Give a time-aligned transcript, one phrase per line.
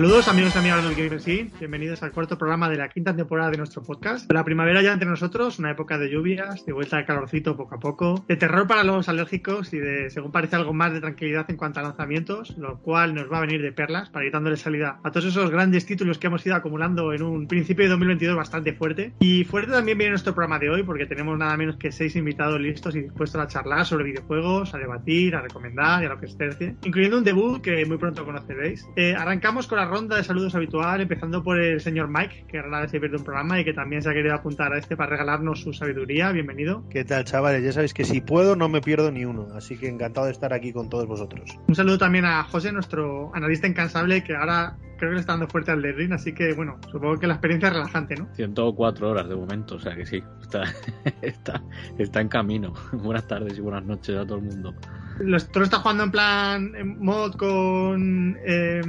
[0.00, 3.50] Saludos amigos y amigas del Gamer Scene, bienvenidos al cuarto programa de la quinta temporada
[3.50, 4.32] de nuestro podcast.
[4.32, 7.78] La primavera ya entre nosotros, una época de lluvias, de vuelta de calorcito poco a
[7.78, 11.58] poco, de terror para los alérgicos y de, según parece, algo más de tranquilidad en
[11.58, 15.00] cuanto a lanzamientos, lo cual nos va a venir de perlas para ir dándole salida
[15.04, 18.72] a todos esos grandes títulos que hemos ido acumulando en un principio de 2022 bastante
[18.72, 19.12] fuerte.
[19.20, 22.58] Y fuerte también viene nuestro programa de hoy porque tenemos nada menos que seis invitados
[22.58, 26.26] listos y dispuestos a charlar sobre videojuegos, a debatir, a recomendar y a lo que
[26.28, 28.88] tercie, incluyendo un debut que muy pronto conoceréis.
[28.96, 32.82] Eh, arrancamos con la ronda de saludos habitual, empezando por el señor Mike, que rara
[32.82, 35.10] vez se pierde un programa y que también se ha querido apuntar a este para
[35.10, 36.30] regalarnos su sabiduría.
[36.30, 36.84] Bienvenido.
[36.88, 37.64] ¿Qué tal, chavales?
[37.64, 40.52] Ya sabéis que si puedo no me pierdo ni uno, así que encantado de estar
[40.52, 41.58] aquí con todos vosotros.
[41.66, 45.48] Un saludo también a José, nuestro analista incansable, que ahora creo que le está dando
[45.48, 48.28] fuerte al de Ring, así que bueno, supongo que la experiencia es relajante, ¿no?
[48.34, 50.62] 104 horas de momento, o sea que sí, está,
[51.22, 51.62] está,
[51.98, 52.74] está en camino.
[52.92, 54.72] buenas tardes y buenas noches a todo el mundo.
[55.20, 58.80] ¿Tú lo estás jugando en plan en mod con eh,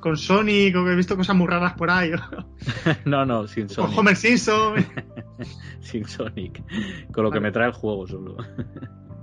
[0.00, 2.10] con Sonic o que he visto cosas muy raras por ahí?
[3.06, 3.90] no, no, sin Sonic.
[3.90, 4.86] Con Homer Simpson.
[5.80, 6.62] sin Sonic.
[7.12, 8.36] Con lo que me trae el juego solo.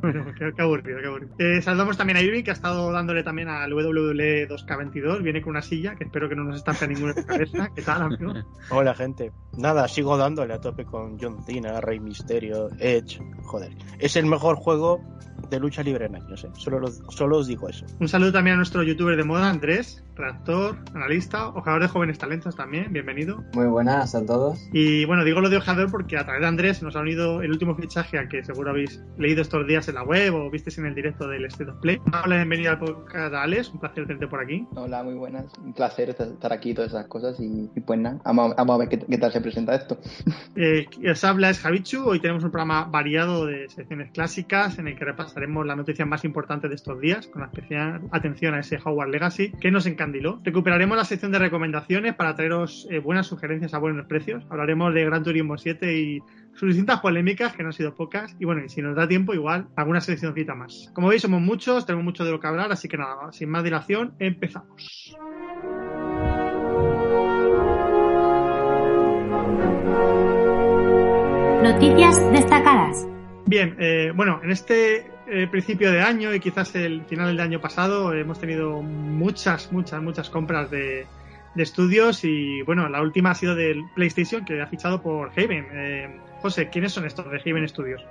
[0.02, 1.34] Bueno, qué, qué, aburrido, qué aburrido.
[1.40, 5.24] Eh, saludamos también a Irving, que ha estado dándole también al WWE 2K22.
[5.24, 7.70] Viene con una silla, que espero que no nos estampe ninguna en la cabeza.
[7.76, 8.34] ¿Qué tal, amigo?
[8.70, 9.32] Hola, gente.
[9.58, 13.20] Nada, sigo dándole a tope con John Cena, Rey Mysterio, Edge.
[13.44, 15.02] Joder, es el mejor juego
[15.50, 16.50] de lucha libre en años, ¿eh?
[16.54, 17.86] solo, lo, solo os digo eso.
[18.00, 22.56] Un saludo también a nuestro youtuber de moda, Andrés, redactor, analista, ojeador de jóvenes talentos
[22.56, 23.44] también, bienvenido.
[23.54, 24.60] Muy buenas a todos.
[24.74, 27.52] Y bueno, digo lo de ojeador porque a través de Andrés nos ha unido el
[27.52, 30.86] último fichaje al que seguro habéis leído estos días en la web o visteis en
[30.86, 32.00] el directo del State of Play.
[32.24, 34.68] Hola, bienvenido al podcast Alex, un placer tenerte por aquí.
[34.76, 38.56] Hola, muy buenas, un placer estar aquí, todas esas cosas y, y pues nada, vamos,
[38.56, 39.98] vamos, a ver qué, qué, tal se presenta esto.
[40.60, 44.98] Eh, os habla es Javichu, hoy tenemos un programa variado de secciones clásicas en el
[44.98, 49.10] que repasaremos la noticia más importante de estos días, con especial atención a ese Howard
[49.10, 50.40] Legacy, que nos encandiló.
[50.44, 54.44] Recuperaremos la sección de recomendaciones para traeros eh, buenas sugerencias a buenos precios.
[54.50, 56.24] Hablaremos de Gran Turismo 7 y
[56.58, 58.36] sus distintas polémicas, que no han sido pocas.
[58.40, 60.90] Y bueno, y si nos da tiempo, igual alguna seleccioncita más.
[60.94, 63.64] Como veis, somos muchos, tenemos mucho de lo que hablar, así que nada, sin más
[63.64, 65.16] dilación, empezamos.
[71.62, 73.08] Noticias destacadas.
[73.46, 77.62] Bien, eh, bueno, en este eh, principio de año y quizás el final del año
[77.62, 81.06] pasado hemos tenido muchas, muchas, muchas compras de,
[81.58, 85.68] de estudios y bueno, la última ha sido del PlayStation que ha fichado por Haven.
[85.72, 88.02] Eh, José, ¿quiénes son estos de Haven Studios?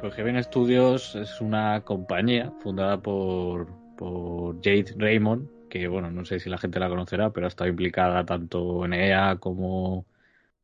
[0.00, 6.40] Pues Haven Studios es una compañía fundada por, por Jade Raymond, que bueno, no sé
[6.40, 10.04] si la gente la conocerá, pero ha estado implicada tanto en EA como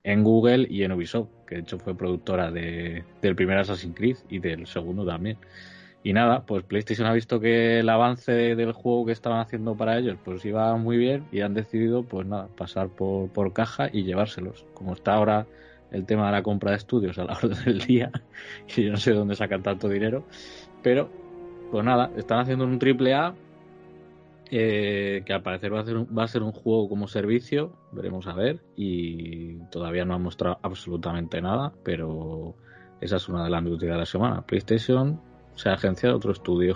[0.03, 4.17] en Google y en Ubisoft, que de hecho fue productora de, del primer Assassin's Creed
[4.29, 5.39] y del segundo también.
[6.03, 9.97] Y nada, pues PlayStation ha visto que el avance del juego que estaban haciendo para
[9.97, 14.03] ellos pues iba muy bien y han decidido pues nada, pasar por, por caja y
[14.03, 14.67] llevárselos.
[14.75, 15.47] Como está ahora
[15.91, 18.11] el tema de la compra de estudios a la orden del día,
[18.77, 20.25] y yo no sé de dónde sacan tanto dinero,
[20.83, 21.11] pero
[21.71, 23.35] pues nada, están haciendo un triple A
[24.53, 27.73] eh, que al parecer va a, ser un, va a ser un juego como servicio,
[27.93, 32.57] veremos a ver, y todavía no ha mostrado absolutamente nada, pero
[33.01, 34.43] esa es una de las noticias de la semana.
[34.43, 35.21] PlayStation
[35.55, 36.75] se ha agenciado otro estudio.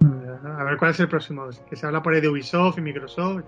[0.00, 3.44] A ver cuál es el próximo, que se habla por ahí de Ubisoft y Microsoft.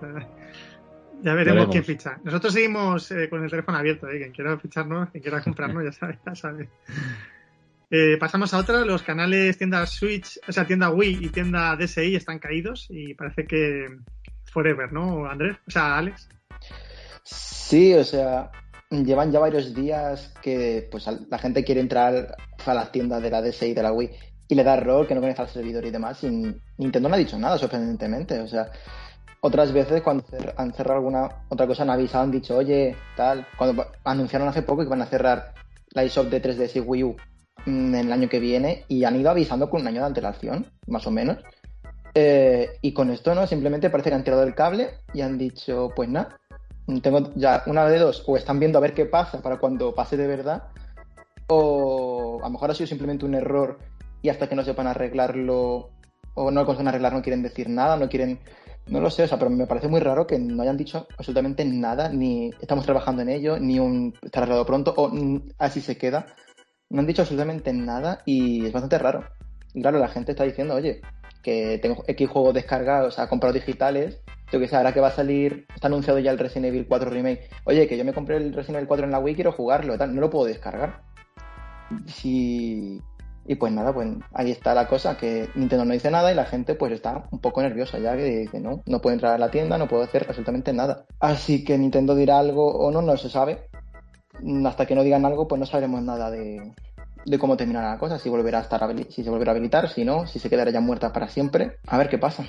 [1.21, 1.69] Ya veremos, veremos.
[1.71, 2.19] quién ficha.
[2.23, 4.19] Nosotros seguimos eh, con el teléfono abierto, ¿eh?
[4.19, 6.19] quien quiera ficharnos, quien quiera comprarnos, ya sabe.
[6.25, 6.69] Ya sabe.
[7.91, 12.15] Eh, pasamos a otra, los canales tienda Switch, o sea, tienda Wii y tienda DSi
[12.15, 13.87] están caídos y parece que
[14.45, 15.57] forever, ¿no, Andrés?
[15.67, 16.29] O sea, Alex.
[17.23, 18.51] Sí, o sea,
[18.91, 23.41] llevan ya varios días que pues la gente quiere entrar a las tiendas de la
[23.41, 24.11] DSi y de la Wii
[24.49, 27.19] y le da error que no conecta al servidor y demás y Nintendo no ha
[27.19, 28.71] dicho nada, sorprendentemente, o sea,
[29.41, 30.25] otras veces cuando
[30.57, 34.83] han cerrado alguna otra cosa han avisado, han dicho, oye, tal, cuando anunciaron hace poco
[34.83, 35.53] que van a cerrar
[35.91, 37.15] la eShop de 3DS y Wii U
[37.65, 41.07] en el año que viene y han ido avisando con un año de antelación, más
[41.07, 41.37] o menos.
[42.15, 43.45] Eh, y con esto, ¿no?
[43.47, 46.39] Simplemente parece que han tirado el cable y han dicho, pues nada,
[47.01, 50.17] tengo ya una de dos, o están viendo a ver qué pasa para cuando pase
[50.17, 50.63] de verdad,
[51.47, 53.79] o a lo mejor ha sido simplemente un error
[54.21, 55.91] y hasta que no sepan arreglarlo
[56.33, 58.39] o no lo consiguen arreglar no quieren decir nada, no quieren,
[58.89, 61.63] no lo sé, o sea, pero me parece muy raro que no hayan dicho absolutamente
[61.65, 65.11] nada, ni estamos trabajando en ello, ni un está arreglado pronto, o
[65.57, 66.25] así se queda
[66.89, 69.25] no han dicho absolutamente nada y es bastante raro.
[69.73, 71.01] Y claro, la gente está diciendo, oye,
[71.43, 74.21] que tengo X juegos descargados, o sea, comprado digitales,
[74.51, 77.09] yo que sé, ahora que va a salir, está anunciado ya el Resident Evil 4
[77.09, 79.97] Remake, oye, que yo me compré el Resident Evil 4 en la Wii quiero jugarlo,
[79.97, 81.03] tal, no lo puedo descargar.
[82.07, 83.01] Si...
[83.51, 86.45] Y pues nada, pues ahí está la cosa, que Nintendo no dice nada y la
[86.45, 89.49] gente pues está un poco nerviosa ya, que dice, no, no puedo entrar a la
[89.49, 91.05] tienda, no puedo hacer absolutamente nada.
[91.19, 93.63] Así que Nintendo dirá algo o no, no se sabe.
[94.67, 96.73] Hasta que no digan algo, pues no sabremos nada de,
[97.25, 100.05] de cómo terminará la cosa, si volverá a estar si se volverá a habilitar, si
[100.05, 101.77] no, si se quedará ya muerta para siempre.
[101.87, 102.45] A ver qué pasa.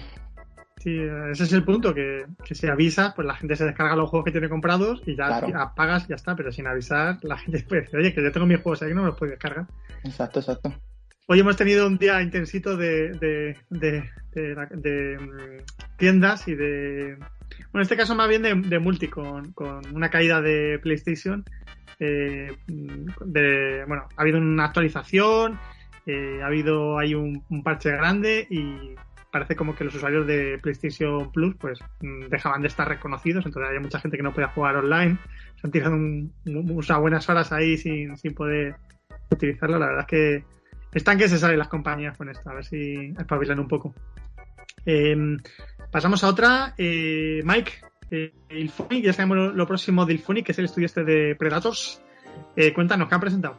[0.80, 0.98] Sí,
[1.32, 4.24] ese es el punto, que, que si avisas, pues la gente se descarga los juegos
[4.26, 5.48] que tiene comprados y ya Claro.
[5.60, 8.46] apagas y ya está, pero sin avisar, la gente puede decir, oye, que yo tengo
[8.46, 9.66] mis juegos ahí, no me los puedo descargar.
[10.04, 10.72] Exacto, exacto.
[11.32, 15.62] Hoy hemos tenido un día intensito de, mm,
[15.96, 17.14] tiendas y de...
[17.18, 17.28] Bueno,
[17.74, 19.54] en este caso más bien de, multi, con,
[19.94, 21.44] una caída de PlayStation.
[22.00, 25.56] eh, bueno, ha habido una actualización,
[26.04, 28.96] eh, ha habido hay un, parche grande y
[29.30, 33.68] parece como que los usuarios de PlayStation Plus pues mm, dejaban de estar reconocidos, entonces
[33.68, 35.16] había mucha gente que no podía jugar online,
[35.60, 38.74] se han tirado un, un- unas buenas horas ahí sin, sin poder
[39.30, 40.59] utilizarlo, la verdad es que
[40.92, 43.94] están que se salen las compañías con esto, a ver si espabilan un poco.
[44.84, 45.16] Eh,
[45.90, 46.74] pasamos a otra.
[46.76, 47.72] Eh, Mike,
[48.10, 51.36] eh, Ilfonic, ya sabemos lo, lo próximo de Ilfonic, que es el estudio este de
[51.36, 52.02] Predators.
[52.56, 53.56] Eh, cuéntanos, ¿qué han presentado?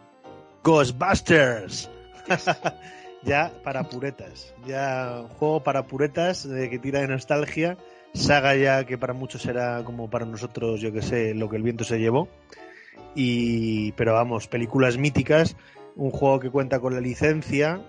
[0.63, 1.89] Ghostbusters.
[3.23, 4.53] ya para puretas.
[4.65, 7.77] Ya un juego para puretas que tira de nostalgia.
[8.13, 11.63] Saga ya que para muchos era como para nosotros, yo que sé, lo que el
[11.63, 12.27] viento se llevó.
[13.15, 15.55] Y, pero vamos, películas míticas.
[15.95, 17.81] Un juego que cuenta con la licencia.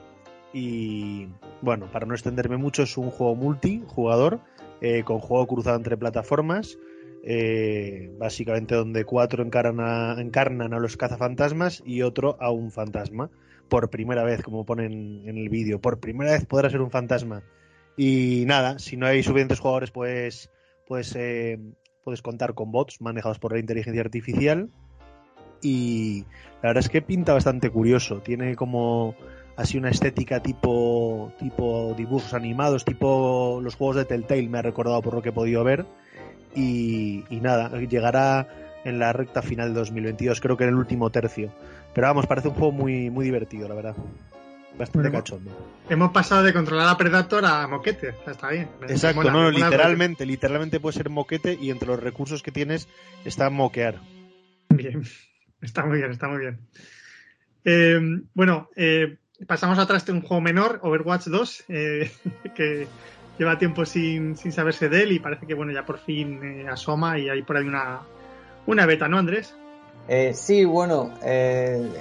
[0.53, 1.29] Y
[1.63, 4.41] bueno, para no extenderme mucho, es un juego multijugador
[4.81, 6.79] eh, con juego cruzado entre plataformas.
[7.23, 13.31] eh, básicamente donde cuatro encarnan a los cazafantasmas y otro a un fantasma.
[13.69, 17.43] Por primera vez, como ponen en el vídeo, por primera vez podrá ser un fantasma.
[17.97, 20.51] Y nada, si no hay suficientes jugadores, pues,
[20.87, 21.59] pues eh,
[22.05, 24.71] puedes contar con bots manejados por la inteligencia artificial.
[25.62, 26.25] Y
[26.62, 28.20] la verdad es que pinta bastante curioso.
[28.20, 29.14] Tiene como
[29.56, 35.00] así una estética tipo, tipo dibujos animados, tipo los juegos de Telltale, me ha recordado
[35.03, 35.87] por lo que he podido ver.
[36.55, 38.49] Y, y nada, llegará
[38.85, 41.50] en la recta final de 2022, creo que en el último tercio.
[41.94, 43.97] Pero vamos, parece un juego muy, muy divertido, la verdad.
[44.79, 45.50] Bastante Bueno, cachondo.
[45.88, 48.69] Hemos pasado de controlar a Predator a Moquete, está bien.
[48.88, 52.88] Exacto, Mola, no, no, literalmente, literalmente puede ser moquete y entre los recursos que tienes
[53.25, 54.00] está moquear.
[54.70, 55.03] Bien,
[55.62, 56.59] está muy bien, está muy bien.
[57.64, 58.00] Eh,
[58.35, 59.17] bueno, eh,
[59.47, 62.11] pasamos a tras de un juego menor, Overwatch 2, eh,
[62.55, 62.87] que
[63.38, 66.69] lleva tiempo sin, sin saberse de él y parece que bueno ya por fin eh,
[66.69, 68.00] asoma y hay por ahí una,
[68.67, 69.55] una beta, ¿no, Andrés?
[70.35, 71.14] Sí, bueno,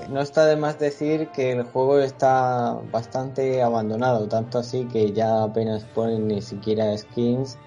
[0.09, 5.43] no está de más decir que el juego está bastante abandonado, tanto así que ya
[5.43, 7.59] apenas ponen ni siquiera skins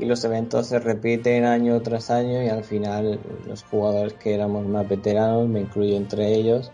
[0.00, 4.66] y los eventos se repiten año tras año y al final los jugadores que éramos
[4.66, 6.72] más veteranos, me incluyo entre ellos,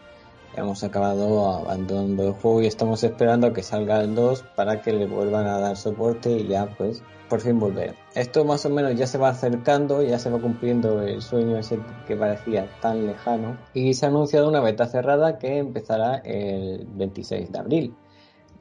[0.56, 4.92] hemos acabado abandonando el juego y estamos esperando a que salga el 2 para que
[4.92, 7.94] le vuelvan a dar soporte y ya pues por fin volver.
[8.14, 11.78] Esto más o menos ya se va acercando, ya se va cumpliendo el sueño ese
[12.06, 17.50] que parecía tan lejano y se ha anunciado una beta cerrada que empezará el 26
[17.50, 17.94] de abril.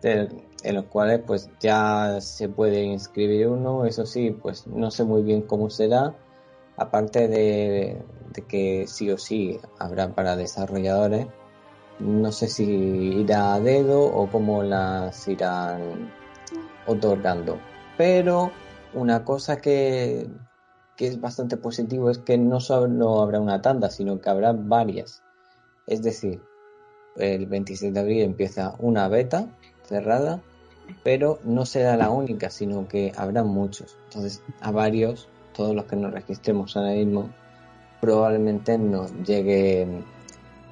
[0.04, 5.24] En los cuales pues ya se puede inscribir uno, eso sí, pues no sé muy
[5.24, 6.16] bien cómo será,
[6.78, 8.02] aparte de,
[8.34, 11.28] de que sí o sí habrá para desarrolladores,
[12.00, 16.12] no sé si irá a dedo o cómo las irán
[16.88, 17.60] otorgando.
[17.98, 18.52] Pero
[18.94, 20.28] una cosa que,
[20.96, 25.22] que es bastante positivo es que no solo habrá una tanda, sino que habrá varias.
[25.86, 26.42] Es decir,
[27.18, 29.48] el 26 de abril empieza una beta
[29.92, 30.42] cerrada,
[31.04, 33.98] pero no será la única, sino que habrá muchos.
[34.06, 37.30] Entonces, a varios, todos los que nos registremos ahora mismo,
[38.00, 39.88] probablemente nos llegue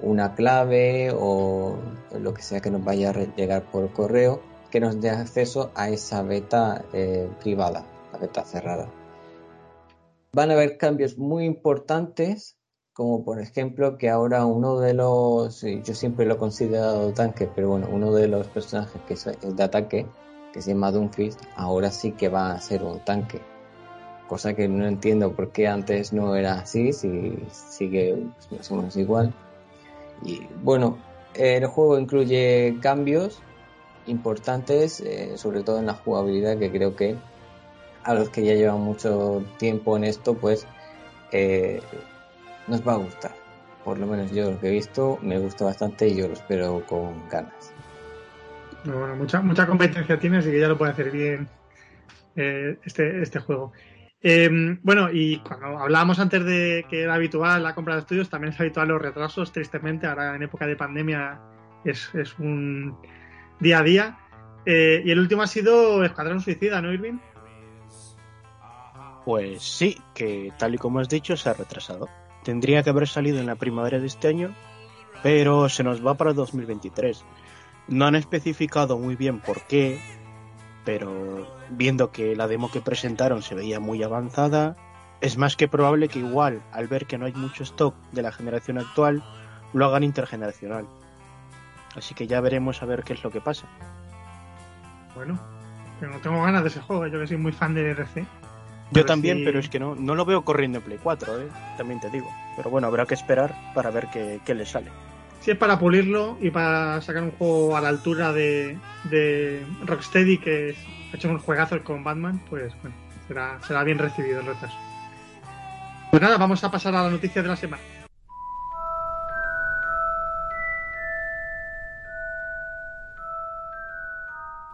[0.02, 1.76] una clave o
[2.18, 5.90] lo que sea que nos vaya a llegar por correo que nos dé acceso a
[5.90, 8.88] esa beta eh, privada, la beta cerrada.
[10.32, 12.59] Van a haber cambios muy importantes,
[13.00, 17.48] como por ejemplo que ahora uno de los, y yo siempre lo he considerado tanque,
[17.56, 20.06] pero bueno, uno de los personajes que es es de ataque,
[20.51, 23.39] que se llama Doomfist, ahora sí que va a ser un tanque.
[24.27, 28.75] Cosa que no entiendo por qué antes no era así, si sigue pues, más o
[28.75, 29.34] menos igual.
[30.22, 30.98] Y bueno,
[31.36, 33.39] el juego incluye cambios
[34.08, 37.15] importantes, eh, sobre todo en la jugabilidad, que creo que
[38.03, 40.68] a los que ya llevan mucho tiempo en esto, pues
[41.32, 41.79] eh,
[42.70, 43.32] nos va a gustar.
[43.84, 46.84] Por lo menos yo lo que he visto me gusta bastante y yo lo espero
[46.86, 47.74] con ganas.
[48.86, 51.48] Bueno, mucha, mucha competencia tiene, así que ya lo puede hacer bien
[52.36, 53.74] eh, este, este juego.
[54.22, 58.54] Eh, bueno, y cuando hablábamos antes de que era habitual la compra de estudios, también
[58.54, 60.08] es habitual los retrasos, tristemente.
[60.08, 61.40] Ahora en época de pandemia
[61.84, 62.98] es, es un
[63.60, 64.20] día a día.
[64.66, 67.18] Eh, y el último ha sido Escuadrón Suicida, ¿no, Irving?
[69.26, 72.10] Pues sí, que tal y como has dicho, se ha retrasado.
[72.50, 74.56] Tendría que haber salido en la primavera de este año,
[75.22, 77.24] pero se nos va para 2023.
[77.89, 80.01] No han especificado muy bien por qué,
[80.84, 84.75] pero viendo que la demo que presentaron se veía muy avanzada,
[85.22, 88.32] es más que probable que igual, al ver que no hay mucho stock de la
[88.32, 89.24] generación actual,
[89.74, 90.88] lo hagan intergeneracional.
[91.96, 93.68] Así que ya veremos a ver qué es lo que pasa.
[95.13, 95.39] Bueno,
[96.00, 98.25] pero no tengo ganas de ese juego, yo que soy muy fan de RC.
[98.91, 101.48] Yo también, pero es que no, no lo veo corriendo en Play 4, ¿eh?
[101.77, 102.27] también te digo.
[102.55, 104.89] Pero bueno, habrá que esperar para ver qué, qué le sale.
[105.41, 110.38] Si es para pulirlo y para sacar un juego a la altura de, de Rocksteady,
[110.39, 110.75] que
[111.13, 112.96] ha hecho un juegazo con Batman, pues bueno,
[113.27, 114.77] será, será bien recibido el retraso.
[116.10, 117.84] Pues nada, vamos a pasar a la noticia de la semana.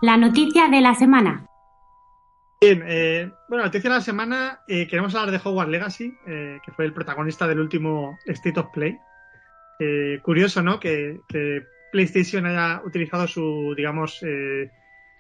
[0.02, 1.46] La noticia de la semana.
[2.66, 6.72] Bien, eh, bueno, noticia de la semana, eh, queremos hablar de Hogwarts Legacy, eh, que
[6.72, 8.98] fue el protagonista del último State of Play.
[9.78, 10.80] Eh, curioso, ¿no?
[10.80, 11.20] Que,
[11.92, 14.20] PlayStation haya utilizado su, digamos,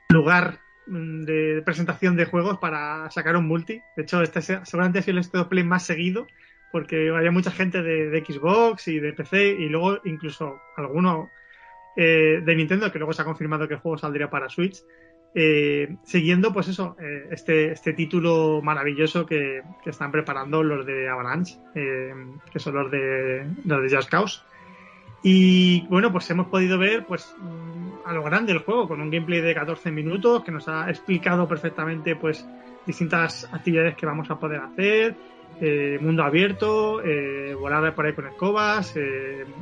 [0.10, 3.80] lugar mm, de presentación de juegos para sacar un multi.
[3.96, 6.26] De hecho, este seguramente ha sido el State of Play más seguido,
[6.72, 11.30] porque había mucha gente de, de Xbox y de PC, y luego incluso alguno
[11.96, 14.84] de Nintendo, que luego se ha confirmado que el juego saldría para Switch.
[15.38, 21.58] Eh, siguiendo, pues eso, eh, este, este título maravilloso que, están preparando los de Avalanche,
[21.76, 22.14] eh,
[22.50, 24.42] que son los de, los de Just Cause.
[25.24, 27.36] Y bueno, pues hemos podido ver pues
[28.06, 31.48] a lo grande el juego, con un gameplay de 14 minutos que nos ha explicado
[31.50, 32.48] perfectamente pues
[32.86, 35.16] distintas actividades que vamos a poder hacer,
[35.60, 38.96] eh, mundo abierto, eh, volar por ahí con escobas,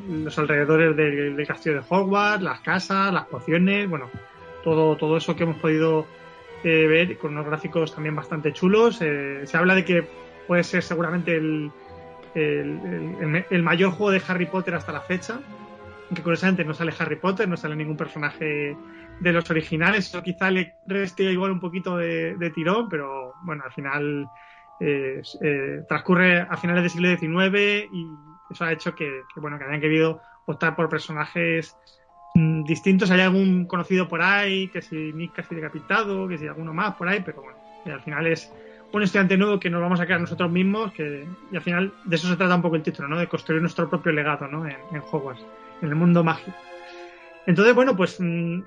[0.08, 4.10] los alrededores del, del, castillo de Hogwarts, las casas, las pociones, bueno,
[4.64, 6.06] todo, todo eso que hemos podido
[6.64, 9.00] eh, ver con unos gráficos también bastante chulos.
[9.02, 10.08] Eh, se habla de que
[10.48, 11.72] puede ser seguramente el,
[12.34, 15.40] el, el, mayor juego de Harry Potter hasta la fecha,
[16.14, 18.76] que curiosamente no sale Harry Potter, no sale ningún personaje
[19.20, 23.72] de los originales, eso quizá le reste igual un poquito de, tirón, pero bueno, al
[23.72, 24.28] final
[24.80, 25.22] eh,
[25.88, 28.08] transcurre a finales del siglo XIX y
[28.50, 31.78] eso ha hecho que, que, bueno que hayan querido optar por personajes
[32.34, 33.12] distintos.
[33.12, 37.08] Hay algún conocido por ahí, que si Nick casi decapitado, que si alguno más por
[37.08, 38.52] ahí, pero bueno, al final es
[38.92, 42.16] un estudiante nuevo que nos vamos a crear nosotros mismos, que y al final de
[42.16, 43.18] eso se trata un poco el título, ¿no?
[43.18, 44.66] De construir nuestro propio legado, ¿no?
[44.68, 45.44] En, en Hogwarts,
[45.82, 46.56] en el mundo mágico.
[47.46, 48.62] Entonces, bueno, pues mmm,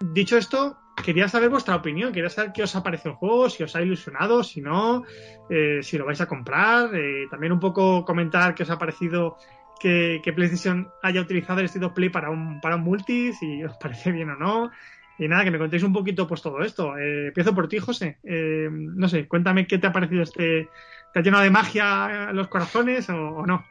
[0.00, 3.62] dicho esto, quería saber vuestra opinión, quería saber qué os ha parecido el juego, si
[3.62, 5.04] os ha ilusionado, si no,
[5.50, 9.36] eh, si lo vais a comprar, eh, también un poco comentar qué os ha parecido
[9.78, 13.76] que, que, PlayStation haya utilizado el estilo Play para un, para un multi, si os
[13.80, 14.70] parece bien o no.
[15.18, 16.96] Y nada, que me contéis un poquito pues todo esto.
[16.96, 18.18] Eh, empiezo por ti, José.
[18.22, 20.68] Eh, no sé, cuéntame qué te ha parecido este...
[21.12, 23.64] ¿Te ha llenado de magia los corazones o, o no?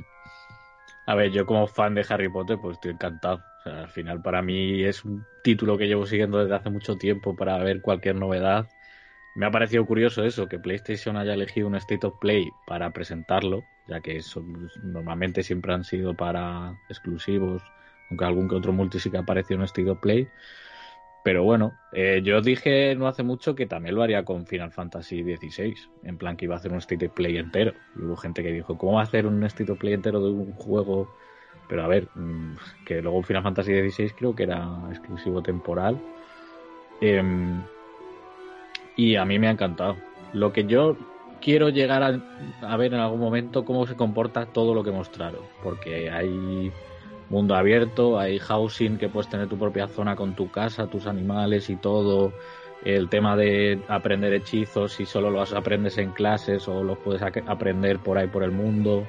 [1.05, 3.37] A ver, yo como fan de Harry Potter, pues estoy encantado.
[3.37, 6.97] O sea, al final para mí es un título que llevo siguiendo desde hace mucho
[6.97, 8.67] tiempo para ver cualquier novedad.
[9.37, 13.65] Me ha parecido curioso eso, que PlayStation haya elegido un State of Play para presentarlo,
[13.87, 14.19] ya que
[14.81, 17.61] normalmente siempre han sido para exclusivos,
[18.09, 20.27] aunque algún que otro multi sí que apareció en State of Play.
[21.23, 25.21] Pero bueno, eh, yo dije no hace mucho que también lo haría con Final Fantasy
[25.21, 27.73] XVI, en plan que iba a hacer un State of Play entero.
[27.95, 30.31] Y hubo gente que dijo, ¿cómo va a hacer un State of Play entero de
[30.31, 31.15] un juego?
[31.69, 32.55] Pero a ver, mm,
[32.87, 36.01] que luego Final Fantasy XVI creo que era exclusivo temporal.
[37.01, 37.21] Eh,
[38.97, 39.95] y a mí me ha encantado.
[40.33, 40.97] Lo que yo
[41.39, 42.19] quiero llegar a,
[42.61, 46.71] a, ver en algún momento cómo se comporta todo lo que mostraron, porque hay
[47.29, 51.69] mundo abierto, hay housing que puedes tener tu propia zona con tu casa, tus animales
[51.69, 52.33] y todo.
[52.83, 57.99] El tema de aprender hechizos, si solo los aprendes en clases o los puedes aprender
[57.99, 59.05] por ahí por el mundo.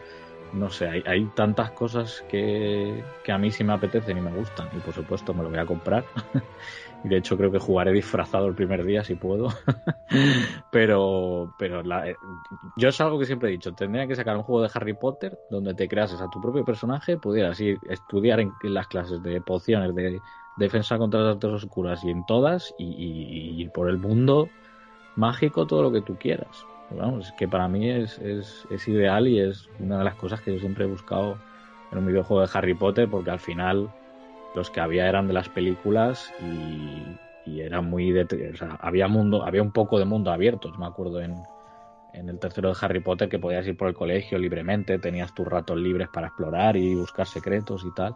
[0.52, 4.30] No sé, hay, hay tantas cosas que, que, a mí sí me apetecen y me
[4.30, 4.68] gustan.
[4.75, 6.04] Y por supuesto me lo voy a comprar.
[7.05, 9.49] de hecho creo que jugaré disfrazado el primer día si puedo.
[10.71, 12.05] pero pero la,
[12.76, 15.38] yo es algo que siempre he dicho, tendría que sacar un juego de Harry Potter
[15.50, 19.95] donde te creases a tu propio personaje, pudieras ir estudiar en, las clases de pociones,
[19.95, 20.21] de
[20.57, 24.49] defensa contra las artes oscuras y en todas y, ir por el mundo
[25.17, 26.67] mágico todo lo que tú quieras.
[27.38, 30.85] Que para mí es, es ideal y es una de las cosas que yo siempre
[30.85, 31.37] he buscado
[31.93, 33.90] en un videojuego de Harry Potter porque al final
[34.55, 37.17] los que había eran de las películas y,
[37.61, 41.23] era muy de, o sea, había mundo había un poco de mundo abierto me acuerdo
[41.23, 41.35] en,
[42.12, 45.47] en el tercero de Harry Potter que podías ir por el colegio libremente tenías tus
[45.47, 48.14] ratos libres para explorar y buscar secretos y tal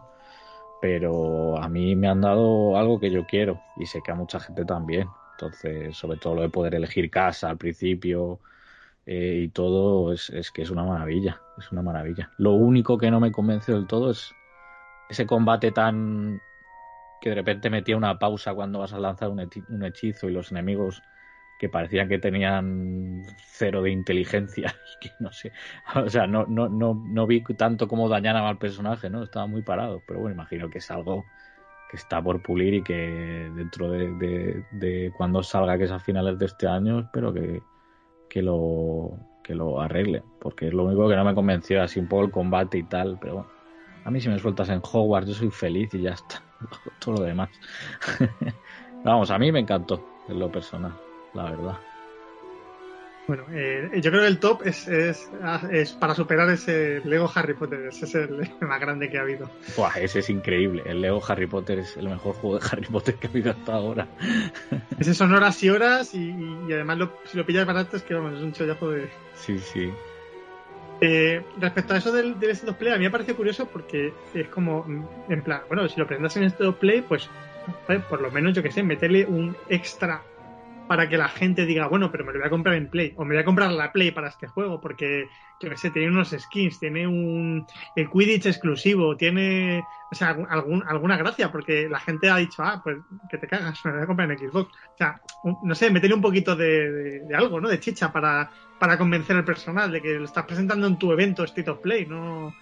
[0.83, 4.37] pero a mí me han dado algo que yo quiero y sé que a mucha
[4.41, 5.07] gente también.
[5.31, 8.41] Entonces, sobre todo lo de poder elegir casa al principio
[9.05, 12.31] eh, y todo, es, es, que es una maravilla, es una maravilla.
[12.37, 14.35] Lo único que no me convence del todo es
[15.09, 16.41] ese combate tan
[17.21, 19.39] que de repente metía una pausa cuando vas a lanzar un,
[19.83, 21.01] hechizo y los enemigos
[21.57, 25.53] que parecían que tenían cero de inteligencia y que no sé,
[25.95, 29.23] o sea, no, no, no, no vi tanto cómo dañaban al personaje, ¿no?
[29.23, 31.23] Estaba muy parado, pero bueno, imagino que es algo
[31.89, 35.99] que está por pulir y que dentro de, de, de cuando salga, que es a
[35.99, 37.61] finales de este año, espero que,
[38.29, 42.07] que lo que lo arregle, porque es lo único que no me convenció, así un
[42.07, 43.49] poco el combate y tal, pero bueno,
[44.03, 46.41] a mí si me sueltas en Hogwarts yo soy feliz y ya está,
[46.99, 47.49] todo lo demás.
[49.03, 50.93] Vamos, a mí me encantó en lo personal
[51.33, 51.77] la verdad.
[53.25, 55.29] Bueno, eh, yo creo que el top es, es,
[55.71, 57.85] es, para superar ese Lego Harry Potter.
[57.87, 59.49] Ese es el más grande que ha habido.
[59.77, 60.83] Buah, ese es increíble.
[60.85, 63.73] El Lego Harry Potter es el mejor juego de Harry Potter que ha habido hasta
[63.73, 64.07] ahora.
[64.99, 66.35] Ese son horas y horas y,
[66.67, 69.09] y además lo, si lo pillas barato es que vamos, es un chollazo de...
[69.35, 69.89] Sí, sí.
[71.05, 74.13] Eh, respecto a eso del, del State of Play, a mí me parece curioso porque
[74.33, 74.85] es como,
[75.27, 77.29] en plan, bueno, si lo presentas en State of Play, pues
[78.09, 80.23] por lo menos, yo que sé, meterle un extra
[80.87, 83.25] para que la gente diga, bueno, pero me lo voy a comprar en Play, o
[83.25, 85.27] me voy a comprar la Play para este juego, porque,
[85.61, 90.83] yo qué sé, tiene unos skins, tiene un el Quidditch exclusivo, tiene, o sea, algún,
[90.87, 92.97] alguna gracia, porque la gente ha dicho, ah, pues
[93.29, 94.71] que te cagas, me lo voy a comprar en Xbox.
[94.93, 97.69] O sea, un, no sé, meterle un poquito de, de, de, algo, ¿no?
[97.69, 98.49] De chicha para,
[98.79, 102.05] para convencer al personal de que lo estás presentando en tu evento State of Play,
[102.05, 102.53] no,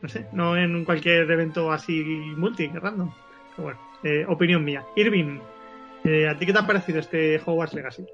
[0.00, 2.02] no sé, no en cualquier evento así
[2.36, 3.10] multi, random.
[3.56, 4.84] Pero bueno, eh, opinión mía.
[4.94, 5.40] Irving,
[6.06, 8.06] eh, ¿A ti qué te ha parecido este Hogwarts Legacy?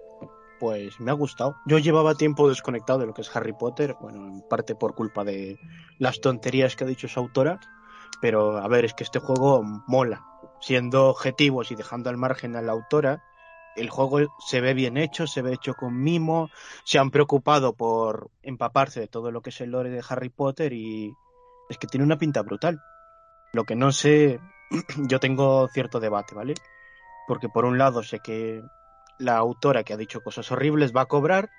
[0.58, 1.56] Pues me ha gustado.
[1.66, 5.24] Yo llevaba tiempo desconectado de lo que es Harry Potter, bueno, en parte por culpa
[5.24, 5.58] de
[5.98, 7.60] las tonterías que ha dicho su autora,
[8.20, 10.24] pero a ver, es que este juego mola.
[10.60, 13.22] Siendo objetivos y dejando al margen a la autora,
[13.74, 16.50] el juego se ve bien hecho, se ve hecho con mimo,
[16.84, 20.72] se han preocupado por empaparse de todo lo que es el lore de Harry Potter
[20.72, 21.12] y
[21.68, 22.80] es que tiene una pinta brutal.
[23.52, 24.40] Lo que no sé,
[25.08, 26.54] yo tengo cierto debate, ¿vale?
[27.26, 28.62] Porque por un lado sé que
[29.18, 31.50] la autora que ha dicho cosas horribles va a cobrar,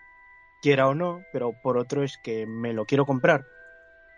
[0.61, 3.45] quiera o no, pero por otro es que me lo quiero comprar,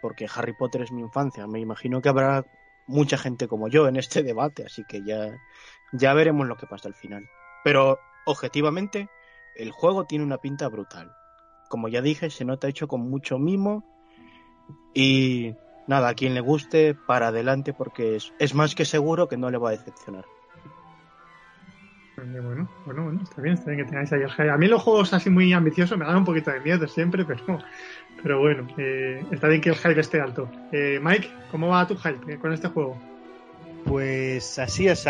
[0.01, 1.47] porque Harry Potter es mi infancia.
[1.47, 2.45] Me imagino que habrá
[2.88, 5.38] mucha gente como yo en este debate, así que ya,
[5.91, 7.27] ya veremos lo que pasa al final.
[7.63, 9.10] Pero objetivamente,
[9.55, 11.12] el juego tiene una pinta brutal.
[11.69, 13.84] Como ya dije, se nota hecho con mucho mimo
[14.93, 15.55] y
[15.88, 19.49] nada, a quien le guste, para adelante porque es, es más que seguro que no
[19.49, 20.25] le va a decepcionar.
[22.17, 24.49] Bueno, bueno, bueno, está bien, está bien que tengáis ahí el hype.
[24.49, 27.60] A mí los juegos así muy ambiciosos me dan un poquito de miedo siempre, pero,
[28.23, 30.49] pero bueno, eh, está bien que el hype esté alto.
[30.71, 32.97] Eh, Mike, ¿cómo va tu hype con este juego?
[33.86, 35.08] Pues así es,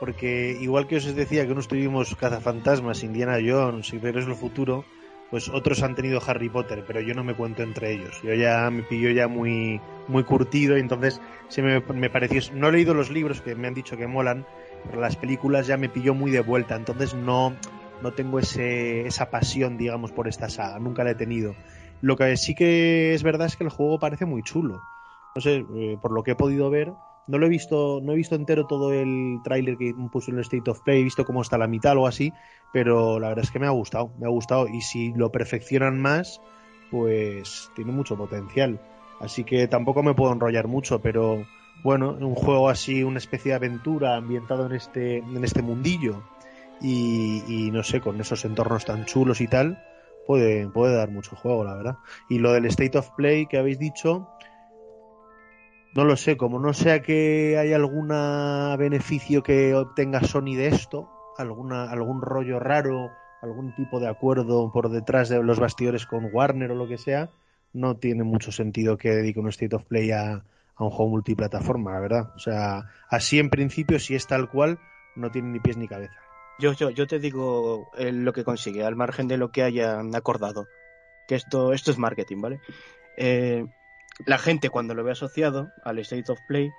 [0.00, 4.84] porque igual que os decía que unos tuvimos cazafantasmas, Indiana Jones y Regreso al Futuro,
[5.30, 8.20] pues otros han tenido Harry Potter, pero yo no me cuento entre ellos.
[8.22, 12.40] Yo ya me pillo ya muy, muy curtido y entonces se me, me pareció...
[12.54, 14.46] No he leído los libros que me han dicho que molan,
[14.86, 17.54] pero las películas ya me pilló muy de vuelta, entonces no,
[18.02, 21.54] no tengo ese, esa pasión, digamos, por esta saga, nunca la he tenido.
[22.00, 24.80] Lo que sí que es verdad es que el juego parece muy chulo.
[25.34, 26.92] No sé, eh, por lo que he podido ver,
[27.26, 30.42] no lo he visto, no he visto entero todo el tráiler que puso en el
[30.42, 32.32] State of Play, he visto cómo está la mitad o así,
[32.72, 36.00] pero la verdad es que me ha gustado, me ha gustado y si lo perfeccionan
[36.00, 36.40] más,
[36.90, 38.80] pues tiene mucho potencial.
[39.20, 41.44] Así que tampoco me puedo enrollar mucho, pero
[41.82, 46.22] bueno, un juego así, una especie de aventura ambientado en este, en este mundillo
[46.80, 49.82] y, y, no sé, con esos entornos tan chulos y tal,
[50.26, 51.96] puede, puede dar mucho juego, la verdad.
[52.28, 54.28] Y lo del State of Play que habéis dicho,
[55.94, 58.08] no lo sé, como no sea que hay algún
[58.78, 61.08] beneficio que obtenga Sony de esto,
[61.38, 63.10] alguna, algún rollo raro,
[63.42, 67.30] algún tipo de acuerdo por detrás de los bastidores con Warner o lo que sea,
[67.72, 70.44] no tiene mucho sentido que dedique un State of Play a,
[70.76, 72.32] a un juego multiplataforma, la verdad.
[72.34, 74.78] O sea, así en principio, si es tal cual,
[75.14, 76.20] no tiene ni pies ni cabeza.
[76.58, 80.14] Yo, yo, yo te digo eh, lo que consigue, al margen de lo que hayan
[80.14, 80.66] acordado.
[81.28, 82.60] Que esto, esto es marketing, ¿vale?
[83.16, 83.66] Eh,
[84.24, 86.70] la gente cuando lo ve asociado al State of Play,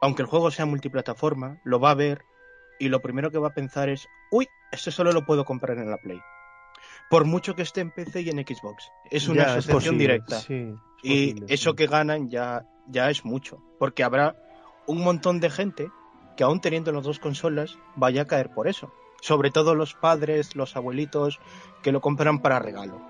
[0.00, 2.22] aunque el juego sea multiplataforma, lo va a ver
[2.78, 5.90] y lo primero que va a pensar es, uy, este solo lo puedo comprar en
[5.90, 6.20] la Play.
[7.08, 8.90] Por mucho que esté en PC y en Xbox.
[9.10, 10.40] Es una ya, asociación es directa.
[10.40, 13.62] Sí, es y eso que ganan ya, ya es mucho.
[13.78, 14.36] Porque habrá
[14.86, 15.88] un montón de gente
[16.36, 18.92] que aún teniendo las dos consolas vaya a caer por eso.
[19.20, 21.40] Sobre todo los padres, los abuelitos
[21.82, 23.00] que lo compran para regalo.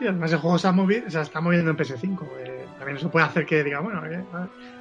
[0.00, 2.20] Y además el juego se, ha movido, o sea, está moviendo en PS5.
[2.38, 4.24] eh, también eso puede hacer que diga, bueno, eh,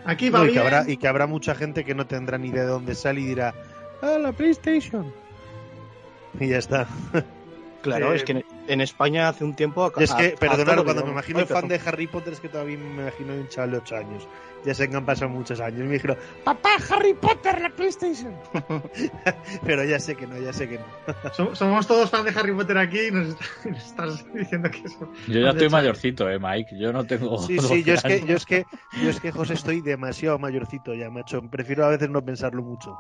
[0.06, 0.64] aquí va No, y, que bien.
[0.66, 3.26] habrá, y que habrá mucha gente que no tendrá ni idea de dónde sale y
[3.26, 3.54] dirá,
[4.02, 5.12] ah, la PlayStation.
[6.40, 6.88] Y ya está.
[7.82, 9.92] Claro, Eh, es que en, España hace un tiempo.
[9.98, 12.34] Y es que, a- a perdonad, todo cuando me imagino Ay, fan de Harry Potter
[12.34, 14.28] es que todavía me imagino un chaval de 8 años.
[14.66, 15.80] Ya sé que han pasado muchos años.
[15.80, 18.36] Y me dijeron, papá, Harry Potter, la PlayStation.
[19.66, 20.86] Pero ya sé que no, ya sé que no.
[21.34, 24.80] Som- Somos todos fans de Harry Potter aquí y nos, está- nos estás diciendo que
[24.80, 25.10] eso.
[25.28, 26.78] Yo ya estoy mayorcito, eh, Mike.
[26.78, 27.38] Yo no tengo.
[27.40, 28.66] Sí, sí, yo es 12 que, yo es que,
[29.02, 31.42] yo es que, José, estoy demasiado mayorcito ya, macho.
[31.50, 32.98] Prefiero a veces no pensarlo mucho.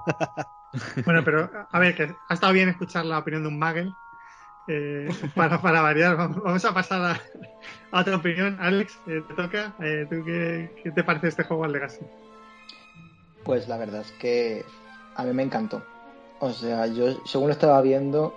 [1.06, 3.94] Bueno, pero a ver, que ha estado bien escuchar la opinión de un Magel.
[4.72, 7.02] Eh, para, para variar, vamos, a pasar
[7.92, 8.56] a, otra opinión.
[8.60, 9.74] Alex, eh, te toca.
[9.80, 12.06] Eh, ¿tú qué, qué te parece este juego al Legacy?
[13.44, 14.64] Pues la verdad es que
[15.16, 15.84] a mí me encantó.
[16.40, 18.32] O sea, yo según lo estaba viendo,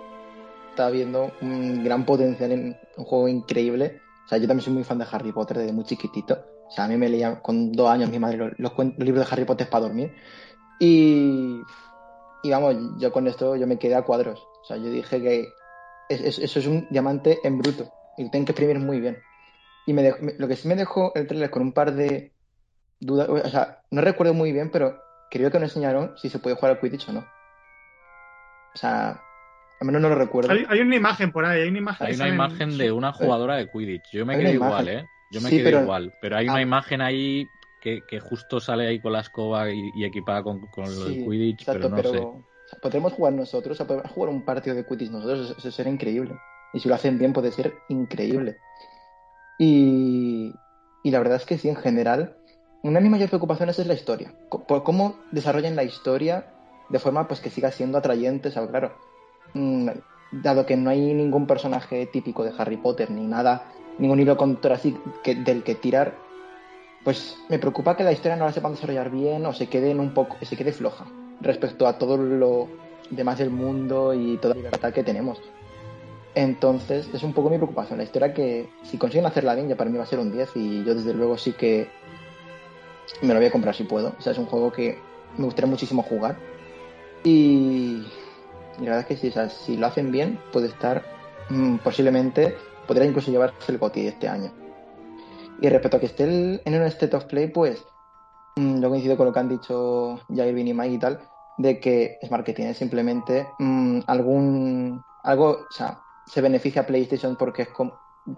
[0.71, 4.01] estaba viendo un gran potencial en un juego increíble.
[4.25, 6.33] O sea, yo también soy muy fan de Harry Potter desde muy chiquitito.
[6.67, 9.31] O sea, a mí me leía con dos años mi madre los, los libros de
[9.31, 10.11] Harry Potter para dormir.
[10.79, 11.61] Y,
[12.41, 14.39] y vamos, yo con esto yo me quedé a cuadros.
[14.63, 15.53] O sea, yo dije que
[16.09, 17.91] es- es- eso es un diamante en bruto.
[18.17, 19.17] Y lo tienen que exprimir muy bien.
[19.85, 22.31] Y me dejó- me- lo que sí me dejó el trailer con un par de
[22.99, 23.27] dudas.
[23.29, 24.97] O sea, no recuerdo muy bien, pero
[25.31, 27.19] creo que nos enseñaron si se puede jugar al Quidditch o no.
[27.19, 29.19] O sea,
[29.79, 30.51] al menos no lo recuerdo.
[30.51, 32.07] Hay, hay una imagen por ahí, hay una imagen.
[32.07, 34.03] Hay una en- imagen de una jugadora de Quidditch.
[34.13, 34.99] Yo me quedé una igual, imagen.
[34.99, 35.09] ¿eh?
[35.31, 36.13] Yo me Sí, quedé pero- igual.
[36.21, 36.61] Pero hay una Ah.
[36.61, 37.47] imagen ahí
[37.81, 41.25] que, que justo sale ahí con la escoba y, y equipada con, con Sí, el
[41.29, 42.43] Quidditch, exacto, pero no sé.
[42.81, 46.35] Podremos jugar nosotros, o sea, podemos jugar un partido de Quidditch nosotros, eso, sería increíble.
[46.73, 48.57] Y si lo hacen bien puede ser increíble.
[49.57, 50.55] Y,
[51.03, 52.35] la verdad es que sí, en general,
[52.81, 54.33] una de mis mayores preocupaciones es la historia.
[54.49, 56.47] Por cómo desarrollan la historia
[56.89, 58.93] de forma pues que siga siendo atrayente, o sea, claro.
[59.53, 59.89] mm,
[60.31, 64.73] Dado que no hay ningún personaje típico de Harry Potter, ni nada, ningún hilo conductor
[64.73, 66.15] así que, del que tirar,
[67.03, 69.99] pues me preocupa que la historia no la sepan desarrollar bien o se quede en
[69.99, 71.05] un poco, se quede floja
[71.43, 72.67] respecto a todo lo
[73.09, 75.41] demás del mundo y toda la libertad que tenemos.
[76.35, 77.97] Entonces, es un poco mi preocupación.
[77.97, 80.55] La historia que, si consiguen hacerla bien, ya para mí va a ser un 10
[80.55, 81.87] y yo desde luego sí que
[83.21, 84.13] me lo voy a comprar si puedo.
[84.17, 84.97] O sea, es un juego que
[85.37, 86.37] me gustaría muchísimo jugar.
[87.23, 88.03] Y,
[88.79, 91.03] la verdad es que sí, si lo hacen bien, puede estar
[91.49, 92.55] mm, posiblemente,
[92.87, 94.51] podría incluso llevarse el GOTY este año.
[95.61, 97.85] Y respecto a que esté en un State of Play, pues
[98.55, 101.19] mm, yo coincido con lo que han dicho Jair, Vin y Mike y tal,
[101.57, 107.35] de que es marketing, es simplemente mm, algún algo, o sea, se beneficia a PlayStation
[107.35, 107.93] porque es como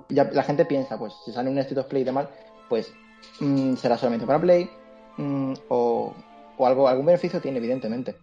[0.09, 2.29] la gente piensa, pues si sale un State of Play de mal,
[2.69, 2.91] pues
[3.39, 4.69] mm, será solamente para Play
[5.17, 6.13] mm, o,
[6.57, 8.15] o algo algún beneficio tiene evidentemente.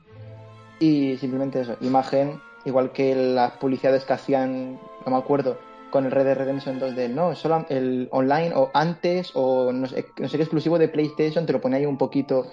[0.80, 5.58] Y simplemente eso, imagen, igual que las publicidades que hacían, no me acuerdo,
[5.90, 9.86] con el Red Dead Redemption 2 de no, solo el online o antes o no
[9.86, 12.46] sé, no sé qué exclusivo de PlayStation, te lo pone ahí un poquito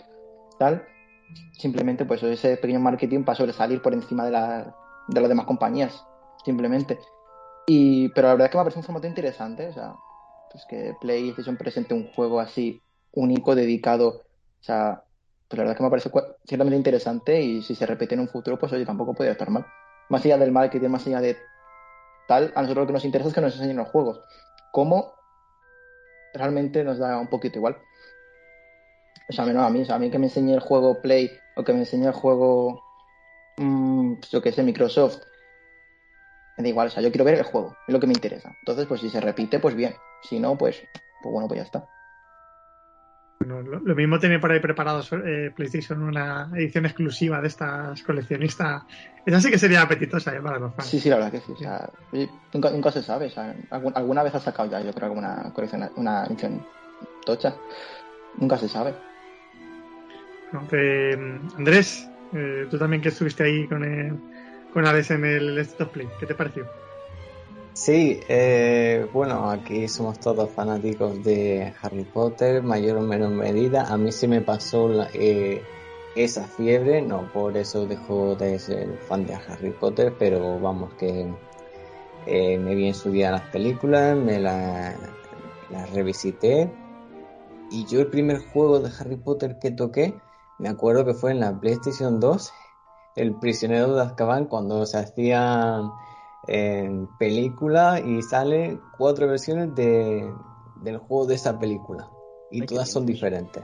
[0.59, 0.85] tal.
[1.57, 4.75] Simplemente pues ese pequeño marketing para sobresalir por encima de, la,
[5.07, 6.05] de las demás compañías,
[6.45, 6.99] simplemente.
[7.67, 9.95] Y, pero la verdad es que me parece un formato interesante, o sea,
[10.51, 15.03] pues que PlayStation presente un juego así único, dedicado, o sea,
[15.47, 16.11] pues la verdad es que me parece
[16.45, 19.65] ciertamente interesante y si se repite en un futuro, pues oye, tampoco podría estar mal.
[20.09, 21.37] Más allá del marketing, más allá de
[22.27, 24.21] tal, a nosotros lo que nos interesa es que nos enseñen los juegos.
[24.71, 25.13] ¿Cómo?
[26.33, 27.77] Realmente nos da un poquito igual.
[29.29, 31.39] O sea, menos a mí, o sea, a mí que me enseñe el juego Play
[31.55, 32.81] o que me enseñe el juego,
[33.57, 35.19] mm, pues yo que sé, Microsoft,
[36.57, 38.55] me da igual, o sea, yo quiero ver el juego, es lo que me interesa.
[38.59, 39.93] Entonces, pues si se repite, pues bien.
[40.23, 40.81] Si no, pues,
[41.21, 41.87] pues bueno, pues ya está.
[43.39, 48.03] Bueno, lo, lo mismo tiene por ahí preparado eh, PlayStation una edición exclusiva de estas
[48.03, 48.83] coleccionistas.
[49.25, 50.89] Esa sí que sería apetitosa eh, para los fans.
[50.89, 51.53] Sí, sí, la verdad que sí.
[51.53, 51.89] O sea,
[52.51, 53.27] nunca, nunca se sabe.
[53.27, 56.65] O sea, alguna vez ha sacado ya, yo creo, alguna colección, una edición
[57.23, 57.55] tocha.
[58.37, 58.93] Nunca se sabe.
[60.51, 61.13] No, eh,
[61.57, 64.17] Andrés, eh, tú también que estuviste ahí con, el,
[64.73, 66.65] con Alex en el State Play, ¿qué te pareció?
[67.73, 73.83] Sí, eh, bueno, aquí somos todos fanáticos de Harry Potter, mayor o menor medida.
[73.83, 75.63] A mí se me pasó la- eh,
[76.15, 81.27] esa fiebre, no por eso dejo de ser fan de Harry Potter, pero vamos que
[82.25, 84.97] eh, me vi en su día las películas, me la-
[85.69, 86.69] las revisité
[87.71, 90.19] y yo el primer juego de Harry Potter que toqué,
[90.59, 92.53] me acuerdo que fue en la PlayStation 2,
[93.15, 95.89] El prisionero de Azkaban, cuando se hacían
[96.47, 100.31] en película y salen cuatro versiones de,
[100.81, 102.09] del juego de esa película
[102.51, 103.63] y Ay, todas son diferentes.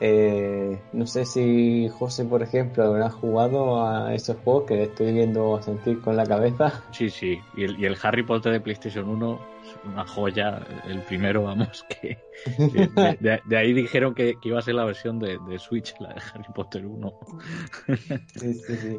[0.00, 5.12] Eh, no sé si José, por ejemplo, habrá jugado a esos juegos que le estoy
[5.12, 6.84] viendo a sentir con la cabeza.
[6.92, 7.40] Sí, sí.
[7.56, 10.58] Y el, y el Harry Potter de PlayStation 1 es una joya.
[10.84, 12.18] El primero, vamos, que.
[12.72, 12.88] De,
[13.20, 16.10] de- de ahí dijeron que, que iba a ser la versión de, de Switch, la
[16.14, 17.12] de Harry Potter 1.
[18.26, 18.98] Sí, sí, sí.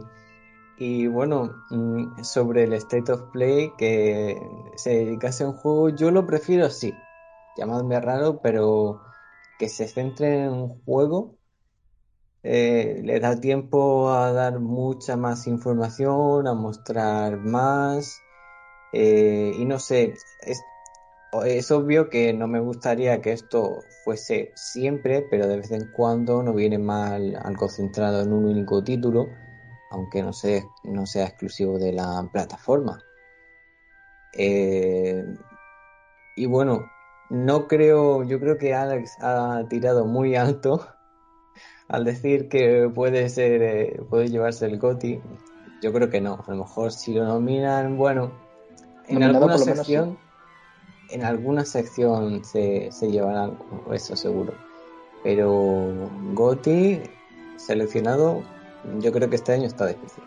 [0.78, 4.40] Y bueno, mm, sobre el State of Play, que
[4.76, 6.94] se dedicase a un juego, yo lo prefiero así.
[7.56, 9.02] Llamadme raro, pero
[9.60, 11.38] que se centre en un juego,
[12.44, 18.22] eh, le da tiempo a dar mucha más información, a mostrar más,
[18.92, 20.64] eh, y no sé, es,
[21.46, 26.42] es obvio que no me gustaría que esto fuese siempre, pero de vez en cuando
[26.42, 29.30] no viene mal algo centrado en un único título,
[29.92, 33.04] aunque no sea, no sea exclusivo de la plataforma.
[34.34, 35.26] Eh,
[36.36, 36.90] y bueno,
[37.30, 40.88] no creo, yo creo que Alex ha tirado muy alto
[41.88, 45.22] al decir que puede ser, eh, puede llevarse el GOTY.
[45.82, 46.44] Yo creo que no.
[46.46, 48.49] A lo mejor si lo nominan, bueno,
[49.10, 50.18] en Nominado alguna por lo menos, sección,
[51.10, 54.54] en alguna sección se, se llevará algo, eso seguro.
[55.24, 57.02] Pero GOTY
[57.58, 58.44] seleccionado,
[59.00, 60.24] yo creo que este año está difícil.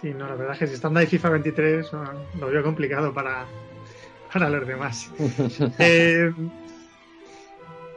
[0.00, 3.12] Sí, no, la verdad es que si estando ahí FIFA 23 ah, lo veo complicado
[3.12, 3.46] para,
[4.32, 5.10] para los demás.
[5.78, 6.32] Eh,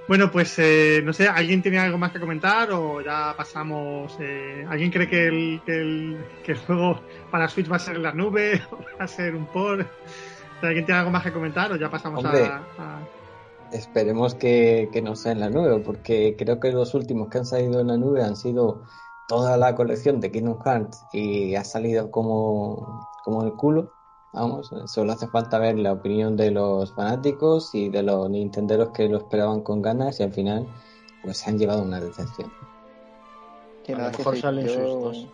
[0.08, 4.16] bueno, pues eh, no sé, ¿alguien tiene algo más que comentar o ya pasamos?
[4.20, 7.96] eh, ¿Alguien cree que el, que, el, que el juego para Switch va a ser
[7.96, 9.90] en la nube o va a ser un port?
[10.62, 12.26] ¿Alguien tiene algo más que comentar o ya pasamos Hombre.
[12.26, 13.10] a, a-
[13.72, 17.46] Esperemos que, que no sea en la nube, porque creo que los últimos que han
[17.46, 18.84] salido en la nube han sido
[19.30, 23.94] toda la colección de Kingdom Hearts y ha salido como, como el culo.
[24.34, 29.10] Vamos, solo hace falta ver la opinión de los fanáticos y de los nintenderos que
[29.10, 30.66] lo esperaban con ganas y al final
[31.22, 32.52] pues se han llevado una decepción.
[33.86, 35.28] Sí, A lo mejor que sí, salen yo- sus dos.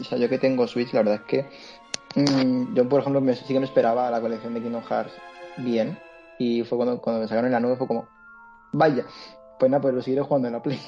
[0.00, 3.36] O sea, yo que tengo Switch, la verdad es que mm, yo, por ejemplo, me,
[3.36, 5.12] sí que me esperaba la colección de Kingdom Hearts
[5.58, 5.98] bien.
[6.38, 8.08] Y fue cuando, cuando me sacaron en la nube, fue como,
[8.72, 9.04] vaya,
[9.58, 10.80] pues nada, pues lo seguiré jugando en la Play.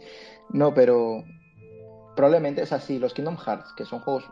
[0.50, 1.24] no, pero
[2.14, 2.98] probablemente es así.
[2.98, 4.24] Los Kingdom Hearts, que son juegos,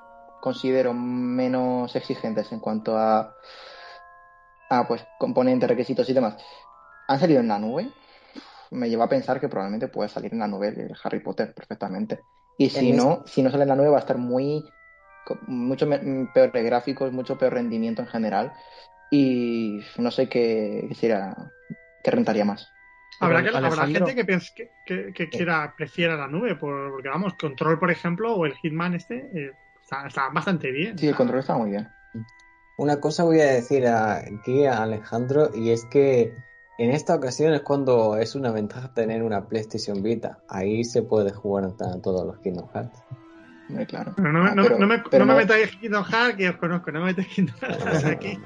[0.43, 3.39] considero menos exigentes en cuanto a,
[4.69, 6.43] a pues, componentes, requisitos y demás,
[7.07, 7.95] han salido en la nube.
[8.73, 12.27] Me lleva a pensar que probablemente puede salir en la nube el Harry Potter perfectamente.
[12.57, 14.75] Y si En no, si no sale en la nube va a estar muy
[15.43, 15.89] mucho
[16.33, 18.55] peor de gráficos, mucho peor rendimiento en general
[19.11, 21.35] y no sé qué, qué sería,
[22.03, 22.75] qué rentaría más.
[23.21, 27.09] Habrá, que, habrá gente que, piense, que, que- que quiera, prefiera la nube, por- porque
[27.09, 29.53] vamos, Control, por ejemplo, o el Hitman este, eh,
[29.93, 30.99] está, está bastante bien.
[30.99, 31.89] Sí, el control está muy bien.
[32.79, 36.35] Una cosa voy a decir aquí a Alejandro y es que
[36.79, 40.39] en esta ocasión es cuando es una ventaja tener una PlayStation Vita.
[40.49, 42.99] Ahí se puede jugar a todos los Kingdom Hearts.
[43.69, 44.13] Muy claro.
[44.17, 46.37] Pero no, me- Ah, no, pero- no me, pero no me no- metáis Kingdom Hearts,
[46.37, 48.39] que os conozco, no me metáis Kingdom Hearts aquí.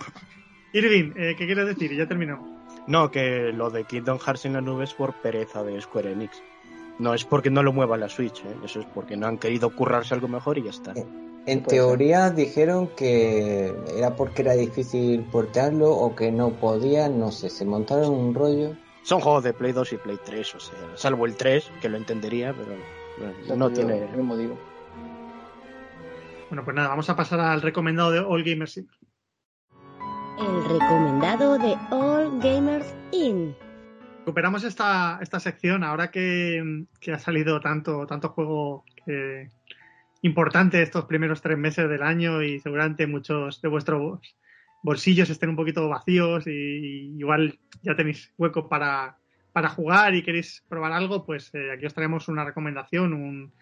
[0.72, 1.92] Irving, eh, ¿qué quieres decir?
[1.92, 2.56] Y ya terminó.
[2.86, 6.42] No, que lo de Kingdom Hearts en la nube es por pereza de Square Enix.
[6.98, 8.56] No es porque no lo mueva la Switch, ¿eh?
[8.64, 10.92] eso es porque no han querido currarse algo mejor y ya está.
[11.46, 17.50] En teoría dijeron que era porque era difícil portearlo o que no podían, no sé,
[17.50, 18.76] se montaron un rollo.
[19.04, 21.96] Son juegos de Play 2 y Play 3, o sea, salvo el 3, que lo
[21.96, 22.76] entendería, pero
[23.18, 24.00] bueno, no tiene...
[24.10, 24.58] lo mismo digo.
[26.50, 28.90] Bueno, pues nada, vamos a pasar al recomendado de All Gamers Inc.
[30.38, 33.54] El recomendado de All Gamers In.
[34.18, 39.50] Recuperamos esta, esta sección ahora que, que ha salido tanto, tanto juego eh,
[40.26, 44.20] importante estos primeros tres meses del año y seguramente muchos de vuestros
[44.82, 49.16] bolsillos estén un poquito vacíos y, igual ya tenéis hueco para,
[49.52, 53.52] para jugar y queréis probar algo, pues eh, aquí os traemos una recomendación, un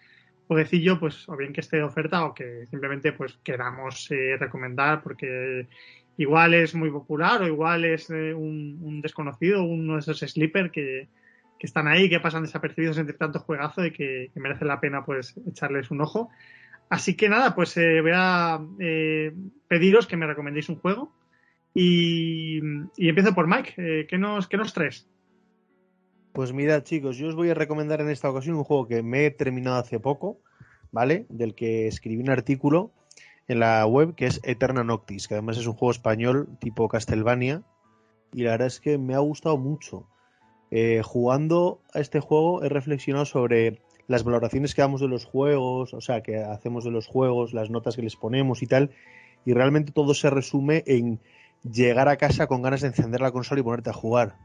[0.47, 5.01] jueguecillo, pues o bien que esté de oferta o que simplemente pues queramos eh, recomendar
[5.01, 5.67] porque
[6.17, 10.71] igual es muy popular o igual es eh, un, un desconocido, uno de esos sleeper
[10.71, 11.07] que,
[11.65, 15.91] están ahí, que pasan desapercibidos entre tanto juegazo y que, merece la pena pues echarles
[15.91, 16.29] un ojo.
[16.89, 19.33] Así que nada, pues eh, voy a eh,
[19.67, 21.11] pediros que me recomendéis un juego
[21.73, 22.59] y,
[22.97, 23.73] empiezo por Mike.
[23.77, 25.07] Eh, ¿qué, nos, ¿Qué nos traes?
[26.31, 29.25] Pues mirad, chicos, yo os voy a recomendar en esta ocasión un juego que me
[29.25, 30.39] he terminado hace poco,
[30.91, 31.25] ¿vale?
[31.29, 32.91] Del que escribí un artículo
[33.47, 37.63] en la web que es Eterna Noctis, que además es un juego español tipo Castlevania
[38.33, 40.07] y la verdad es que me ha gustado mucho.
[40.71, 45.93] Eh, jugando a este juego he reflexionado sobre las valoraciones que damos de los juegos,
[45.93, 48.91] o sea, que hacemos de los juegos, las notas que les ponemos y tal,
[49.45, 51.19] y realmente todo se resume en
[51.63, 54.35] llegar a casa con ganas de encender la consola y ponerte a jugar.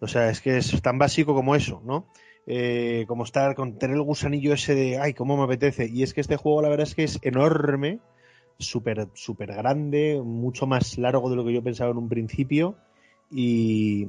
[0.00, 2.06] O sea, es que es tan básico como eso, ¿no?
[2.46, 5.88] Eh, como estar con tener el gusanillo ese de, ay, cómo me apetece.
[5.88, 7.98] Y es que este juego, la verdad es que es enorme,
[8.58, 12.76] súper, súper grande, mucho más largo de lo que yo pensaba en un principio.
[13.30, 14.08] Y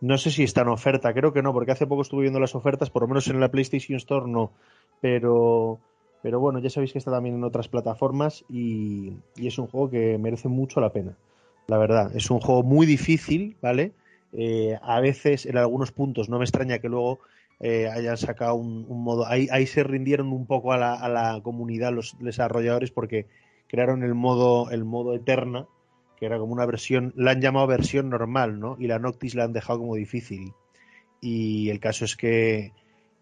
[0.00, 2.54] no sé si está en oferta, creo que no, porque hace poco estuve viendo las
[2.54, 4.52] ofertas, por lo menos en la PlayStation Store no.
[5.00, 5.78] Pero,
[6.22, 9.90] pero bueno, ya sabéis que está también en otras plataformas y, y es un juego
[9.90, 11.16] que merece mucho la pena.
[11.66, 13.92] La verdad, es un juego muy difícil, ¿vale?
[14.32, 17.20] Eh, a veces, en algunos puntos, no me extraña que luego
[17.58, 19.26] eh, hayan sacado un, modo.
[19.26, 23.26] Ahí, ahí, se rindieron un poco a la, a la, comunidad los desarrolladores porque
[23.66, 25.66] crearon el modo, el modo Eterna,
[26.16, 28.76] que era como una versión, la han llamado versión normal, ¿no?
[28.78, 30.52] Y la Noctis la han dejado como difícil.
[31.20, 32.72] Y el caso es que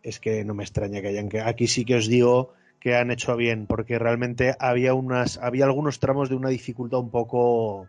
[0.02, 3.10] es que no me extraña que hayan que aquí sí que os digo que han
[3.10, 7.88] hecho bien, porque realmente había unas, había algunos tramos de una dificultad un poco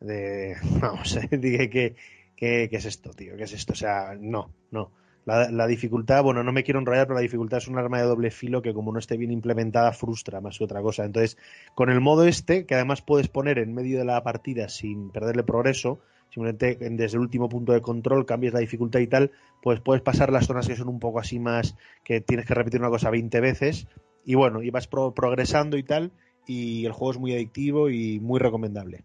[0.00, 1.94] de vamos, dije que,
[2.34, 3.72] que, que es esto, tío, ¿qué es esto?
[3.72, 4.90] O sea, no, no.
[5.26, 8.04] La, la, dificultad, bueno, no me quiero enrollar, pero la dificultad es un arma de
[8.04, 11.04] doble filo que como no esté bien implementada frustra más que otra cosa.
[11.04, 11.36] Entonces,
[11.74, 15.42] con el modo este, que además puedes poner en medio de la partida sin perderle
[15.42, 15.98] progreso,
[16.30, 20.30] simplemente desde el último punto de control cambias la dificultad y tal, pues puedes pasar
[20.30, 23.40] las zonas que son un poco así más, que tienes que repetir una cosa 20
[23.40, 23.88] veces,
[24.24, 26.12] y bueno, y vas pro progresando y tal,
[26.46, 29.04] y el juego es muy adictivo y muy recomendable.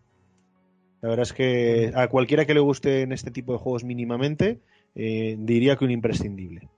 [1.02, 4.60] La verdad es que a cualquiera que le guste en este tipo de juegos mínimamente,
[4.96, 6.70] eh, diría que un imprescindible.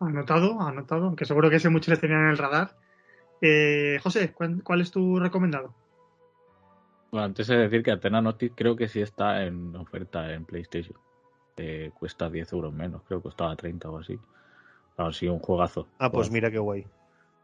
[0.00, 2.76] Anotado, anotado, aunque seguro que ese muchos le tenían en el radar.
[3.42, 5.74] Eh, José, ¿cuál, ¿cuál, es tu recomendado?
[7.10, 10.96] Bueno, antes de decir que Athena Noctis creo que sí está en oferta en PlayStation.
[11.56, 14.18] Eh, cuesta 10 euros menos, creo que costaba 30 o así.
[14.96, 15.86] Claro, sí, un juegazo.
[15.98, 16.86] Ah, pues mira qué guay.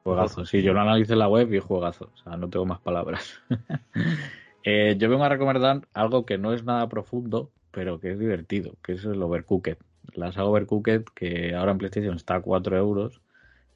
[0.04, 2.10] Juegazo, sí, yo lo analicé en la web y juegazo.
[2.14, 3.42] O sea, no tengo más palabras.
[4.64, 8.72] eh, yo vengo a recomendar algo que no es nada profundo, pero que es divertido,
[8.82, 9.76] que es el Overcooked.
[10.14, 13.20] La saga Overcooked, que ahora en PlayStation está a 4 euros,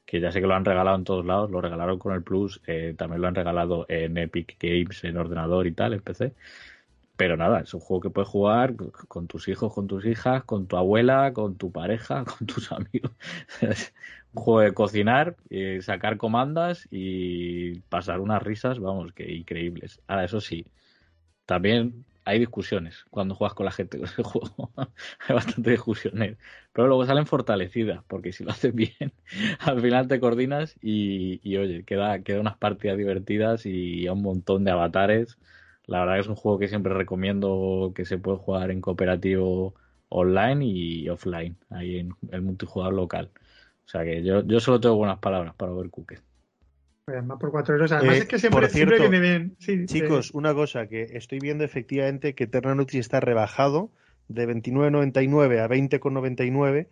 [0.07, 2.61] que ya sé que lo han regalado en todos lados, lo regalaron con el Plus,
[2.65, 6.33] eh, también lo han regalado en Epic Games, en ordenador y tal, en PC.
[7.15, 8.75] Pero nada, es un juego que puedes jugar
[9.07, 13.11] con tus hijos, con tus hijas, con tu abuela, con tu pareja, con tus amigos.
[14.33, 20.01] Un juego de cocinar, eh, sacar comandas y pasar unas risas, vamos, que increíbles.
[20.07, 20.65] Ahora, eso sí,
[21.45, 24.71] también hay discusiones cuando juegas con la gente con ese juego.
[25.27, 26.37] hay bastante discusiones.
[26.73, 29.13] Pero luego salen fortalecidas, porque si lo haces bien,
[29.59, 34.71] al final te coordinas y, oye, queda, queda unas partidas divertidas y un montón de
[34.71, 35.37] avatares.
[35.85, 39.75] La verdad que es un juego que siempre recomiendo que se puede jugar en cooperativo
[40.09, 43.31] online y offline, ahí en el multijugador local.
[43.85, 45.89] O sea que yo, yo solo tengo buenas palabras para ver
[47.11, 47.91] Además por 4 euros.
[47.91, 49.55] Además eh, es que siempre, cierto, siempre viene bien.
[49.59, 53.91] Sí, chicos, una cosa que estoy viendo efectivamente que Eternauti está rebajado
[54.27, 56.87] de 29.99 a 20.99,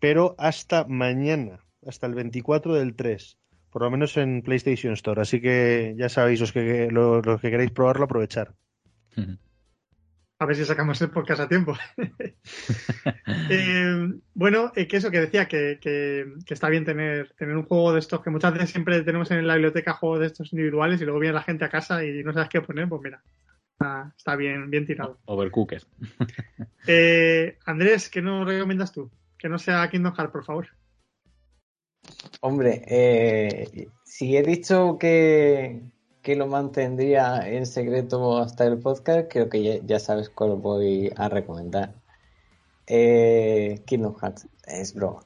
[0.00, 3.38] pero hasta mañana, hasta el 24 del 3,
[3.70, 5.22] por lo menos en PlayStation Store.
[5.22, 8.54] Así que ya sabéis, los que, los, los que queréis probarlo, aprovechar.
[9.16, 9.38] Uh -huh.
[10.42, 11.76] A ver si sacamos el podcast a tiempo.
[13.48, 17.62] eh, bueno, eh, que eso que decía, que, que, que, está bien tener, tener un
[17.62, 21.00] juego de estos, que muchas veces siempre tenemos en la biblioteca juegos de estos individuales
[21.00, 23.22] y luego viene la gente a casa y no sabes qué poner, pues mira,
[23.70, 25.20] está, está bien, bien tirado.
[25.26, 25.82] Overcooked.
[26.88, 29.12] eh, Andrés, ¿qué nos recomiendas tú?
[29.38, 30.66] Que no sea Kingdom Hearts, por favor.
[32.40, 35.82] Hombre, eh, si he dicho que,
[36.22, 41.28] que lo mantendría en secreto hasta el podcast, creo que ya, sabes cuál voy a
[41.28, 41.94] recomendar.
[42.86, 45.24] Eh, Kingdom Hearts, es broma.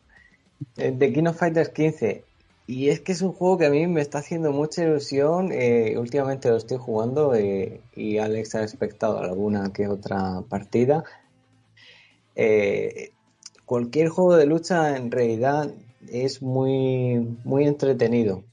[0.79, 2.25] Eh, de King of Fighters 15.
[2.67, 5.51] Y es que es un juego que a mí me está haciendo mucha ilusión.
[5.53, 11.05] Eh, últimamente lo estoy jugando eh, y Alex ha expectado alguna que otra partida.
[13.65, 15.71] Cualquier juego de lucha en realidad
[16.09, 18.45] es muy, muy entretenido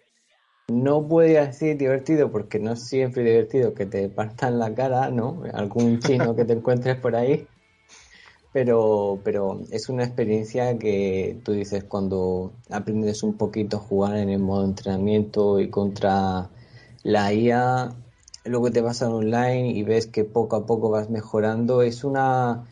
[0.68, 5.44] no a decir divertido porque no es siempre divertido que te partan la cara, ¿no?
[5.54, 7.48] Algún chino que te encuentres por ahí.
[8.54, 14.30] Pero, pero es una experiencia que tú dices cuando aprendes un poquito a jugar en
[14.30, 16.50] el modo entrenamiento y contra
[17.02, 17.96] la IA,
[18.46, 22.66] luego te vas al online y ves que poco a poco vas mejorando, es una,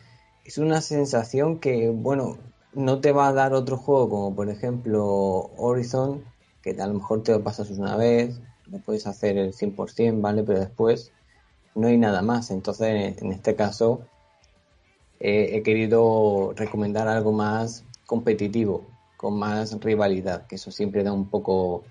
[0.44, 2.38] es una sensación que, bueno,
[2.74, 6.22] no te va a dar otro juego como por ejemplo Horizon,
[6.62, 8.40] que a lo mejor te lo pasas una vez,
[8.70, 10.42] lo puedes hacer el 100%, ¿vale?
[10.44, 11.12] Pero después
[11.74, 12.50] no hay nada más.
[12.50, 14.02] Entonces, en este caso,
[15.20, 18.86] eh, he querido recomendar algo más competitivo,
[19.16, 21.84] con más rivalidad, que eso siempre da un poco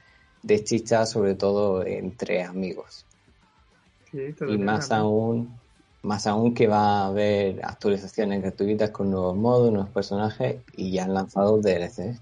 [0.44, 3.06] de chicha, sobre todo entre amigos.
[4.12, 5.58] Sí, y más aún
[6.04, 11.04] Más aún que va a haber actualizaciones gratuitas con nuevos modos, nuevos personajes y ya
[11.04, 12.20] han lanzado DLC.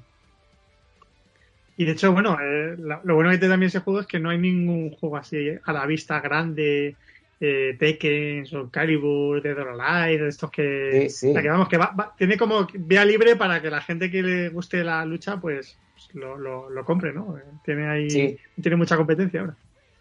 [1.80, 4.30] Y de hecho, bueno, eh, lo bueno que tiene también ese juego es que no
[4.32, 6.98] hay ningún juego así a la vista grande,
[7.40, 11.30] eh, Tekken, Soul Calibur, Dead or Alive, estos que, Sí, sí.
[11.30, 14.12] o sea, que vamos, que va- va- tiene como vía libre para que la gente
[14.12, 15.80] que le guste la lucha, pues
[16.14, 17.38] lo, lo, lo compre, ¿no?
[17.38, 18.38] Eh, Tiene ahí, Sí.
[18.62, 19.58] tiene mucha competencia ahora.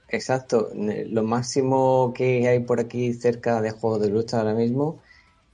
[0.08, 0.70] Exacto.
[0.74, 5.02] Lo máximo que hay por aquí cerca de juegos de lucha ahora mismo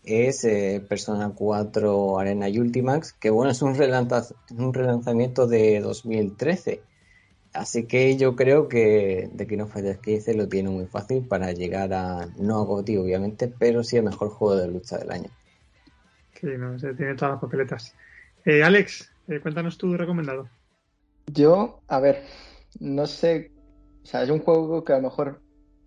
[0.05, 6.83] es eh, Persona 4 Arena Ultimax, que bueno, es un, un relanzamiento de 2013.
[7.55, 11.53] Así que yo creo que The King of Fighters 15 lo tiene muy fácil para
[11.53, 15.31] llegar a, no a GOTY obviamente, pero sí el mejor juego de lucha del año.
[16.41, 17.95] Sí, no, se tiene todas las papeletas.
[18.45, 20.49] Eh, Alex, eh, cuéntanos tu recomendado.
[21.33, 22.25] Yo, a ver,
[22.81, 23.53] no sé,
[24.03, 25.41] o sea, es un juego que a lo mejor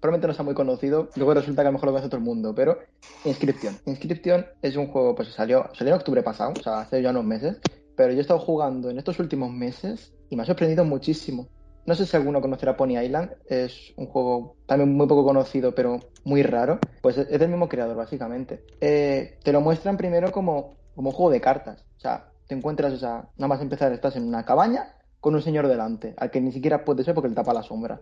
[0.07, 2.23] probablemente no sea muy conocido, luego resulta que a lo mejor lo conoce todo el
[2.23, 2.79] mundo, pero
[3.25, 3.77] Inscription.
[3.85, 7.25] Inscription es un juego, pues salió, salió en octubre pasado, o sea, hace ya unos
[7.25, 7.59] meses,
[7.97, 11.49] pero yo he estado jugando en estos últimos meses y me ha sorprendido muchísimo.
[11.85, 15.99] No sé si alguno conocerá Pony Island, es un juego también muy poco conocido, pero
[16.23, 16.79] muy raro.
[17.01, 18.63] Pues es es del mismo creador, básicamente.
[18.79, 21.85] Eh, te lo muestran primero como, como un juego de cartas.
[21.97, 25.41] O sea, te encuentras, o sea, nada más empezar, estás en una cabaña con un
[25.41, 27.99] señor delante, al que ni siquiera puedes ver porque le tapa la sombra.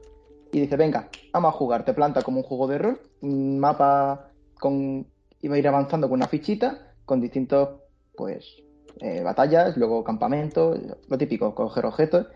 [0.55, 1.83] Y dice, venga, vamos a jugar.
[1.83, 5.05] Te planta como un juego de rol, un mapa con...
[5.41, 7.81] iba a ir avanzando con una fichita, con distintos,
[8.15, 8.63] pues,
[9.01, 10.79] eh, batallas, luego campamentos,
[11.09, 12.27] lo típico, coger objetos.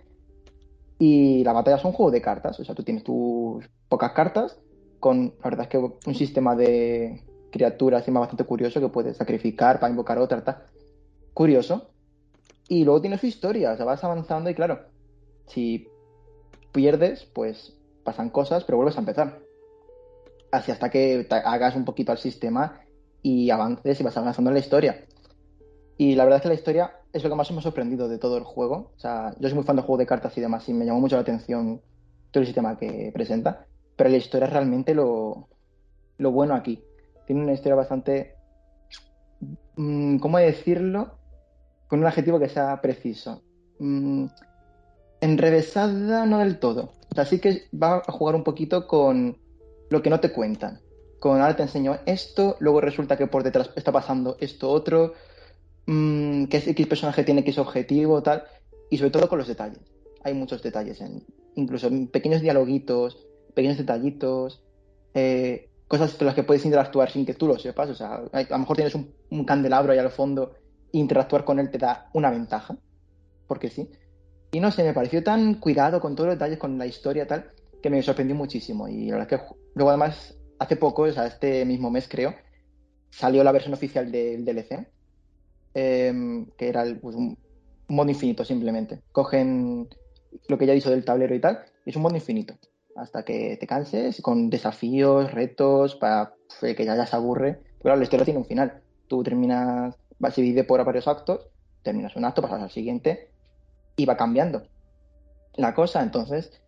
[0.97, 4.59] Y la batalla son un juego de cartas, o sea, tú tienes tus pocas cartas,
[4.99, 9.79] con, la verdad es que un sistema de criaturas encima bastante curioso que puedes sacrificar
[9.79, 10.57] para invocar otra, tal.
[11.33, 11.89] Curioso.
[12.67, 14.81] Y luego tiene su historia, o sea, vas avanzando y claro,
[15.47, 15.87] si
[16.73, 19.39] pierdes, pues pasan cosas, pero vuelves a empezar.
[20.51, 22.81] Así hasta que te hagas un poquito al sistema
[23.21, 25.05] y avances y vas avanzando en la historia.
[25.97, 28.17] Y la verdad es que la historia es lo que más me ha sorprendido de
[28.17, 28.91] todo el juego.
[28.95, 31.01] O sea, yo soy muy fan de juegos de cartas y demás y me llamó
[31.01, 31.81] mucho la atención
[32.31, 33.65] todo el sistema que presenta.
[33.95, 35.49] Pero la historia es realmente lo,
[36.17, 36.83] lo bueno aquí.
[37.27, 38.35] Tiene una historia bastante...
[39.75, 41.17] mm, ¿Cómo decirlo?
[41.87, 43.41] Con un adjetivo que sea preciso.
[43.79, 44.27] Mm,
[45.21, 46.93] enrevesada no del todo.
[47.11, 49.37] O sea, que va a jugar un poquito con
[49.89, 50.79] lo que no te cuentan.
[51.19, 55.13] Con ahora te enseño esto, luego resulta que por detrás está pasando esto otro,
[55.85, 58.43] mm, que X personaje tiene X objetivo, tal,
[58.89, 59.81] y sobre todo con los detalles.
[60.23, 63.17] Hay muchos detalles, en, incluso en pequeños dialoguitos,
[63.53, 64.63] pequeños detallitos,
[65.13, 67.89] eh, cosas con las que puedes interactuar sin que tú lo sepas.
[67.89, 70.53] O sea, a lo mejor tienes un, un candelabro ahí al fondo,
[70.91, 72.77] interactuar con él te da una ventaja,
[73.47, 73.89] porque sí.
[74.51, 77.51] Y no sé, me pareció tan cuidado con todos los detalles, con la historia tal,
[77.81, 78.87] que me sorprendió muchísimo.
[78.87, 82.33] Y la verdad es que luego además, hace poco, o sea, este mismo mes creo,
[83.11, 84.87] salió la versión oficial del DLC,
[85.73, 87.37] em, que era pues, un,
[87.89, 89.01] modo infinito simplemente.
[89.11, 89.87] Cogen
[90.47, 92.55] lo que ya dicho del tablero y tal, y es un modo infinito.
[92.95, 97.59] Hasta que te canses, con desafíos, retos, para que ya, ya se aburre.
[97.81, 98.81] Pero la historia tiene un final.
[99.07, 101.47] Tú terminas, va, se divide por varios actos,
[101.81, 103.29] terminas un acto, pasas al siguiente,
[103.99, 104.63] y va cambiando
[105.55, 106.01] la cosa.
[106.01, 106.61] Entonces,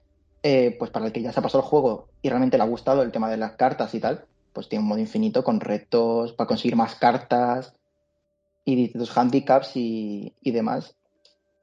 [0.44, 2.68] eh, pues para el que ya se ha pasado el juego y realmente le ha
[2.68, 6.34] gustado el tema de las cartas y tal, pues tiene un modo infinito con retos
[6.34, 7.74] para conseguir más cartas
[8.66, 10.98] y distintos handicaps y, y demás.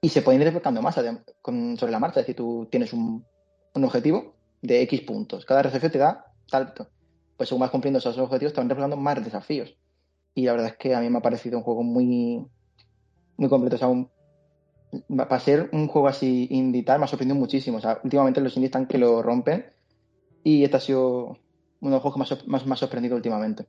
[0.01, 0.99] Y se pueden ir desbloqueando más
[1.43, 2.21] con- sobre la marcha.
[2.21, 3.27] Es decir, tú tienes un,
[3.75, 5.45] un objetivo de X puntos.
[5.45, 6.89] Cada desafío te da tanto.
[7.37, 9.77] Pues según vas cumpliendo esos objetivos, te van desbloqueando más desafíos.
[10.35, 12.47] Y la verdad es que a mí me ha parecido un juego muy,
[13.37, 13.77] muy completo.
[13.77, 13.79] O
[15.17, 17.79] para ser un juego así indie tal, me ha sorprendido muchísimo.
[17.79, 19.67] O sea, últimamente los indies están que lo rompen.
[20.45, 21.27] Y este ha sido
[21.81, 23.69] uno de los juegos que más, más me ha sorprendido últimamente.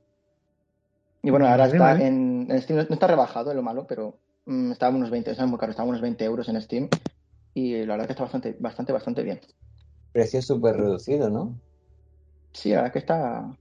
[1.22, 2.00] Y bueno, ahora está vale.
[2.00, 5.10] en, en Steam, no no está rebajado, es lo malo, pero mm, estaba a unos
[5.10, 6.88] 20, está muy caro, estaba a unos 20 euros en Steam.
[7.54, 9.40] Y la verdad que está bastante, bastante, bastante bien.
[10.12, 11.60] Precio súper reducido, ¿no?
[12.52, 13.40] Sí, la verdad que está.
[13.50, 13.56] O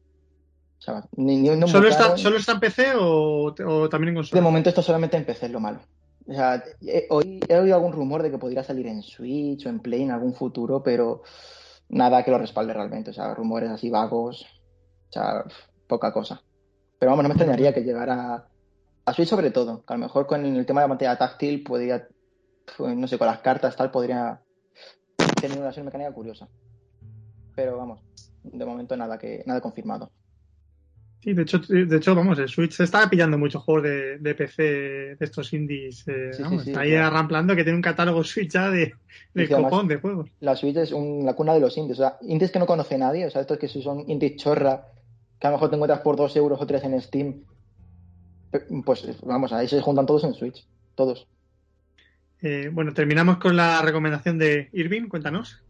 [0.81, 4.15] sea, ni, ni- no muy ¿Solo, está, ¿Solo está en PC o, o también en
[4.31, 4.41] De consola?
[4.41, 5.81] momento esto solamente en PC es lo malo.
[6.29, 9.69] O sea, he, oí- he oído algún rumor de que podría salir en Switch o
[9.69, 11.23] en Play en algún futuro, pero
[11.89, 13.09] nada que lo respalde realmente.
[13.09, 14.45] O sea, rumores así vagos.
[15.09, 15.43] O sea,
[15.87, 16.41] poca cosa.
[16.99, 18.47] Pero vamos, no me extrañaría que llegara
[19.05, 19.83] a Switch sobre todo.
[19.83, 22.07] Que a lo mejor con el tema de la pantalla táctil podría,
[22.77, 24.39] no sé, con las cartas tal, podría
[25.41, 26.47] tener una mecánica curiosa.
[27.55, 28.01] Pero vamos,
[28.43, 30.11] de momento nada que nada confirmado.
[31.21, 34.35] Sí, de hecho, de hecho, vamos, el Switch se está pillando muchos juegos de, de
[34.35, 36.07] PC de estos indies.
[36.07, 38.93] eh, Sí, sí, vamos, sí, está ahí arramplando que tiene un catálogo Switch ya de,
[39.33, 40.29] de copón de juegos.
[40.39, 41.99] la Switch es un- la cuna de los indies.
[41.99, 43.25] O sea, indies que no conoce nadie.
[43.25, 44.85] O sea, estos que son indies chorra
[45.39, 47.43] que a lo mejor te encuentras por 2 euros o 3 en Steam,
[48.85, 50.65] pues vamos, ahí se juntan todos en Switch,
[50.95, 51.27] todos.
[52.41, 55.61] Eh, bueno, terminamos con la recomendación de Irving, cuéntanos.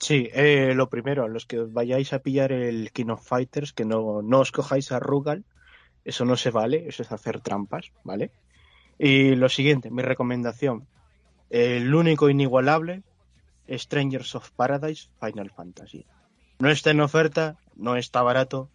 [0.00, 3.84] Sí, eh, lo primero, los que os vayáis a pillar el King of Fighters, que
[3.84, 5.44] no, no os cojáis a Rugal,
[6.04, 8.30] eso no se vale, eso es hacer trampas, ¿vale?
[8.98, 10.86] Y lo siguiente, mi recomendación,
[11.50, 13.02] el único inigualable,
[13.68, 16.06] Strangers of Paradise Final Fantasy.
[16.60, 18.70] No está en oferta, no está barato,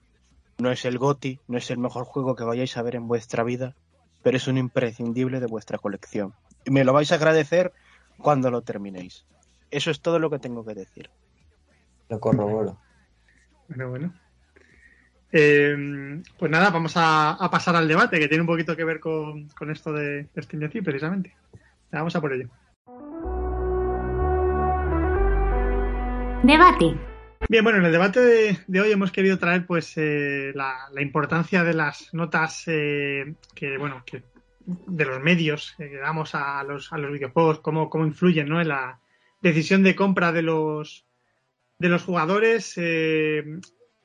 [0.58, 3.44] no es el GOTI, no es el mejor juego que vayáis a ver en vuestra
[3.44, 3.76] vida,
[4.22, 6.34] pero es un imprescindible de vuestra colección.
[6.66, 7.74] Y me lo vais a agradecer
[8.18, 9.26] cuando lo terminéis.
[9.74, 11.10] Eso es todo lo que tengo que decir.
[12.10, 12.78] Lo corroboro.
[13.68, 14.14] Bueno, bueno.
[15.32, 19.00] Eh, pues nada, vamos a, a, pasar al debate, que tiene un poquito que ver
[19.00, 21.36] con, con esto de, de Steam Deck, precisamente.
[21.92, 22.50] Vamos a por ello.
[26.44, 26.96] Debate.
[27.50, 31.02] Bien, bueno, en el debate de, de hoy hemos querido traer pues eh, la, la,
[31.02, 34.24] importancia de las notas eh, que, bueno, que
[34.66, 38.62] de los medios que damos a los, a los videojuegos, cómo, cómo influyen ¿no?
[38.62, 39.00] en la
[39.44, 41.06] decisión de compra de los,
[41.78, 43.44] de los jugadores, eh,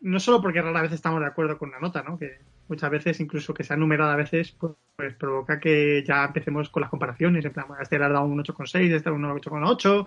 [0.01, 2.19] no solo porque rara vez estamos de acuerdo con una nota, ¿no?
[2.19, 6.69] que muchas veces, incluso que sea numerada a veces, pues, pues provoca que ya empecemos
[6.69, 10.07] con las comparaciones, en plan, este le ha dado un 8,6, este un 8,8,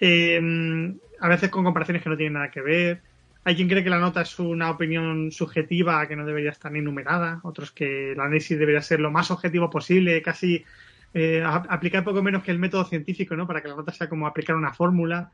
[0.00, 3.00] eh, a veces con comparaciones que no tienen nada que ver.
[3.44, 6.82] Hay quien cree que la nota es una opinión subjetiva que no debería estar ni
[6.82, 10.64] numerada, otros que el análisis debería ser lo más objetivo posible, casi
[11.14, 13.46] eh, aplicar poco menos que el método científico, ¿no?
[13.46, 15.32] Para que la nota sea como aplicar una fórmula.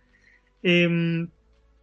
[0.62, 1.26] Eh,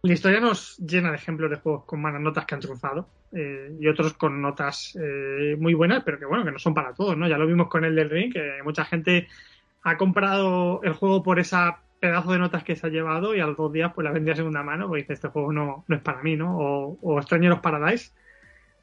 [0.04, 3.72] la historia nos llena de ejemplos de juegos con malas notas que han triunfado eh,
[3.78, 7.16] y otros con notas eh, muy buenas, pero que bueno, que no son para todos,
[7.16, 7.28] ¿no?
[7.28, 9.28] Ya lo vimos con el del Ring, que mucha gente
[9.84, 13.46] ha comprado el juego por esa pedazo de notas que se ha llevado y a
[13.46, 15.96] los dos días pues la vendía a segunda mano porque dice este juego no, no
[15.96, 16.58] es para mí, ¿no?
[16.58, 18.10] O, o Extrañeros Paradise,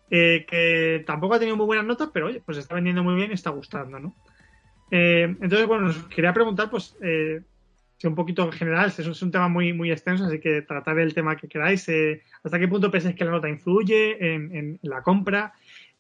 [0.10, 3.32] eh, que tampoco ha tenido muy buenas notas, pero oye, pues está vendiendo muy bien
[3.32, 4.16] y está gustando, ¿no?
[4.92, 7.42] Eh, entonces, bueno, os quería preguntar, pues, eh,
[8.00, 10.98] si un poquito en general, es, es, un tema muy, muy extenso, así que tratar
[11.00, 11.88] el tema que queráis.
[11.90, 15.54] Eh, ¿Hasta qué punto pensáis que la nota influye en, en la compra?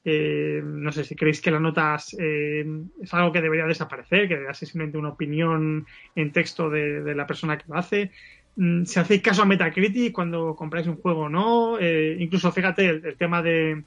[0.05, 2.65] Eh, no sé si creéis que las notas eh,
[3.01, 5.85] es algo que debería desaparecer, que debería ser simplemente una opinión
[6.15, 8.11] en texto de, la persona que lo hace.
[8.55, 13.17] Mm, si hacéis caso a Metacritic cuando compráis un juego o no, incluso fíjate el
[13.17, 13.83] tema de,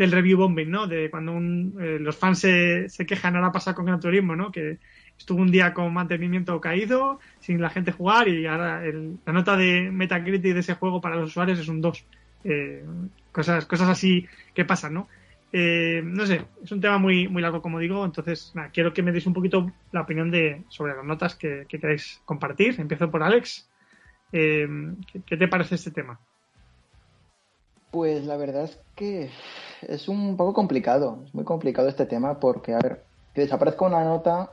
[0.00, 0.86] del review bombing, ¿no?
[0.86, 4.50] De cuando un, eh, los fans se, se, quejan, ahora pasa con Gran Turismo, ¿no?
[4.50, 4.78] Que
[5.18, 9.58] estuvo un día con mantenimiento caído, sin la gente jugar, y ahora el, la nota
[9.58, 12.06] de Metacritic de ese juego para los usuarios es un 2.
[12.44, 12.82] Eh,
[13.30, 15.08] cosas, cosas así que pasan, ¿no?
[15.52, 19.02] Eh, no sé, es un tema muy, muy largo, como digo, entonces nada, quiero que
[19.02, 22.80] me deis un poquito la opinión de sobre las notas que, que queráis compartir.
[22.80, 23.68] Empiezo por Alex.
[24.32, 24.96] ¿qué,
[25.26, 26.18] ¿Qué te parece este tema?
[27.90, 29.30] Pues la verdad es que
[29.82, 34.04] es un poco complicado, es muy complicado este tema porque, a ver, que desaparezca una
[34.04, 34.52] nota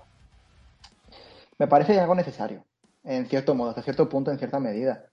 [1.59, 2.63] me parece algo necesario,
[3.03, 5.05] en cierto modo, hasta cierto punto, en cierta medida,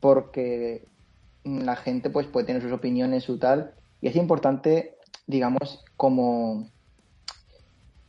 [0.00, 0.86] porque
[1.44, 4.96] la gente pues puede tener sus opiniones, su tal, y es importante
[5.26, 6.70] digamos, como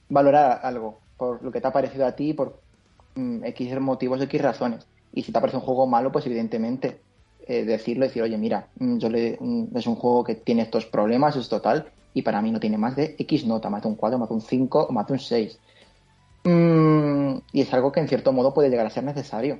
[0.09, 2.61] valorar algo por lo que te ha parecido a ti, por
[3.15, 4.87] mm, X motivos, X razones.
[5.13, 7.01] Y si te parece un juego malo, pues evidentemente
[7.47, 10.85] eh, decirlo, decir, oye, mira, mm, yo le, mm, es un juego que tiene estos
[10.85, 13.95] problemas, es total, y para mí no tiene más de X nota, más de un
[13.95, 15.59] 4, más de un 5 o más de un 6.
[17.53, 19.59] y es algo que en cierto modo puede llegar a ser necesario.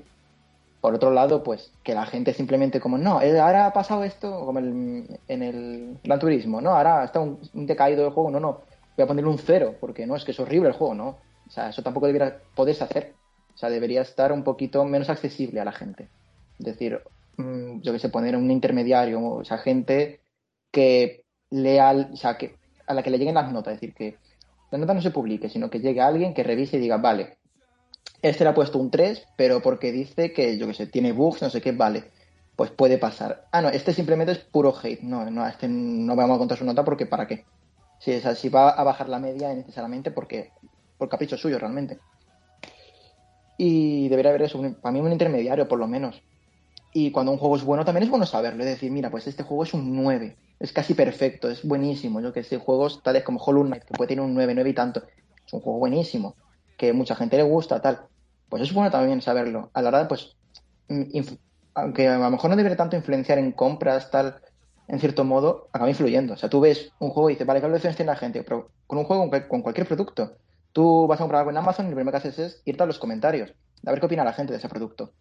[0.82, 4.46] Por otro lado, pues que la gente simplemente como, no, eh, ahora ha pasado esto,
[4.46, 8.40] como el, en el Gran Turismo, no, ahora está un, un, decaído del juego, no,
[8.40, 8.62] no,
[8.96, 11.18] voy a ponerle un cero, porque no, es que es horrible el juego, no.
[11.48, 13.14] O sea, eso tampoco debería poderse hacer.
[13.56, 16.10] O sea, debería estar un poquito menos accesible a la gente.
[16.60, 17.02] Es decir,
[17.38, 20.22] yo que sé, poner un intermediario, o sea, gente
[20.72, 24.18] que lea, o sea, que a la que le lleguen las notas, es decir, que
[24.72, 27.38] la nota no se publique, sino que llegue alguien que revise y diga, vale,
[28.22, 31.42] este le ha puesto un 3, pero porque dice que, yo que sé, tiene bugs,
[31.42, 32.12] no sé qué, vale.
[32.56, 33.48] Pues puede pasar.
[33.52, 35.02] Ah, no, este simplemente es puro hate.
[35.02, 37.46] No, no, este no vamos a contar su nota porque ¿para qué?
[38.00, 40.52] Si, es así, va a bajar la media necesariamente porque
[40.98, 42.00] por capricho suyo realmente.
[43.58, 46.24] Y debería haber eso, para mí un intermediario por lo menos.
[47.00, 49.44] Y cuando un juego es bueno también es bueno saberlo, es decir, mira, pues este
[49.44, 52.20] juego es un 9, es casi perfecto, es buenísimo.
[52.22, 54.74] Yo que sé, juegos tales como Hollow Knight, que puede tener un 9, 9 y
[54.74, 55.04] tanto,
[55.46, 56.36] es un juego buenísimo
[56.76, 58.08] que mucha gente le gusta, tal.
[58.50, 59.70] Pues es bueno también saberlo.
[59.76, 60.36] A la hora pues,
[61.76, 64.42] aunque a lo mejor no debería tanto influenciar en compras, tal,
[64.88, 66.34] en cierto modo, acaba influyendo.
[66.34, 68.42] O sea, tú ves un juego y dices, vale, ¿qué valoraciones tiene la gente?
[68.42, 70.32] Pero con un juego, con cualquier producto,
[70.74, 72.88] tú vas a comprar algo en Amazon y lo primero que haces es irte a
[72.88, 73.54] los comentarios,
[73.86, 75.14] a ver qué opina la gente de ese producto.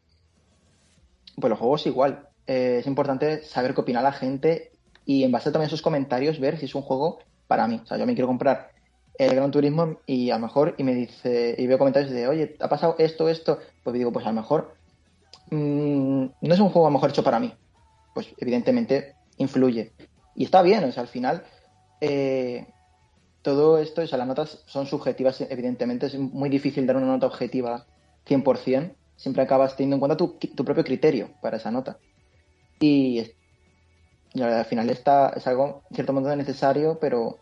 [1.41, 2.29] Pues los juegos igual.
[2.47, 4.73] Eh, es importante saber qué opina la gente
[5.05, 7.81] y en base también a esos comentarios ver si es un juego para mí.
[7.83, 8.71] O sea, yo me quiero comprar
[9.19, 12.57] el Gran Turismo y a lo mejor y me dice y veo comentarios de oye
[12.61, 14.75] ha pasado esto esto pues digo pues a lo mejor
[15.51, 17.53] mm, no es un juego a lo mejor hecho para mí
[18.15, 19.93] pues evidentemente influye
[20.35, 21.45] y está bien o sea al final
[22.01, 22.67] eh,
[23.43, 27.27] todo esto o sea las notas son subjetivas evidentemente es muy difícil dar una nota
[27.27, 27.87] objetiva
[28.29, 31.99] 100% siempre acabas teniendo en cuenta tu, tu propio criterio para esa nota
[32.79, 33.23] y,
[34.35, 37.39] y al final está es algo cierto modo necesario pero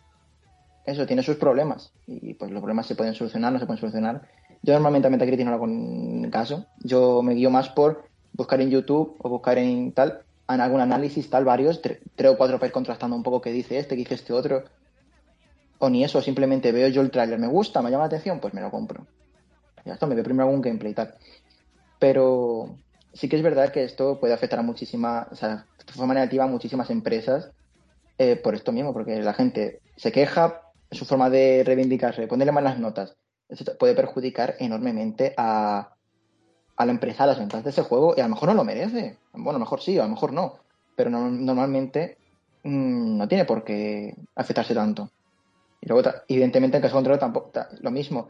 [0.84, 4.28] eso tiene sus problemas y pues los problemas se pueden solucionar, no se pueden solucionar.
[4.62, 6.66] Yo normalmente a Metacritic no lo hago caso.
[6.82, 11.28] Yo me guío más por buscar en YouTube o buscar en tal, en algún análisis,
[11.30, 12.00] tal, varios, tres
[12.30, 14.64] o cuatro países contrastando un poco qué dice este, qué dice este otro.
[15.78, 18.54] O ni eso, simplemente veo yo el tráiler, me gusta, me llama la atención, pues
[18.54, 19.06] me lo compro.
[19.84, 21.14] Ya está, me veo primero algún gameplay y tal.
[22.04, 22.76] Pero
[23.14, 26.44] sí que es verdad que esto puede afectar a muchísimas, o sea, de forma negativa
[26.44, 27.50] a muchísimas empresas
[28.18, 32.78] eh, por esto mismo, porque la gente se queja, su forma de reivindicarse, ponerle malas
[32.78, 33.16] notas,
[33.48, 35.94] eso puede perjudicar enormemente a,
[36.76, 38.64] a la empresa, a las ventas de ese juego, y a lo mejor no lo
[38.64, 39.16] merece.
[39.32, 40.56] Bueno, a lo mejor sí, a lo mejor no,
[40.94, 42.18] pero normalmente
[42.64, 45.08] mmm, no tiene por qué afectarse tanto.
[45.80, 47.50] Y luego, evidentemente, en caso contrario, tampoco,
[47.80, 48.28] lo mismo.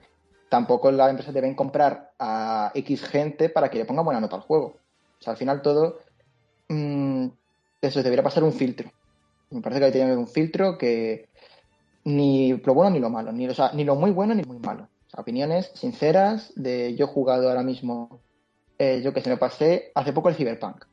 [0.54, 4.42] Tampoco las empresas deben comprar a X gente para que le ponga buena nota al
[4.42, 4.66] juego.
[5.18, 5.98] O sea, al final todo,
[6.68, 7.26] mmm,
[7.82, 8.88] eso debería pasar un filtro.
[9.50, 11.28] Me parece que hay que un filtro que,
[12.04, 14.84] ni lo bueno ni lo malo, ni, o ni lo muy bueno ni muy malo.
[14.84, 18.20] O sea, opiniones sinceras de yo jugado ahora mismo,
[18.78, 20.84] eh, yo que se me pasé hace poco el Cyberpunk.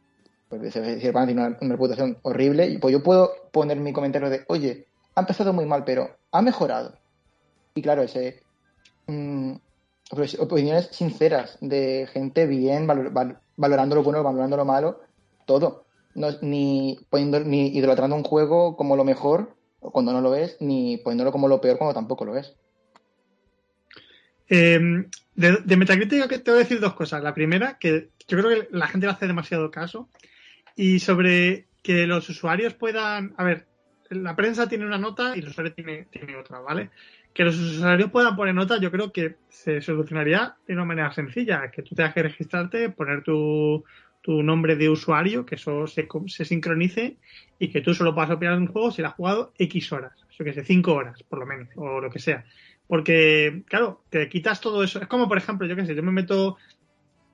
[0.50, 4.44] Pues el Cyberpunk tiene una, reputación horrible y pues yo puedo poner mi comentario de,
[4.48, 6.96] oye, ha empezado muy mal, pero ha mejorado.
[7.76, 8.42] Y claro, ese
[9.12, 9.60] mmm,
[10.40, 15.02] opiniones sinceras de gente bien valorando lo bueno, valorando lo malo,
[15.46, 15.86] todo.
[16.42, 21.32] Ni poniendo, ni idolatrando un juego como lo mejor cuando no lo es, ni poniéndolo
[21.32, 22.56] como lo peor cuando tampoco lo es.
[24.50, 24.80] Eh,
[25.36, 27.24] de, de, te voy a decir dos cosas.
[27.24, 30.10] La primera, que yo creo que la gente le hace demasiado caso.
[30.76, 33.34] Y sobre que los usuarios puedan.
[33.38, 33.68] A ver,
[34.10, 36.92] la prensa tiene una nota y el usuario tiene, tiene otra, ¿vale?
[37.34, 41.72] Que los usuarios puedan poner nota, yo creo que se solucionaría de una manera sencilla.
[41.72, 43.84] Que tú tengas que registrarte, poner tu,
[44.22, 47.18] tu nombre de usuario, que eso se, se, sincronice
[47.58, 50.14] y que tú solo puedas opinar de un juego si lo has jugado X horas,
[50.38, 52.46] yo que sé, 5 horas por lo menos, o lo que sea.
[52.88, 55.02] Porque, claro, te quitas todo eso.
[55.02, 56.58] Es como, por ejemplo, yo que sé, yo me meto,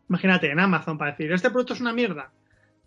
[0.08, 2.32] imagínate, en Amazon para decir, este producto es una mierda.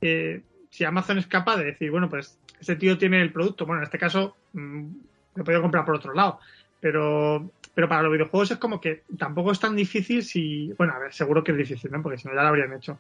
[0.00, 3.80] Eh, si Amazon es capaz de decir, bueno, pues este tío tiene el producto, bueno,
[3.80, 4.86] en este caso mmm,
[5.34, 6.38] lo he podido comprar por otro lado,
[6.80, 10.98] pero pero para los videojuegos es como que tampoco es tan difícil si, bueno, a
[10.98, 12.02] ver, seguro que es difícil, ¿no?
[12.02, 12.98] Porque si no ya lo habrían hecho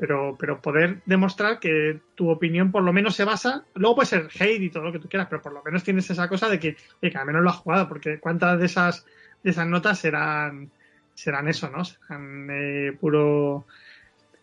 [0.00, 4.28] pero, pero poder demostrar que tu opinión por lo menos se basa, luego puede ser
[4.34, 6.58] hate y todo lo que tú quieras, pero por lo menos tienes esa cosa de
[6.58, 9.04] que, de que al menos lo has jugado, porque cuántas de esas,
[9.42, 10.70] de esas notas serán,
[11.12, 11.84] serán eso, ¿no?
[11.84, 13.66] Serán eh, puro,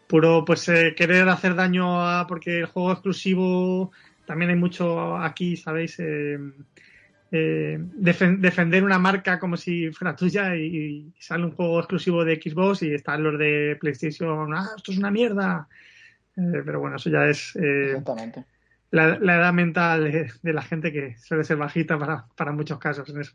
[0.05, 3.91] puro, pues eh, querer hacer daño a, porque el juego exclusivo,
[4.27, 5.95] también hay mucho aquí, ¿sabéis?
[5.97, 6.37] Eh,
[7.31, 12.23] eh, defen defender una marca como si fuera tuya y, y, sale un juego exclusivo
[12.23, 15.67] de Xbox y están los de PlayStation, ah, esto es una mierda.
[16.37, 18.01] Eh, pero bueno, eso ya es eh,
[18.91, 22.77] la, la, edad mental de, de, la gente que suele ser bajita para, para muchos
[22.79, 23.33] casos en eso.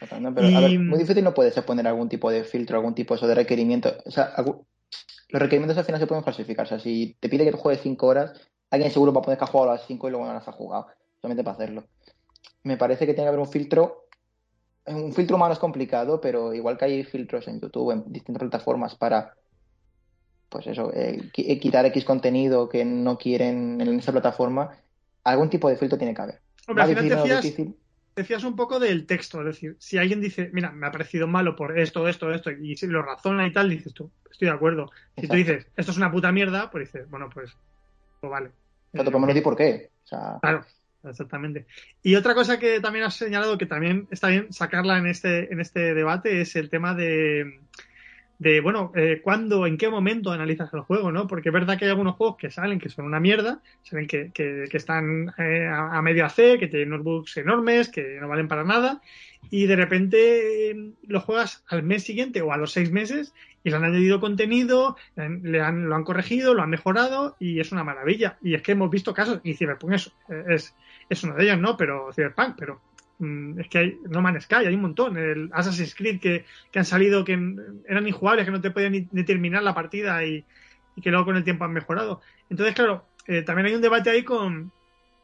[0.00, 0.54] Pero, y...
[0.54, 3.34] a ver, muy difícil no puede ser poner algún tipo de filtro, algún tipo de
[3.34, 3.96] requerimiento.
[4.04, 6.66] O sea, los requerimientos al final se pueden falsificar.
[6.66, 8.32] O sea, si te pide que juegues 5 horas,
[8.70, 10.48] alguien seguro va a poner que ha jugado a las 5 y luego no las
[10.48, 10.88] ha jugado.
[11.20, 11.84] Solamente para hacerlo
[12.62, 14.06] me parece que tiene que haber un filtro.
[14.86, 18.94] Un filtro humano es complicado, pero igual que hay filtros en YouTube, en distintas plataformas
[18.96, 19.34] para,
[20.48, 24.70] pues eso, eh, quitar X contenido que no quieren en esa plataforma,
[25.24, 26.40] algún tipo de filtro tiene que haber.
[26.66, 27.56] Hombre, al final decías,
[28.16, 31.56] decías, un poco del texto, es decir, si alguien dice, mira, me ha parecido malo
[31.56, 34.90] por esto, esto, esto, y si lo razona y tal, dices tú, estoy de acuerdo.
[35.14, 35.28] Si Exacto.
[35.28, 37.52] tú dices, esto es una puta mierda, pues dices, bueno, pues,
[38.20, 38.50] pues vale.
[38.92, 39.90] Pero te podemos decir por qué.
[40.04, 40.38] O sea...
[40.40, 40.64] Claro,
[41.02, 41.66] Exactamente.
[42.02, 45.60] Y otra cosa que también has señalado que también está bien sacarla en este, en
[45.60, 47.60] este debate es el tema de,
[48.40, 51.26] de bueno, eh, cuándo, en qué momento analizas el juego, ¿no?
[51.26, 54.32] Porque es verdad que hay algunos juegos que salen que son una mierda, salen que,
[54.32, 58.48] que, que están eh, a, a medio hacer, que tienen notebooks enormes, que no valen
[58.48, 59.02] para nada,
[59.50, 63.68] y de repente eh, lo juegas al mes siguiente o a los seis meses y
[63.68, 67.84] le han añadido contenido, le han, lo han corregido, lo han mejorado y es una
[67.84, 68.38] maravilla.
[68.42, 70.12] Y es que hemos visto casos, y Cyberpunk es,
[70.48, 70.74] es,
[71.10, 71.76] es uno de ellos, ¿no?
[71.76, 72.80] Pero Cyberpunk, pero
[73.58, 75.16] es que hay No Man's Sky, hay un montón.
[75.16, 77.32] El Assassin's Creed que, que han salido que
[77.88, 80.44] eran injugables, que no te podían ni, ni la partida y,
[81.02, 82.20] que luego con el tiempo han mejorado.
[82.50, 84.72] Entonces, claro, eh, también hay un debate ahí con,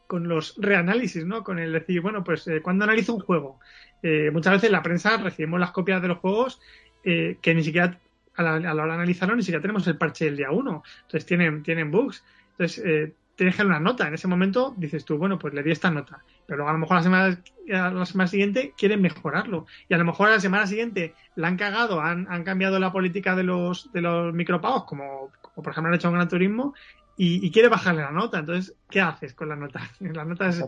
[0.07, 1.43] con los reanálisis, ¿no?
[1.43, 3.59] Con el decir, bueno, pues eh, cuando analizo un juego,
[4.01, 6.59] eh, muchas veces en la prensa recibimos las copias de los juegos
[7.03, 7.99] eh, que ni siquiera
[8.35, 10.83] a la, a la hora de analizarlo ni siquiera tenemos el parche del día uno.
[11.01, 12.23] Entonces tienen, tienen bugs.
[12.51, 14.07] Entonces eh, te dejan una nota.
[14.07, 16.23] En ese momento dices tú, bueno, pues le di esta nota.
[16.45, 19.65] Pero luego a lo mejor la semana, la semana siguiente quieren mejorarlo.
[19.87, 22.91] Y a lo mejor a la semana siguiente la han cagado, han, han cambiado la
[22.91, 26.73] política de los, de los micropagos, como, como por ejemplo han hecho en Gran Turismo,
[27.15, 28.39] y, y quiere bajarle la nota.
[28.39, 29.81] Entonces, ¿qué haces con la nota?
[29.99, 30.63] La nota es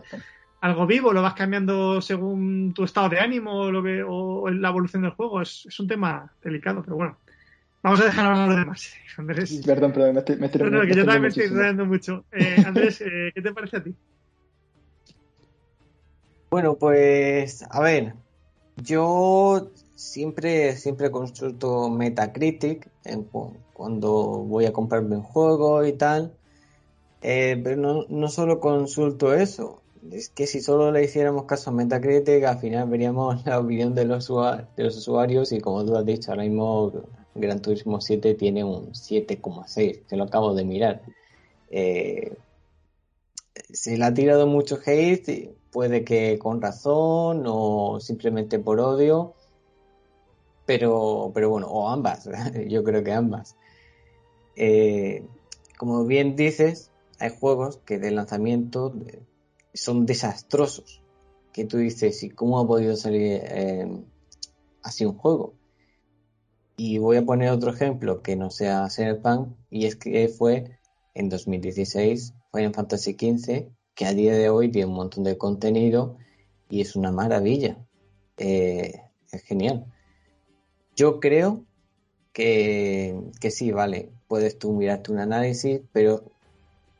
[0.60, 4.68] algo vivo, lo vas cambiando según tu estado de ánimo o, lo que, o la
[4.68, 5.40] evolución del juego.
[5.40, 7.16] Es, es un tema delicado, pero bueno.
[7.82, 8.92] Vamos a dejar hablar a los demás.
[9.16, 9.60] Andrés.
[9.66, 12.26] Perdón, perdón, me estoy, me estoy No, no, que yo también me estoy enredando mucho.
[12.32, 13.96] Eh, Andrés, eh, ¿qué te parece a ti?
[16.50, 18.16] Bueno, pues a ver,
[18.76, 24.12] yo siempre, siempre consulto Metacritic en cu- cuando
[24.44, 26.36] voy a comprarme un juego y tal,
[27.22, 31.74] Eh, pero no, no solo consulto eso, es que si solo le hiciéramos caso a
[31.74, 36.06] Metacritic, al final veríamos la opinión de los, de los usuarios y como tú has
[36.06, 36.92] dicho, ahora mismo
[37.34, 41.02] Gran Turismo 7 tiene un 7,6, que lo acabo de mirar.
[41.70, 42.36] Eh,
[43.72, 49.34] se le ha tirado mucho hate, puede que con razón o simplemente por odio,
[50.66, 52.28] pero, pero bueno, o ambas,
[52.68, 53.56] yo creo que ambas.
[54.56, 55.24] Eh,
[55.78, 58.92] como bien dices, hay juegos que de lanzamiento
[59.72, 61.02] son desastrosos,
[61.52, 63.88] que tú dices, ¿y cómo ha podido salir eh,
[64.82, 65.54] así un juego?
[66.82, 70.78] Y voy a poner otro ejemplo que no sea Cyberpunk, y es que fue
[71.12, 76.16] en 2016 Final Fantasy XV, que a día de hoy tiene un montón de contenido
[76.70, 77.76] y es una maravilla.
[78.38, 78.94] Eh,
[79.30, 79.84] es genial.
[80.96, 81.66] Yo creo
[82.32, 86.24] que, que sí, vale, puedes tú mirarte un análisis, pero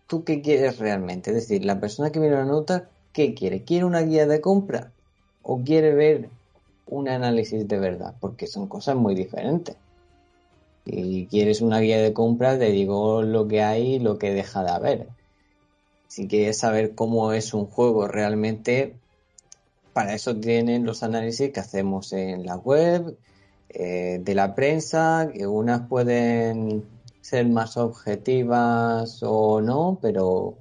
[0.06, 1.30] ¿tú qué quieres realmente?
[1.30, 3.64] Es decir, la persona que mira la nota, ¿qué quiere?
[3.64, 4.92] ¿Quiere una guía de compra?
[5.40, 6.28] ¿O quiere ver
[6.90, 8.14] un análisis de verdad?
[8.20, 9.76] Porque son cosas muy diferentes.
[10.84, 14.62] Si quieres una guía de compra, te digo lo que hay y lo que deja
[14.62, 15.08] de haber.
[16.08, 18.96] Si quieres saber cómo es un juego realmente,
[19.92, 23.16] para eso tienen los análisis que hacemos en la web,
[23.68, 26.84] eh, de la prensa, que unas pueden
[27.20, 30.56] ser más objetivas o no, pero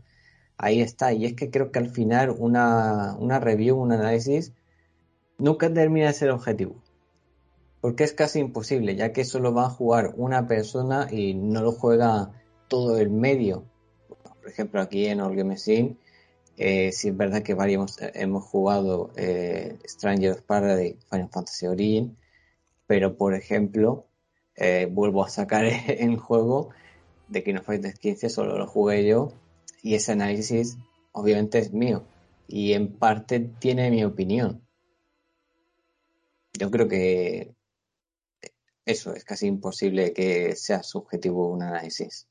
[0.58, 1.14] ahí está.
[1.14, 4.54] Y es que creo que al final una, una review, un análisis,
[5.40, 6.76] nunca termina de ser objetivo.
[7.82, 11.72] Porque es casi imposible, ya que solo va a jugar una persona y no lo
[11.72, 12.32] juega
[12.68, 13.64] todo el medio.
[14.08, 15.98] Por ejemplo, aquí en All Game Scene,
[16.58, 22.18] eh, es verdad que varios hemos jugado eh, Stranger of Paradise, Final Fantasy Origin,
[22.86, 24.08] pero por ejemplo,
[24.58, 26.70] eh, vuelvo a sacar el juego
[27.30, 29.32] de King of Fighters 15, solo lo jugué yo,
[29.82, 30.78] y ese análisis
[31.14, 32.04] obviamente es mío,
[32.48, 34.62] y en parte tiene mi opinión.
[36.60, 37.55] Yo creo que
[38.86, 42.28] eso es casi imposible que sea subjetivo un análisis.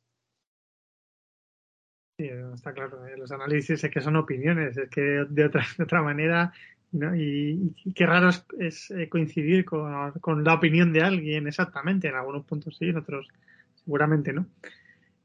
[2.18, 3.06] Sí, está claro.
[3.06, 6.52] eh, Los análisis es que son opiniones, es que de otra, de otra manera,
[6.92, 12.08] y, qué raro es, eh, coincidir con, con, la opinión de alguien exactamente.
[12.08, 13.28] En algunos puntos sí, en otros
[13.76, 14.46] seguramente no.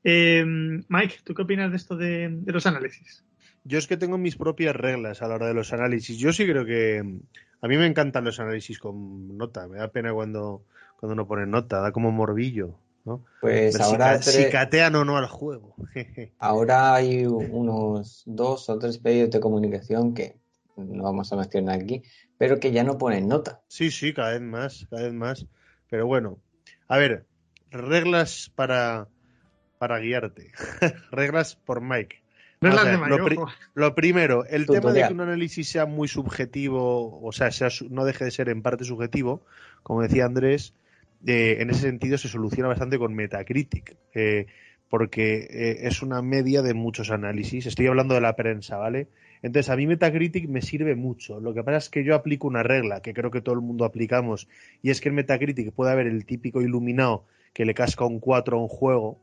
[0.03, 0.45] Eh,
[0.87, 3.25] Mike, ¿tú qué opinas de esto de, de, los análisis?
[3.63, 6.17] Yo es que tengo mis propias reglas a la hora de los análisis.
[6.17, 6.99] Yo sí creo que
[7.61, 9.67] a mí me encantan los análisis con nota.
[9.67, 10.63] Me da pena cuando,
[10.99, 12.75] cuando no ponen nota, da como morbillo.
[13.05, 13.23] ¿no?
[13.39, 15.75] Pues ahora si, ca- si catean o no al juego.
[16.39, 20.35] ahora hay unos dos o tres pedidos de comunicación que
[20.75, 22.01] no vamos a mencionar aquí,
[22.37, 23.61] pero que ya no ponen nota.
[23.67, 25.45] Sí, sí, cada vez más, cada vez más.
[25.89, 26.39] Pero bueno,
[26.87, 27.25] a ver,
[27.71, 29.07] reglas para,
[29.77, 30.51] para guiarte.
[31.11, 32.22] reglas por Mike.
[32.63, 33.35] Reglas O sea, de Mike, lo, pri-
[33.75, 37.89] lo primero, el tema de que un análisis sea muy subjetivo, o sea, sea su-
[37.89, 39.45] no deje de ser en parte subjetivo,
[39.83, 40.73] como decía Andrés,
[41.25, 44.47] eh, en ese sentido se soluciona bastante con Metacritic, eh,
[44.89, 47.65] porque eh, es una media de muchos análisis.
[47.65, 49.07] Estoy hablando de la prensa, ¿vale?
[49.41, 51.39] Entonces, a mí Metacritic me sirve mucho.
[51.39, 53.85] Lo que pasa es que yo aplico una regla que creo que todo el mundo
[53.85, 54.47] aplicamos,
[54.81, 58.57] y es que en Metacritic puede haber el típico iluminado que le casca un 4
[58.57, 59.19] a un juego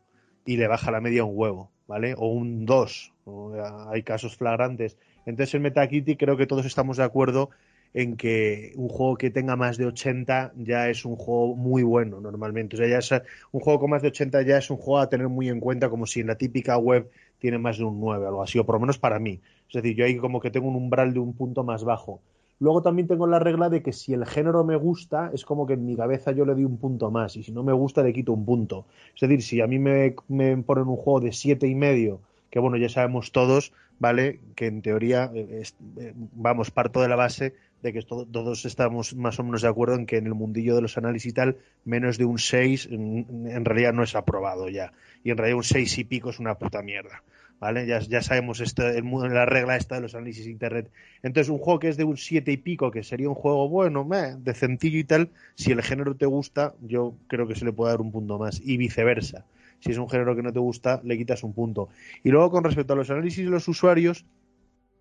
[0.50, 2.12] y le baja la media un huevo, ¿vale?
[2.18, 3.12] O un 2.
[3.24, 4.96] o, eh, hay casos flagrantes.
[5.24, 7.50] Entonces, en Metacritic creo que todos estamos de acuerdo
[7.94, 12.20] en que un juego que tenga más de 80 ya es un juego muy bueno
[12.20, 12.74] normalmente.
[12.74, 13.12] O sea, ya es,
[13.52, 15.88] un juego con más de 80 ya es un juego a tener muy en cuenta
[15.88, 18.66] como si en la típica web tiene más de un 9 o algo así, o
[18.66, 19.40] por lo menos para mí.
[19.68, 22.20] Es decir, yo ahí como que tengo un umbral de un punto más bajo.
[22.60, 25.72] Luego también tengo la regla de que si el género me gusta, es como que
[25.74, 28.12] en mi cabeza yo le doy un punto más, y si no me gusta le
[28.12, 28.86] quito un punto.
[29.14, 32.58] Es decir, si a mí me, me ponen un juego de siete y medio que
[32.58, 34.40] bueno, ya sabemos todos, ¿vale?
[34.56, 38.64] Que en teoría, eh, es- eh, vamos, parto de la base de que to- todos
[38.66, 41.34] estamos más o menos de acuerdo en que en el mundillo de los análisis y
[41.34, 44.92] tal, menos de un 6 en, en realidad no es aprobado ya.
[45.22, 47.22] Y en realidad un 6 y pico es una puta mierda.
[47.60, 47.86] ¿Vale?
[47.86, 50.90] Ya, ya sabemos esto, el la regla esta de los análisis de internet.
[51.22, 54.02] Entonces, un juego que es de un 7 y pico, que sería un juego bueno,
[54.04, 57.92] meh, decentillo y tal, si el género te gusta, yo creo que se le puede
[57.92, 58.62] dar un punto más.
[58.64, 59.44] Y viceversa.
[59.80, 61.90] Si es un género que no te gusta, le quitas un punto.
[62.24, 64.24] Y luego, con respecto a los análisis de los usuarios,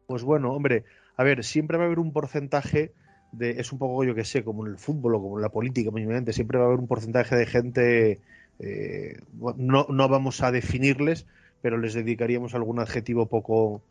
[0.05, 0.83] pues bueno, hombre,
[1.15, 2.91] a ver, siempre va a haber un porcentaje
[3.31, 5.49] de, es un poco yo que sé, como en el fútbol o como en la
[5.49, 5.91] política,
[6.31, 8.19] siempre va a haber un porcentaje de gente,
[8.59, 9.19] eh,
[9.57, 11.25] no, no vamos a definirles,
[11.61, 13.81] pero les dedicaríamos algún adjetivo poco,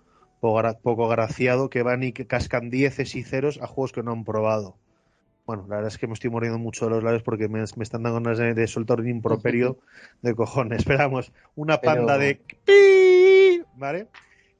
[0.40, 4.02] poco, gra- poco agraciado que van y que cascan dieces y ceros a juegos que
[4.02, 4.76] no han probado.
[5.46, 7.82] Bueno, la verdad es que me estoy muriendo mucho de los labios porque me, me
[7.82, 9.78] están dando ganas de, de soltar un improperio
[10.22, 10.80] de cojones.
[10.80, 12.34] Esperamos una Pero- panda de
[12.66, 14.08] pi, ¿vale?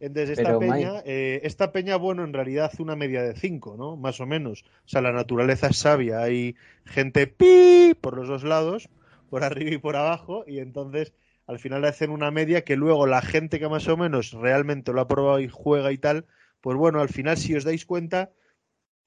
[0.01, 3.75] Entonces, esta Pero, peña, eh, esta peña, bueno, en realidad hace una media de 5,
[3.77, 3.97] ¿no?
[3.97, 4.63] Más o menos.
[4.87, 6.21] O sea, la naturaleza es sabia.
[6.21, 6.55] Hay
[6.85, 8.89] gente pi por los dos lados,
[9.29, 11.13] por arriba y por abajo, y entonces
[11.49, 15.03] al final hacen una media que luego la gente que más o menos realmente lo
[15.03, 16.27] ha probado y juega y tal,
[16.63, 18.33] pues bueno, al final, si os dais cuenta,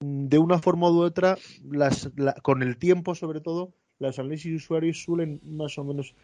[0.01, 1.37] mm, de una forma u otra,
[1.69, 6.15] las, la- con el tiempo sobre todo, los análisis de usuarios suelen más o menos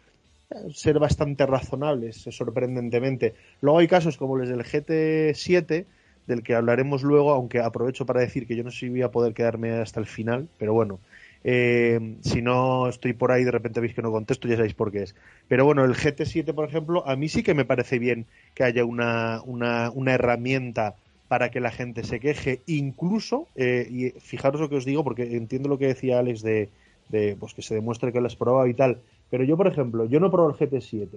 [0.50, 3.34] eh, ser bastante razonables, sorprendentemente.
[3.60, 5.86] Luego hay casos como los del GT7,
[6.26, 9.10] del que hablaremos luego, aunque aprovecho para decir que yo no sé si voy a
[9.10, 11.00] poder quedarme hasta el final, pero bueno,
[11.44, 14.90] eh, si no estoy por ahí de repente veis que no contesto, ya sabéis por
[14.90, 15.14] qué es.
[15.46, 18.84] Pero bueno, el GT7, por ejemplo, a mí sí que me parece bien que haya
[18.84, 20.96] una, una, herramienta
[21.28, 25.36] para que la gente se queje, incluso, eh, y fijaros lo que os digo, porque
[25.36, 26.70] entiendo lo que decía Alex de,
[27.08, 28.98] de pues que se demuestre que lo has probado y tal,
[29.30, 31.08] pero yo, por ejemplo, yo no probado el GT7,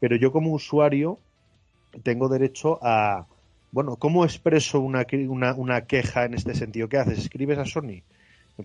[0.00, 1.18] pero yo como usuario
[2.04, 3.26] tengo derecho a,
[3.72, 6.88] bueno, ¿cómo expreso una, una, una queja en este sentido?
[6.88, 7.18] ¿Qué haces?
[7.18, 8.02] ¿Escribes a Sony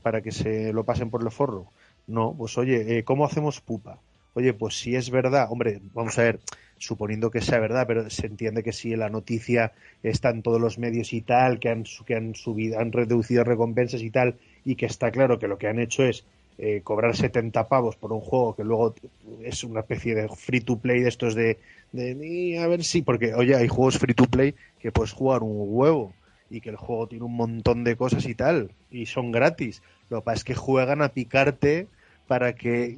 [0.02, 1.68] para que se lo pasen por el forro?
[2.08, 4.00] No, pues oye, eh, ¿cómo hacemos pupa?
[4.36, 6.40] Oye, pues si es verdad, hombre, vamos a ver,
[6.78, 10.80] suponiendo que sea verdad, pero se entiende que si la noticia está en todos los
[10.80, 14.36] medios y tal, que han, que han subido, han reducido recompensas y tal,
[14.66, 16.26] y que está claro que lo que han hecho es
[16.58, 18.96] eh, cobrar 70 pavos por un juego que luego
[19.44, 21.58] es una especie de free to play de estos de,
[21.92, 25.42] de "Ni, a ver si, porque oye, hay juegos free to play que puedes jugar
[25.44, 26.14] un huevo
[26.54, 29.82] y que el juego tiene un montón de cosas y tal, y son gratis.
[30.10, 31.88] Lo que pasa es que juegan a picarte
[32.28, 32.96] para que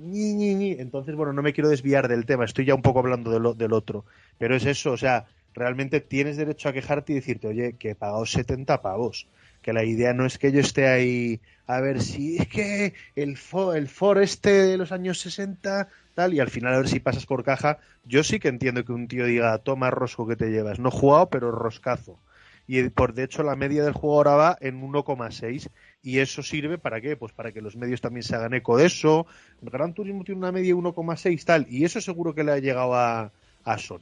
[0.80, 3.54] entonces bueno no me quiero desviar del tema estoy ya un poco hablando de lo-
[3.54, 4.06] del otro.
[4.38, 7.96] Pero es eso o sea realmente tienes derecho a quejarte y decirte oye que he
[7.96, 9.28] pagado 70 pavos
[9.62, 13.38] que la idea no es que yo esté ahí a ver si es que el
[13.38, 17.00] for, el for este de los años 60 tal y al final a ver si
[17.00, 20.50] pasas por caja yo sí que entiendo que un tío diga toma rosco que te
[20.52, 22.20] llevas no he jugado pero roscazo
[22.68, 25.70] y por de hecho la media del juego ahora va en 1,6
[26.02, 28.86] y eso sirve para qué pues para que los medios también se hagan eco de
[28.88, 29.28] eso.
[29.62, 32.60] El Gran Turismo tiene una media de 1,6 tal y eso seguro que le ha
[32.60, 33.32] llegado a,
[33.64, 34.02] a Sony.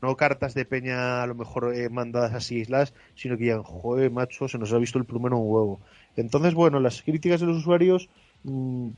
[0.00, 4.10] No cartas de peña a lo mejor eh, mandadas así islas sino que ya joder
[4.10, 5.80] macho se nos ha visto el plumero un huevo
[6.16, 8.08] entonces bueno las críticas de los usuarios
[8.42, 8.88] mm,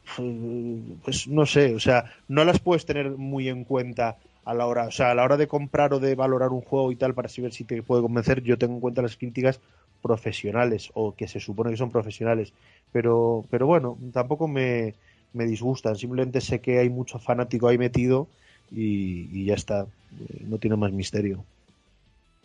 [1.05, 4.87] pues no sé o sea no las puedes tener muy en cuenta a la hora,
[4.87, 7.29] o sea, a la hora de comprar o de valorar un juego y tal para
[7.29, 9.61] saber si te puede convencer, yo tengo en cuenta las críticas
[10.03, 12.53] profesionales o que se supone que son profesionales,
[12.93, 14.95] pero pero bueno, tampoco me,
[15.33, 18.29] me disgustan, simplemente sé que hay mucho fanático ahí metido
[18.71, 21.45] y, y ya está, eh, no tiene más misterio.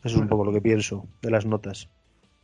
[0.03, 1.89] Eso es un poco lo que pienso de las notas.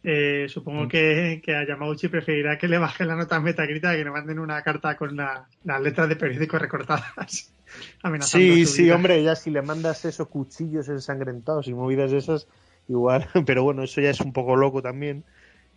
[0.07, 4.03] Eh, supongo que, que a Yamauchi preferirá que le bajen la nota Metacritic a que
[4.05, 7.53] le manden una carta con la- las letras de periódico recortadas.
[8.03, 8.91] amenazando Sí, sí, vida.
[8.91, 12.47] hombre, ya si le mandas esos cuchillos ensangrentados y movidas esas,
[12.87, 15.25] igual, pero bueno, eso ya es un poco loco también,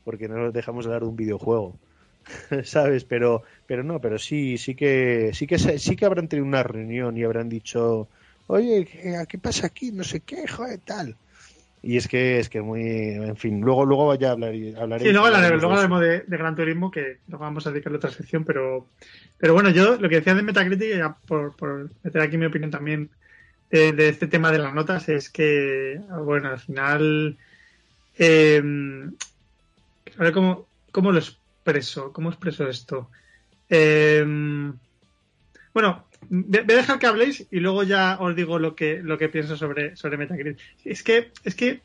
[0.04, 1.80] porque no nos dejamos hablar de un videojuego,
[2.64, 3.04] ¿sabes?
[3.04, 7.16] Pero, pero no, pero sí, sí que, sí que, sí que habrán tenido una reunión
[7.16, 8.10] y habrán dicho,
[8.46, 9.92] oye, ¿qué, qué pasa aquí?
[9.92, 11.18] No sé qué, joder, tal.
[11.80, 15.26] Y es que, es que muy, en fin, luego, luego ya hablaré, hablaré Sí, luego
[15.26, 15.84] hablaremos, de luego eso.
[15.84, 18.88] hablaremos de, de Gran Turismo, que luego vamos a dedicarle otra sección, pero,
[19.38, 22.70] pero bueno, yo lo que decía de Metacritic, ya por, por meter aquí mi opinión
[22.72, 23.10] también
[23.70, 27.38] de, de este tema de las notas, es que, bueno, al final,
[28.18, 28.62] eh,
[30.18, 33.08] a ver cómo, cómo lo expreso, cómo expreso esto.
[33.70, 34.24] Eh,
[35.72, 39.28] bueno, voy a dejar que habléis y luego ya os digo lo que, lo que
[39.28, 40.60] pienso sobre, sobre Metacritic.
[40.84, 41.82] Es que, es que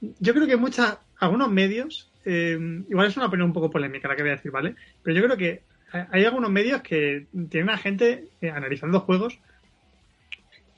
[0.00, 4.16] yo creo que mucha, algunos medios, eh, igual es una opinión un poco polémica la
[4.16, 4.76] que voy a decir, ¿vale?
[5.02, 5.66] Pero yo creo que
[6.10, 9.40] hay algunos medios que tienen a gente eh, analizando juegos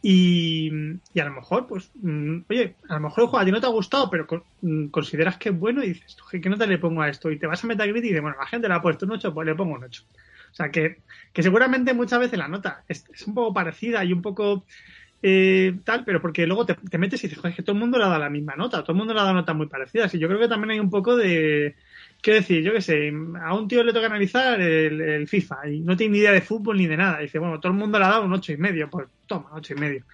[0.02, 0.70] Y,
[1.12, 3.60] y a lo mejor, pues, mm, oye, a lo mejor el juego a ti no
[3.60, 6.66] te ha gustado, pero con- mm, consideras que es bueno y dices, "Oje, ¿qué nota
[6.66, 7.30] le pongo a esto?
[7.30, 9.34] Y te vas a Metacritic y dices, bueno, la gente le ha puesto un 8,
[9.34, 10.02] pues le pongo un 8.
[10.56, 11.02] O sea, que,
[11.34, 14.64] que seguramente muchas veces la nota es, es un poco parecida y un poco
[15.20, 17.80] eh, tal, pero porque luego te, te metes y dices, joder, es que todo el
[17.80, 19.66] mundo le ha dado la misma nota, todo el mundo le ha dado notas muy
[19.66, 20.14] parecidas.
[20.14, 21.74] Y yo creo que también hay un poco de,
[22.22, 25.80] quiero decir, yo qué sé, a un tío le toca analizar el, el FIFA y
[25.80, 27.20] no tiene ni idea de fútbol ni de nada.
[27.20, 29.50] Y dice, bueno, todo el mundo le ha dado un ocho y medio, pues toma,
[29.52, 30.04] ocho y medio.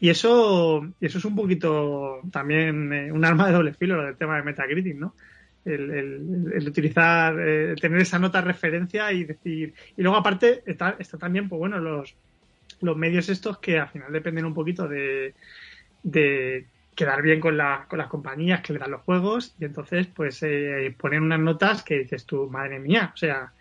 [0.00, 4.18] Y eso, eso es un poquito también eh, un arma de doble filo lo del
[4.18, 5.14] tema de Metacritic, ¿no?
[5.64, 9.74] El, utilizar, eh, tener esa nota referencia y decir.
[9.96, 12.16] Y luego, aparte, está, está también, pues bueno, los,
[12.80, 15.34] los medios estos que al final dependen un poquito de,
[16.02, 20.06] de quedar bien con, la- con las compañías que le dan los juegos y entonces,
[20.08, 23.52] pues eh, ponen unas notas que dices tú, madre mía, o sea,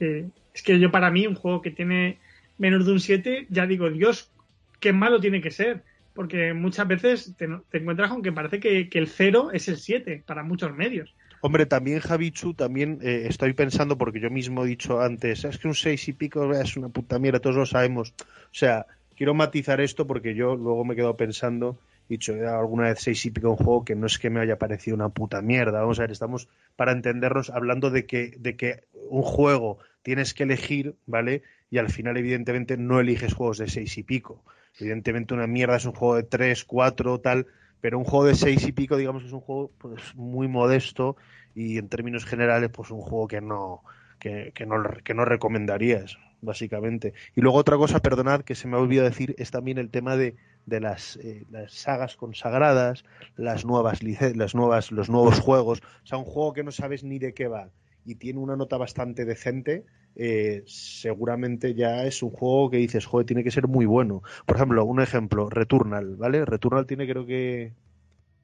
[0.00, 2.18] eh, es que yo para mí un juego que tiene
[2.58, 4.32] menos de un 7, ya digo, Dios,
[4.80, 5.84] qué malo tiene que ser.
[6.14, 9.78] Porque muchas veces te, te encuentras con que parece que, que el 0 es el
[9.78, 11.16] 7 para muchos medios.
[11.44, 15.66] Hombre, también Javichu, también eh, estoy pensando, porque yo mismo he dicho antes, es que
[15.68, 18.14] un seis y pico es una puta mierda, todos lo sabemos.
[18.18, 18.86] O sea,
[19.16, 21.78] quiero matizar esto porque yo luego me he quedado pensando,
[22.08, 24.38] he dicho "Eh, alguna vez seis y pico un juego que no es que me
[24.40, 25.80] haya parecido una puta mierda.
[25.80, 30.44] Vamos a ver, estamos para entendernos hablando de que, de que un juego tienes que
[30.44, 31.42] elegir, ¿vale?
[31.70, 34.44] Y al final, evidentemente, no eliges juegos de seis y pico.
[34.78, 37.46] Evidentemente, una mierda es un juego de tres, cuatro, tal,
[37.82, 41.16] pero un juego de seis y pico, digamos que es un juego pues muy modesto
[41.52, 43.82] y en términos generales, pues un juego que no,
[44.20, 47.12] que, que no, que no recomendarías, básicamente.
[47.34, 50.16] Y luego otra cosa, perdonad, que se me ha olvidado decir, es también el tema
[50.16, 53.04] de, de las, eh, las sagas consagradas,
[53.36, 55.82] las nuevas, las nuevas, los nuevos juegos.
[56.04, 57.68] O sea, un juego que no sabes ni de qué va
[58.04, 59.84] y tiene una nota bastante decente,
[60.16, 64.22] eh, seguramente ya es un juego que dices, joder, tiene que ser muy bueno.
[64.46, 66.44] Por ejemplo, un ejemplo, Returnal, ¿vale?
[66.44, 67.72] Returnal tiene creo que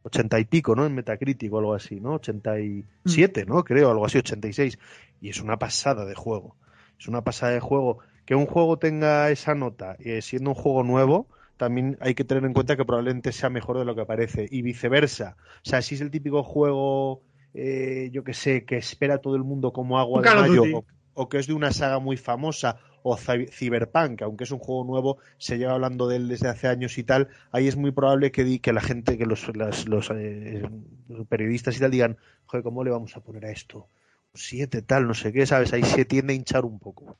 [0.04, 0.86] 80 y pico, ¿no?
[0.86, 2.14] En Metacritic o algo así, ¿no?
[2.14, 3.64] 87, ¿no?
[3.64, 4.78] Creo, algo así, 86.
[5.20, 6.56] Y es una pasada de juego.
[6.98, 7.98] Es una pasada de juego.
[8.24, 12.44] Que un juego tenga esa nota, eh, siendo un juego nuevo, también hay que tener
[12.44, 14.46] en cuenta que probablemente sea mejor de lo que parece.
[14.50, 15.36] Y viceversa.
[15.64, 17.22] O sea, si es el típico juego,
[17.54, 20.84] eh, yo que sé, que espera a todo el mundo como agua de mayo, o,
[21.18, 24.84] o que es de una saga muy famosa, o Cy- Cyberpunk, aunque es un juego
[24.84, 28.30] nuevo, se lleva hablando de él desde hace años y tal, ahí es muy probable
[28.32, 30.62] que, di- que la gente, que los, las- los, eh,
[31.08, 32.16] los periodistas y tal digan,
[32.46, 33.88] joder, ¿cómo le vamos a poner a esto?
[34.32, 35.72] Un 7, tal, no sé qué, ¿sabes?
[35.72, 37.16] Ahí se tiende a hinchar un poco.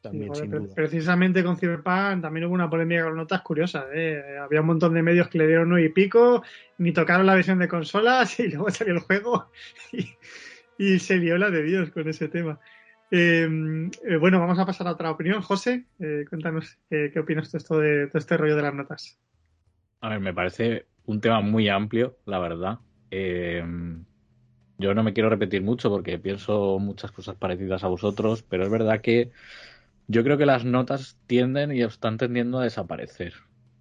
[0.00, 0.68] También, Sí, joder.
[0.74, 3.84] Precisamente con Cyberpunk también hubo una polémica con notas curiosas.
[3.94, 4.36] ¿eh?
[4.40, 6.42] Había un montón de medios que le dieron nueve y pico,
[6.78, 9.50] ni tocaron la versión de consolas y luego salió el juego
[9.92, 10.08] y,
[10.76, 12.58] y se lió la de Dios con ese tema.
[13.14, 13.46] Eh,
[14.08, 15.42] eh, bueno, vamos a pasar a otra opinión.
[15.42, 19.20] José, eh, cuéntanos eh, qué opinas de esto de, este rollo de las notas.
[20.00, 22.78] A ver, me parece un tema muy amplio, la verdad.
[23.10, 23.62] Eh,
[24.78, 28.70] yo no me quiero repetir mucho porque pienso muchas cosas parecidas a vosotros, pero es
[28.70, 29.30] verdad que
[30.08, 33.34] yo creo que las notas tienden y están tendiendo a desaparecer.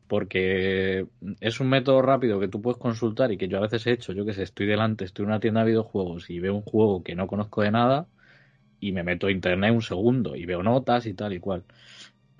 [0.09, 1.07] Porque
[1.39, 4.11] es un método rápido que tú puedes consultar y que yo a veces he hecho.
[4.11, 7.01] Yo que sé, estoy delante, estoy en una tienda de videojuegos y veo un juego
[7.01, 8.07] que no conozco de nada
[8.81, 11.63] y me meto a internet un segundo y veo notas y tal y cual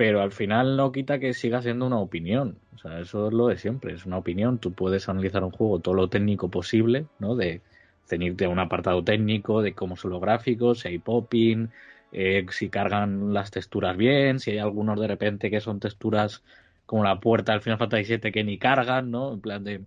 [0.02, 2.58] pero al final no quita que siga siendo una opinión.
[2.74, 4.58] O sea, eso es lo de siempre, es una opinión.
[4.58, 7.36] Tú puedes analizar un juego todo lo técnico posible, ¿no?
[7.36, 7.62] De
[8.08, 11.70] ceñirte a un apartado técnico, de cómo son los gráficos, si hay popping,
[12.14, 16.42] eh, si cargan las texturas bien, si hay algunos de repente que son texturas
[16.88, 19.34] como la puerta del Final Fantasy VII que ni cargan, ¿no?
[19.34, 19.82] En plan de...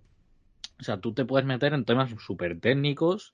[0.79, 3.33] O sea, tú te puedes meter en temas súper técnicos,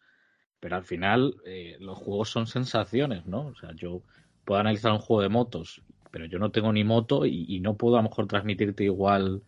[0.62, 3.48] pero al final eh, los juegos son sensaciones, ¿no?
[3.48, 4.02] O sea, yo
[4.46, 7.76] puedo analizar un juego de motos pero yo no tengo ni moto y, y no
[7.78, 9.42] puedo a lo mejor transmitirte igual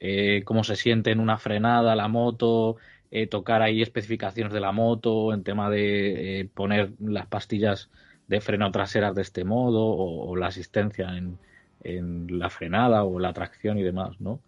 [0.00, 2.76] eh, cómo se siente en una frenada la moto,
[3.10, 7.90] eh, tocar ahí especificaciones de la moto, en tema de eh, poner las pastillas
[8.28, 11.38] de freno traseras de este modo o, o la asistencia en,
[11.84, 14.40] en, la frenada o la tracción y demás, ¿no?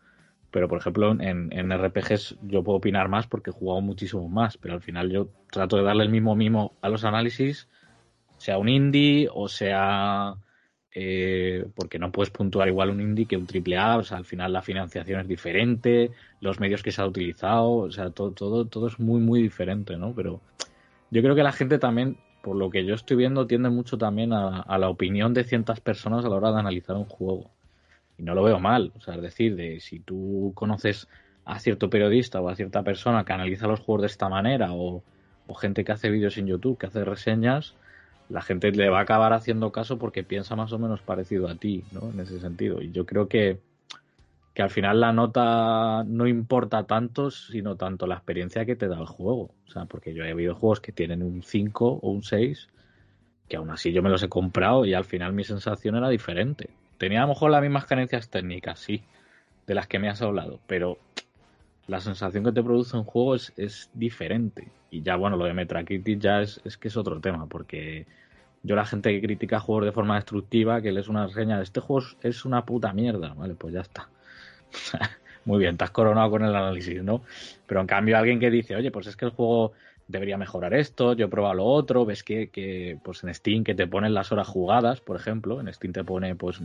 [0.50, 4.56] Pero, por ejemplo, en, en, RPGs yo puedo opinar más porque he jugado muchísimo más,
[4.56, 7.68] pero al final yo trato de darle el mismo mimo a los análisis,
[8.38, 10.36] sea un indie o sea
[10.94, 14.24] eh, porque no puedes puntuar igual un indie que un triple A, o sea, al
[14.24, 18.64] final la financiación es diferente, los medios que se ha utilizado, o sea, todo, todo,
[18.64, 20.14] todo es muy, muy diferente, ¿no?
[20.14, 20.40] Pero
[21.10, 24.32] yo creo que la gente también, por lo que yo estoy viendo, tiende mucho también
[24.32, 27.50] a, a la opinión de ciertas personas a la hora de analizar un juego.
[28.18, 31.08] Y no lo veo mal, o sea, es decir, de si tú conoces
[31.44, 35.02] a cierto periodista o a cierta persona que analiza los juegos de esta manera o,
[35.46, 37.74] o gente que hace vídeos en YouTube, que hace reseñas,
[38.28, 41.54] la gente le va a acabar haciendo caso porque piensa más o menos parecido a
[41.54, 42.10] ti, ¿no?
[42.10, 42.82] En ese sentido.
[42.82, 43.58] Y yo creo que,
[44.52, 48.98] que al final la nota no importa tanto, sino tanto la experiencia que te da
[48.98, 49.50] el juego.
[49.66, 52.68] O sea, porque yo he habido juegos que tienen un 5 o un 6,
[53.48, 56.68] que aún así yo me los he comprado y al final mi sensación era diferente.
[56.98, 59.02] Tenía a lo mejor las mismas carencias técnicas, sí,
[59.66, 60.98] de las que me has hablado, pero
[61.86, 64.68] la sensación que te produce un juego es, diferente.
[64.90, 68.06] Y ya, bueno, lo de Metacritic ya es, es que es otro tema, porque
[68.62, 71.80] yo la gente que critica juegos de forma destructiva, que lees una reseña de este
[71.80, 74.08] juego es una puta mierda, vale, pues ya está.
[75.44, 77.22] Muy bien, te has coronado con el análisis, ¿no?
[77.66, 79.72] Pero en cambio alguien que dice, oye, pues es que el juego
[80.08, 83.74] debería mejorar esto, yo he probado lo otro, ves que, que pues en Steam que
[83.74, 86.60] te ponen las horas jugadas, por ejemplo, en Steam te pone pues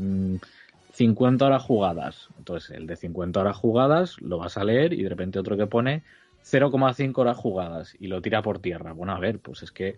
[0.94, 2.30] 50 horas jugadas.
[2.38, 5.68] Entonces el de 50 horas jugadas lo vas a leer y de repente otro que
[5.68, 6.04] pone
[6.44, 8.94] 0,5 horas jugadas y lo tira por tierra.
[8.94, 9.98] Bueno, a ver, pues es que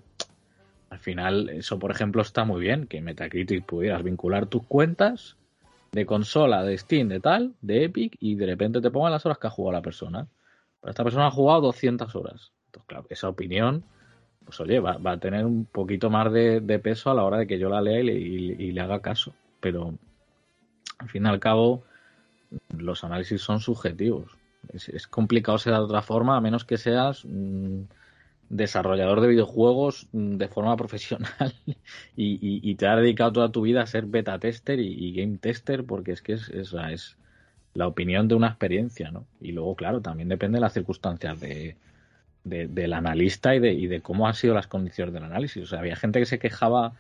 [0.89, 5.35] al final eso, por ejemplo, está muy bien, que Metacritic pudieras vincular tus cuentas
[5.91, 9.37] de consola, de Steam, de tal, de Epic y de repente te pongan las horas
[9.37, 10.27] que ha jugado la persona.
[10.81, 12.51] Pero esta persona ha jugado 200 horas.
[12.75, 13.83] Entonces, claro, esa opinión,
[14.43, 17.47] pues oye, va, va a tener un poquito más de, peso a la hora de
[17.47, 19.33] que yo la lea y le, haga caso.
[19.59, 19.93] Pero
[20.99, 21.83] al fin y al cabo,
[22.69, 24.37] los análisis son subjetivos.
[24.73, 27.83] Es, complicado ser de otra forma, a menos que seas mmm,
[28.49, 31.53] desarrollador de videojuegos mmm, de forma profesional
[32.15, 36.11] y, te has dedicado toda tu vida a ser beta tester y, game tester, porque
[36.11, 37.17] es que es, es, es,
[37.73, 39.25] la opinión de una experiencia, ¿no?
[39.41, 41.75] Y luego, claro, también depende de las circunstancias de,
[42.45, 45.63] de, del analista y de, y de cómo han sido las condiciones del análisis.
[45.63, 46.93] O sea, había gente que se quejaba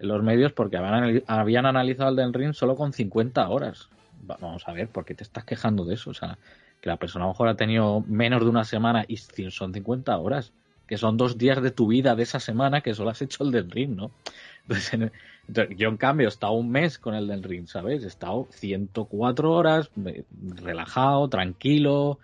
[0.00, 3.88] en los medios porque habían, habían analizado el del ring solo con 50 horas.
[4.22, 6.10] Vamos a ver, ¿por qué te estás quejando de eso?
[6.10, 6.38] O sea,
[6.80, 10.18] que la persona a lo mejor ha tenido menos de una semana y son 50
[10.18, 10.52] horas,
[10.86, 13.52] que son dos días de tu vida de esa semana que solo has hecho el
[13.52, 14.10] del ring, ¿no?
[14.62, 15.12] Entonces, en,
[15.76, 18.02] yo en cambio he estado un mes con el del ring, ¿sabes?
[18.04, 19.90] He estado 104 horas,
[20.62, 22.18] relajado, tranquilo,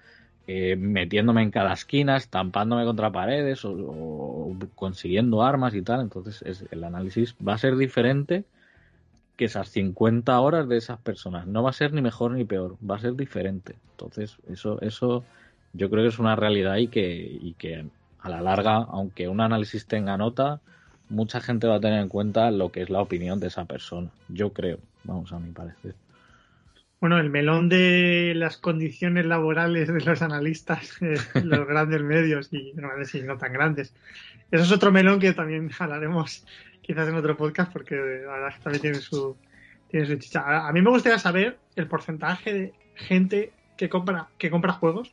[0.54, 6.02] eh, metiéndome en cada esquina, estampándome contra paredes o, o, consiguiendo armas y tal.
[6.02, 8.44] Entonces es, el análisis va a ser diferente
[9.38, 11.46] que esas 50 horas de esas personas.
[11.46, 13.76] No va a ser ni mejor ni peor, va a ser diferente.
[13.92, 15.24] Entonces eso, eso
[15.72, 17.86] yo creo que es una realidad y que, y que
[18.20, 20.60] a la larga, aunque un análisis tenga nota,
[21.08, 24.10] mucha gente va a tener en cuenta lo que es la opinión de esa persona.
[24.28, 25.94] Yo creo, vamos a mi parecer
[27.02, 32.70] bueno, el melón de las condiciones laborales de los analistas, eh, los grandes medios y
[32.70, 33.92] y no tan grandes.
[34.52, 36.46] Eso es otro melón que también hablaremos
[36.80, 39.36] quizás en otro podcast porque la verdad que también tiene su,
[39.90, 40.68] tiene su chicha.
[40.68, 45.12] A, mí me gustaría saber el porcentaje de gente que compra, que compra juegos.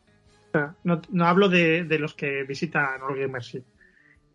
[0.84, 3.58] No, no, hablo de, de, los que visitan Allgamers,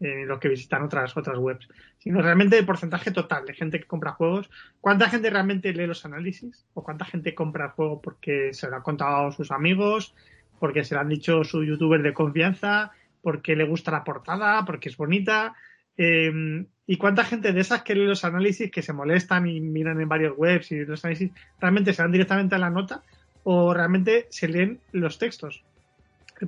[0.00, 1.68] eh, los que visitan otras otras webs,
[1.98, 6.04] sino realmente el porcentaje total de gente que compra juegos, cuánta gente realmente lee los
[6.04, 10.14] análisis o cuánta gente compra el juego porque se lo han contado sus amigos,
[10.58, 12.92] porque se lo han dicho su youtuber de confianza,
[13.22, 15.54] porque le gusta la portada, porque es bonita.
[15.96, 20.00] Eh, y cuánta gente de esas que lee los análisis, que se molestan y miran
[20.00, 21.30] en varias webs y los análisis,
[21.60, 23.02] realmente se van directamente a la nota
[23.44, 25.64] o realmente se leen los textos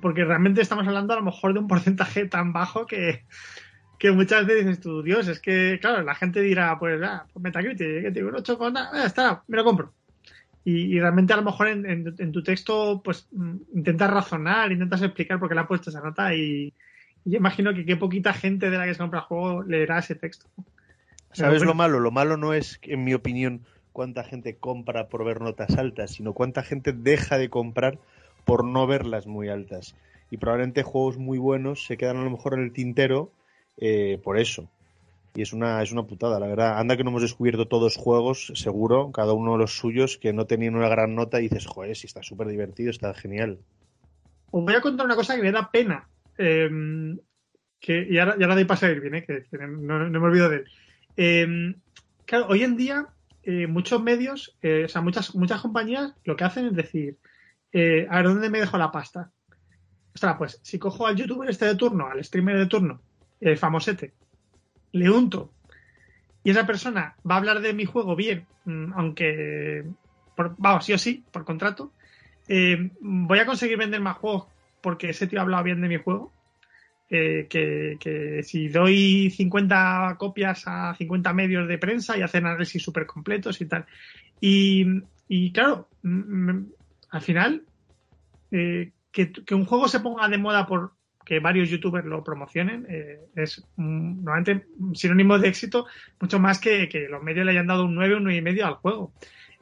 [0.01, 3.25] porque realmente estamos hablando a lo mejor de un porcentaje tan bajo que,
[3.99, 7.43] que muchas veces dices tú, Dios, es que, claro, la gente dirá, pues, ah, pues
[7.43, 9.93] Metacritic, que tiene un 8 con nada, ah, está, me lo compro.
[10.65, 13.29] Y, y realmente a lo mejor en, en, en, tu texto, pues,
[13.73, 16.73] intentas razonar, intentas explicar por qué le ha puesto esa nota y,
[17.25, 20.17] y imagino que qué poquita gente de la que se compra el juego leerá ese
[20.17, 20.49] texto.
[21.33, 22.01] ¿Sabes bueno, lo malo?
[22.01, 23.61] Lo malo no es, en mi opinión,
[23.93, 27.99] cuánta gente compra por ver notas altas, sino cuánta gente deja de comprar
[28.47, 29.95] por no verlas muy altas.
[30.31, 33.31] Y probablemente juegos muy buenos se quedan a lo mejor en el tintero
[33.77, 34.71] eh, por eso.
[35.35, 36.79] Y es una, es una putada, la verdad.
[36.79, 40.47] Anda que no hemos descubierto todos juegos, seguro, cada uno de los suyos, que no
[40.47, 43.59] tenían una gran nota y dices, joder, si está súper divertido, está genial.
[44.51, 46.09] Os voy a contar una cosa que me da pena.
[46.39, 46.71] Eh,
[47.81, 50.57] que, y, ahora, y ahora de a ir bien, eh, que, no, me olvido de
[50.57, 50.65] él.
[51.17, 51.75] Eh,
[52.25, 53.07] claro, hoy en día,
[53.43, 57.17] eh, muchos medios, o sea, muchas, muchas compañías lo que hacen es decir,
[57.79, 59.31] eh, a ver, ¿dónde me dejo la pasta?
[60.15, 63.03] Ostras, pues si cojo al youtuber este de turno, al streamer de turno,
[63.39, 64.15] el famosete,
[64.93, 65.53] le unto,
[66.43, 69.85] y esa persona va a hablar de mi juego bien, mm, aunque,
[70.35, 71.93] por, vamos, sí o sí, por contrato,
[72.49, 74.47] eh, voy a conseguir vender más juegos
[74.81, 76.33] porque ese tío ha hablado bien de mi juego.
[77.11, 82.83] Eh, que, que, si doy 50 copias a 50 medios de prensa y hacen análisis
[82.83, 83.85] súper completos y tal.
[84.41, 85.89] Y, y claro,
[87.11, 87.63] al final,
[88.51, 90.93] eh, que, un juego se ponga de moda por
[91.25, 95.87] que varios youtubers lo promocionen eh, es normalmente sinónimo de éxito
[96.21, 98.65] mucho más que, que, los medios le hayan dado un 9, un 9 y medio
[98.67, 99.13] al juego.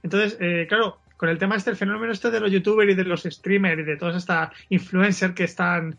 [0.02, 3.04] Entonces, eh, claro, con el tema este, el fenómeno este de los youtubers y de
[3.04, 5.98] los streamers y de todos estos influencers que están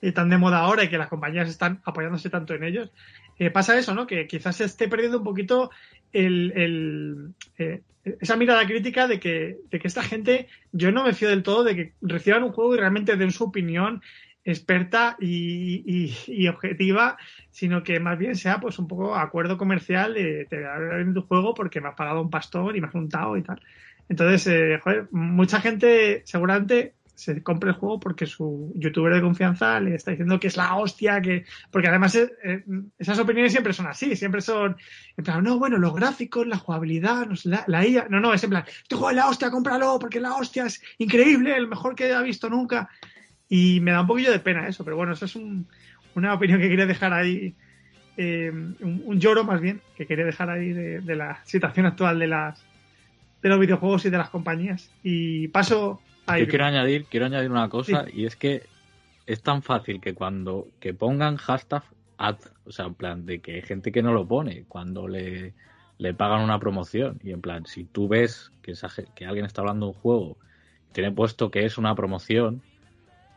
[0.00, 2.90] eh, tan de moda ahora y que las compañías están apoyándose tanto en ellos,
[3.40, 4.06] eh, pasa eso, ¿no?
[4.06, 5.70] Que quizás se esté perdiendo un poquito
[6.12, 7.80] el, el, eh,
[8.20, 11.64] esa mirada crítica de que, de que esta gente, yo no me fío del todo
[11.64, 14.02] de que reciban un juego y realmente den su opinión
[14.44, 17.16] experta y, objetiva,
[17.50, 21.54] sino que más bien sea pues un poco acuerdo comercial de te voy tu juego
[21.54, 23.62] porque me has pagado un pastor y me has juntado y tal.
[24.10, 29.78] Entonces, eh, joder, mucha gente seguramente se compre el juego porque su youtuber de confianza
[29.80, 32.64] le está diciendo que es la hostia, que porque además eh, eh,
[32.98, 34.76] esas opiniones siempre son así, siempre son
[35.16, 38.50] en plan, no, bueno, los gráficos, la jugabilidad, la, la IA, no, no, es en
[38.50, 42.12] plan, este juego es la hostia, cómpralo porque la hostia es increíble, el mejor que
[42.12, 42.88] ha visto nunca.
[43.48, 45.68] Y me da un poquillo de pena eso, pero bueno, eso es un-
[46.14, 47.56] una opinión que quería dejar ahí,
[48.16, 52.18] eh, un, un lloro más bien, que quería dejar ahí de, de la situación actual
[52.18, 52.66] de las
[53.42, 54.92] de los videojuegos y de las compañías.
[55.02, 56.04] Y paso
[56.38, 58.66] Yo quiero añadir, quiero añadir una cosa y es que
[59.26, 61.82] es tan fácil que cuando que pongan hashtag
[62.18, 65.54] ad, o sea, en plan de que hay gente que no lo pone cuando le,
[65.98, 69.62] le pagan una promoción y en plan si tú ves que esa que alguien está
[69.62, 70.36] hablando de un juego
[70.92, 72.62] tiene puesto que es una promoción,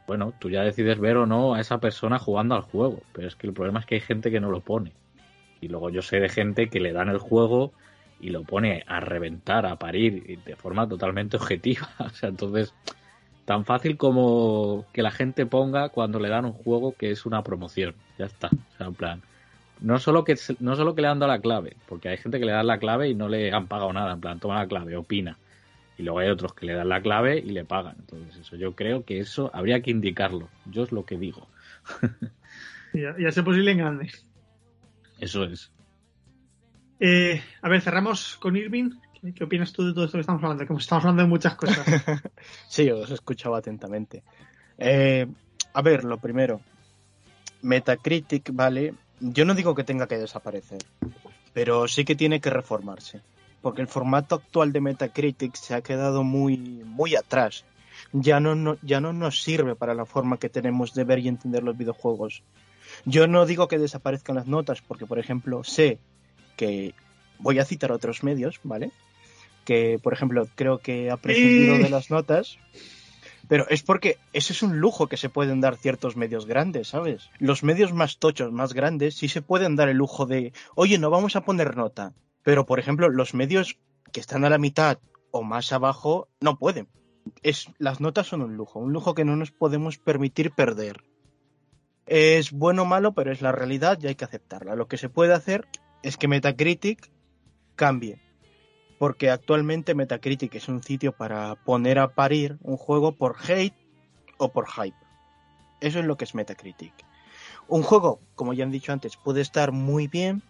[0.07, 3.36] bueno, tú ya decides ver o no a esa persona jugando al juego, pero es
[3.36, 4.94] que el problema es que hay gente que no lo pone.
[5.61, 7.72] Y luego yo sé de gente que le dan el juego
[8.24, 11.90] y lo pone a reventar, a parir, de forma totalmente objetiva.
[12.00, 12.74] O sea, entonces,
[13.44, 17.44] tan fácil como que la gente ponga cuando le dan un juego que es una
[17.44, 17.95] promoción.
[18.18, 18.48] Ya está.
[18.48, 19.22] O sea, en plan,
[19.82, 22.45] no solo que no solo que le han dado la clave, porque hay gente que
[22.45, 24.95] le dan la clave y no le han pagado nada, en plan, toma la clave,
[24.95, 25.38] opina.
[25.98, 27.98] Y luego hay otros que le dan la clave y le pagan.
[28.00, 30.48] Entonces, eso yo creo que eso habría que indicarlo.
[30.66, 31.48] Yo es lo que digo.
[32.95, 34.12] Y a, y a ser posible en grande.
[35.20, 35.73] Eso es.
[37.05, 38.91] Eh, a ver, cerramos con Irving.
[39.35, 40.65] ¿Qué, opinas tú de todo esto que estamos hablando?
[40.65, 41.85] Que estamos hablando de muchas cosas.
[42.69, 44.23] Sí, os he escuchado atentamente.
[44.77, 45.27] Eh,
[45.73, 46.61] a ver, lo primero.
[47.61, 48.93] Metacritic, ¿vale?
[49.19, 50.80] Yo no digo que tenga que desaparecer,
[51.53, 53.19] pero sí que tiene que reformarse.
[53.61, 57.65] Porque el formato actual de Metacritic se ha quedado muy, muy atrás.
[58.13, 61.27] Ya no, no- ya no nos sirve para la forma que tenemos de ver y
[61.27, 62.43] entender los videojuegos.
[63.03, 65.99] Yo no digo que desaparezcan las notas, porque, por ejemplo, sé
[66.55, 66.93] que
[67.39, 68.91] voy a citar otros medios, ¿vale?
[69.65, 72.57] Que, por ejemplo, creo que ha prescindido de las notas.
[73.47, 77.30] Pero es porque ese es un lujo que se pueden dar ciertos medios grandes, ¿sabes?
[77.39, 81.09] Los medios más tochos, más grandes, sí se pueden dar el lujo de, oye, no
[81.09, 82.13] vamos a poner nota.
[82.43, 83.77] Pero, por ejemplo, los medios
[84.11, 84.99] que están a la mitad
[85.31, 86.88] o más abajo no pueden.
[87.41, 91.03] Es, las notas son un lujo, un lujo que no nos podemos permitir perder.
[92.05, 94.75] Es bueno o malo, pero es la realidad y hay que aceptarla.
[94.75, 95.67] Lo que se puede hacer
[96.03, 97.09] es que Metacritic
[97.75, 98.21] cambie.
[98.99, 103.73] Porque actualmente Metacritic es un sitio para poner a parir un juego por hate
[104.38, 104.97] o por hype.
[105.81, 106.93] Eso es lo que es Metacritic.
[107.67, 110.43] Un juego, como ya han dicho antes, puede estar muy bien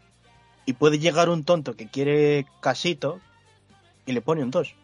[0.66, 3.20] y puede llegar un tonto que quiere casito
[4.06, 4.76] y le pone un 2.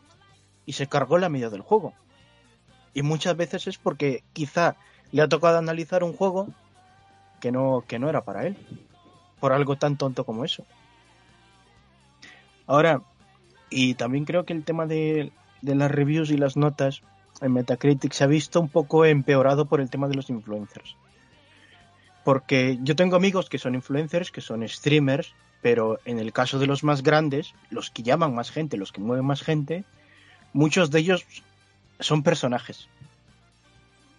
[0.65, 1.93] Y se cargó la media del juego.
[2.93, 4.75] Y muchas veces es porque quizá
[5.11, 6.47] le ha tocado analizar un juego
[7.39, 8.57] que no, que no era para él.
[9.39, 10.65] Por algo tan tonto como eso.
[12.67, 13.01] Ahora,
[13.69, 17.01] y también creo que el tema de, las reviews y las notas
[17.41, 20.95] en Metacritic se ha visto un poco empeorado por el tema de los influencers.
[22.23, 26.67] Porque yo tengo amigos que son influencers, que son streamers, pero en el caso de
[26.67, 29.83] los más grandes, los que llaman más gente, los que mueven más gente,
[30.53, 31.25] muchos de ellos
[31.99, 32.87] son personajes.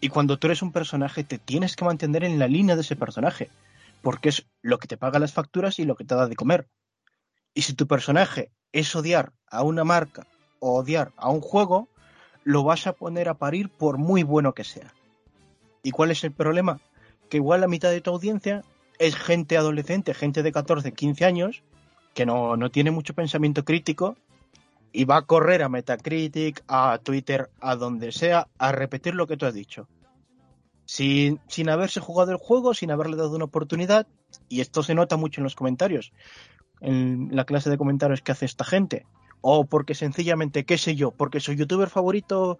[0.01, 2.97] Y cuando tú eres un personaje, te tienes que mantener en la línea de ese
[2.97, 3.51] personaje,
[4.02, 6.68] porque es lo que te paga las facturas y lo que te da de comer.
[7.55, 10.27] Y si tu personaje es odiar a una marca
[10.60, 11.89] o odiar a un juego,
[12.44, 14.94] lo vas a poner a parir por muy bueno que sea.
[15.82, 16.81] ¿Y cuál es el problema?
[17.28, 18.62] Que igual la mitad de tu audiencia
[18.98, 21.62] es gente adolescente, gente de 14, 15 años,
[22.14, 24.16] que no, no tiene mucho pensamiento crítico
[24.93, 29.36] y va a correr a Metacritic, a Twitter, a donde sea, a repetir lo que
[29.36, 29.89] tú has dicho.
[30.91, 34.09] Sin, sin haberse jugado el juego, sin haberle dado una oportunidad,
[34.49, 36.12] y esto se nota mucho en los comentarios,
[36.81, 39.07] en la clase de comentarios que hace esta gente,
[39.41, 42.59] o porque sencillamente, qué sé yo, porque su youtuber favorito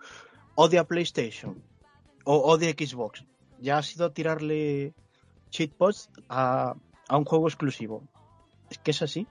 [0.55, 1.61] odia PlayStation
[2.23, 3.25] o odia Xbox.
[3.61, 4.95] Ya ha sido tirarle
[5.51, 6.77] cheatposts a,
[7.09, 8.05] a un juego exclusivo.
[8.71, 9.27] Es que es así.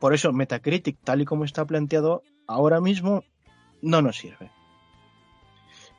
[0.00, 3.24] Por eso Metacritic, tal y como está planteado ahora mismo,
[3.82, 4.50] no nos sirve.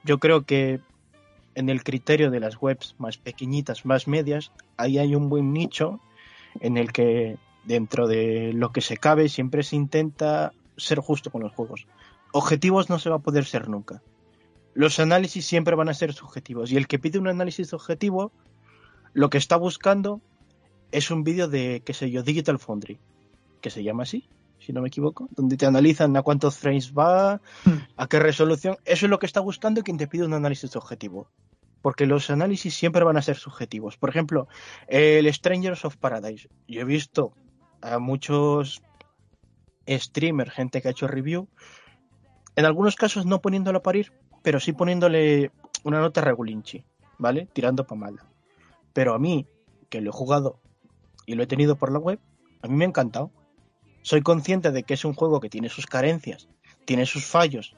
[0.03, 0.81] Yo creo que
[1.55, 5.99] en el criterio de las webs más pequeñitas, más medias, ahí hay un buen nicho
[6.59, 11.41] en el que dentro de lo que se cabe siempre se intenta ser justo con
[11.41, 11.87] los juegos.
[12.31, 14.01] Objetivos no se va a poder ser nunca.
[14.73, 16.71] Los análisis siempre van a ser subjetivos.
[16.71, 18.31] Y el que pide un análisis objetivo,
[19.13, 20.19] lo que está buscando
[20.91, 22.99] es un vídeo de, qué sé yo, Digital Foundry,
[23.61, 24.27] que se llama así,
[24.65, 27.41] si no me equivoco, donde te analizan a cuántos frames va,
[27.97, 28.77] a qué resolución.
[28.85, 31.27] Eso es lo que está buscando quien te pide un análisis objetivo.
[31.81, 33.97] Porque los análisis siempre van a ser subjetivos.
[33.97, 34.47] Por ejemplo,
[34.87, 36.47] el Strangers of Paradise.
[36.67, 37.33] Yo he visto
[37.81, 38.81] a muchos
[39.87, 41.49] streamers, gente que ha hecho review,
[42.55, 44.13] en algunos casos no poniéndolo a parir,
[44.43, 45.51] pero sí poniéndole
[45.83, 46.85] una nota regulinchi,
[47.17, 47.47] ¿vale?
[47.51, 48.25] Tirando para mala.
[48.93, 49.47] Pero a mí,
[49.89, 50.59] que lo he jugado
[51.25, 52.19] y lo he tenido por la web,
[52.61, 53.31] a mí me ha encantado.
[54.03, 56.47] Soy consciente de que es un juego que tiene sus carencias,
[56.85, 57.75] tiene sus fallos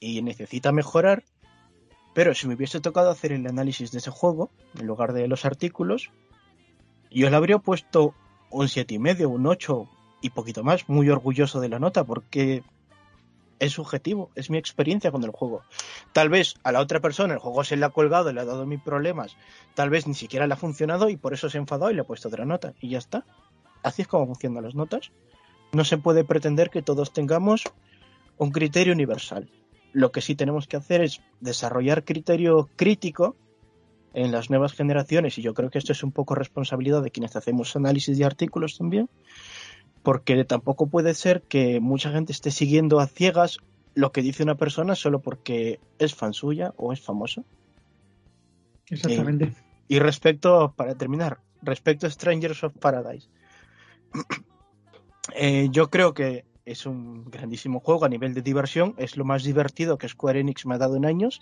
[0.00, 1.22] y necesita mejorar,
[2.12, 5.44] pero si me hubiese tocado hacer el análisis de ese juego, en lugar de los
[5.44, 6.10] artículos,
[7.10, 8.14] yo le habría puesto
[8.50, 9.88] un siete y medio, un 8
[10.22, 12.64] y poquito más, muy orgulloso de la nota, porque
[13.60, 15.62] es subjetivo, es mi experiencia con el juego.
[16.12, 18.66] Tal vez a la otra persona el juego se le ha colgado, le ha dado
[18.66, 19.36] mil problemas,
[19.74, 22.00] tal vez ni siquiera le ha funcionado y por eso se ha enfadado y le
[22.00, 23.24] ha puesto otra nota y ya está.
[23.84, 25.12] Así es como funcionan las notas.
[25.74, 27.64] No se puede pretender que todos tengamos
[28.38, 29.50] un criterio universal.
[29.92, 33.36] Lo que sí tenemos que hacer es desarrollar criterio crítico
[34.12, 37.34] en las nuevas generaciones y yo creo que esto es un poco responsabilidad de quienes
[37.34, 39.08] hacemos análisis de artículos también
[40.04, 43.58] porque tampoco puede ser que mucha gente esté siguiendo a ciegas
[43.94, 47.44] lo que dice una persona solo porque es fan suya o es famoso.
[48.90, 49.54] Exactamente.
[49.88, 53.28] Y, y respecto, para terminar, respecto a Strangers of Paradise,
[55.32, 59.42] eh, yo creo que es un grandísimo juego a nivel de diversión, es lo más
[59.44, 61.40] divertido que Square Enix me ha dado en años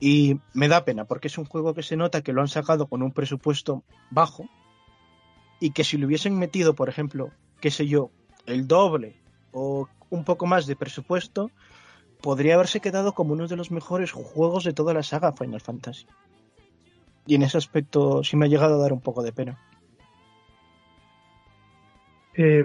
[0.00, 2.86] y me da pena porque es un juego que se nota que lo han sacado
[2.86, 4.48] con un presupuesto bajo
[5.60, 7.30] y que si lo hubiesen metido, por ejemplo,
[7.60, 8.10] qué sé yo,
[8.46, 9.14] el doble
[9.52, 11.50] o un poco más de presupuesto,
[12.20, 16.06] podría haberse quedado como uno de los mejores juegos de toda la saga Final Fantasy.
[17.26, 19.58] Y en ese aspecto sí me ha llegado a dar un poco de pena.
[22.34, 22.64] Eh,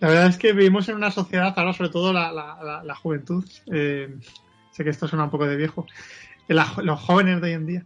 [0.00, 3.44] la verdad es que vivimos en una sociedad, ahora sobre todo la, la, la juventud,
[3.72, 4.14] eh,
[4.72, 5.86] sé que esto suena un poco de viejo,
[6.48, 7.84] los jóvenes de hoy en día,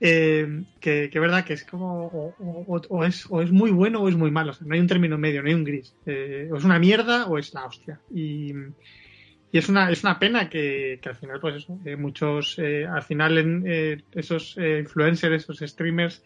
[0.00, 4.16] eh, que, es verdad que es como o, es, o es muy bueno o es
[4.16, 6.78] muy malo, no hay un término medio, no hay un gris, eh, o es una
[6.78, 8.00] mierda o es la hostia.
[8.10, 8.54] Y,
[9.52, 12.86] y es una es una pena que, que al final pues eso, eh, muchos eh,
[12.86, 16.22] al final en, eh, esos influencers, esos streamers,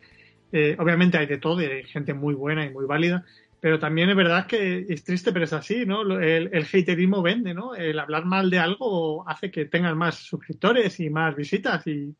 [0.78, 3.24] obviamente hay de todo, y hay gente muy buena y muy válida,
[3.64, 6.02] pero también es verdad que es triste, pero es así, ¿no?
[6.02, 7.74] El, el haterismo vende, ¿no?
[7.74, 12.14] El hablar mal de algo hace que tengan más suscriptores y más visitas y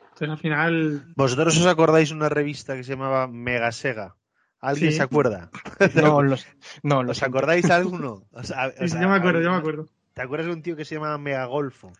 [0.00, 1.04] entonces al final.
[1.14, 4.16] ¿Vosotros os acordáis de una revista que se llamaba Mega Sega?
[4.60, 4.96] ¿Alguien Sí.
[4.96, 5.50] se acuerda?
[5.94, 6.44] No, los,
[6.82, 8.24] no, los ¿Os acordáis alguno?
[8.32, 9.86] O sea, o Sí, sea, yo me acuerdo, yo me acuerdo.
[10.14, 11.92] ¿Te acuerdas de un tío que se llamaba Megagolfo?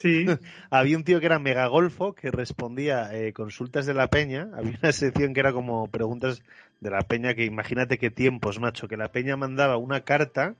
[0.00, 0.26] Sí,
[0.70, 4.48] Había un tío que era Megagolfo que respondía eh, consultas de la peña.
[4.56, 6.42] Había una sección que era como preguntas
[6.80, 10.54] de la peña que imagínate qué tiempos, macho, que la peña mandaba una carta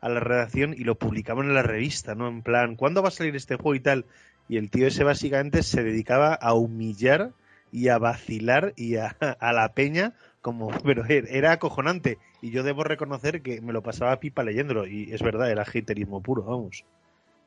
[0.00, 2.28] a la redacción y lo publicaban en la revista, ¿no?
[2.28, 4.06] En plan, ¿cuándo va a salir este juego y tal?
[4.48, 7.30] Y el tío ese básicamente se dedicaba a humillar
[7.72, 12.62] y a vacilar y a, a la peña como pero er- era acojonante y yo
[12.62, 16.84] debo reconocer que me lo pasaba pipa leyéndolo y es verdad era haterismo puro vamos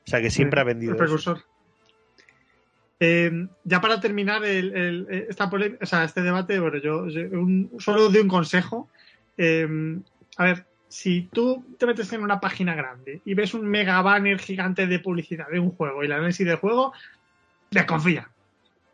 [0.05, 1.13] o sea que siempre ha vendido el eso.
[2.99, 7.21] Eh, ya para terminar el, el- esta polé- o sea, este debate, bueno, yo, yo
[7.31, 8.89] un- solo doy un consejo.
[9.37, 9.67] Eh,
[10.37, 14.39] a ver, si tú te metes en una página grande y ves un mega banner
[14.39, 16.91] gigante de publicidad de un juego y el análisis del juego,
[17.71, 18.29] desconfía.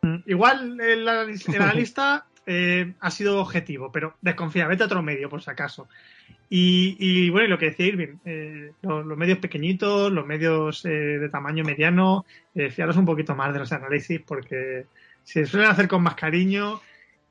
[0.02, 5.42] Mm, Igual el analista eh, ha sido objetivo, pero desconfía, vete a otro medio por
[5.42, 5.88] si acaso.
[6.48, 10.84] Y, y, bueno, y lo que decía Irving, eh, los, los medios pequeñitos, los medios
[10.84, 12.24] eh, de tamaño mediano,
[12.54, 14.86] eh, fiaros un poquito más de los análisis porque
[15.24, 16.80] se suelen hacer con más cariño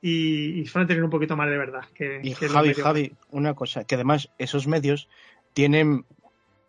[0.02, 1.86] y, y suelen tener un poquito más de verdad.
[1.94, 2.74] Que, Y que Javi.
[2.74, 5.08] Javi, una cosa, que además esos medios
[5.54, 6.04] tienen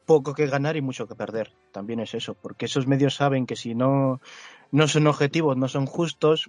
[0.06, 1.52] poco que ganar y mucho que perder.
[1.72, 4.20] También es eso, porque esos medios saben que si no,
[4.70, 6.48] no son objetivos, no son justos,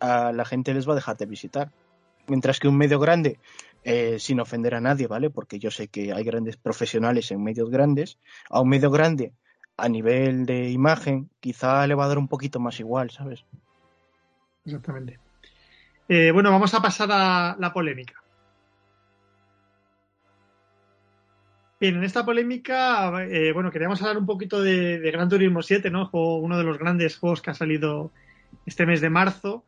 [0.00, 1.70] a la gente les va a dejar de visitar.
[2.26, 3.38] Mientras que un medio grande,
[3.84, 5.30] eh, sin ofender a nadie, ¿vale?
[5.30, 8.18] Porque yo sé que hay grandes profesionales en medios grandes,
[8.48, 9.32] a un medio grande
[9.76, 13.44] a nivel de imagen, quizá le va a dar un poquito más igual, ¿sabes?
[14.64, 15.18] Exactamente.
[16.08, 18.14] Eh, bueno, vamos a pasar a la polémica.
[21.80, 26.06] Bien, en esta polémica, eh, bueno, queríamos hablar un poquito de, Gran Turismo 7, ¿no?
[26.06, 28.12] Juego- uno de los grandes juegos que ha salido
[28.66, 29.64] este mes de marzo.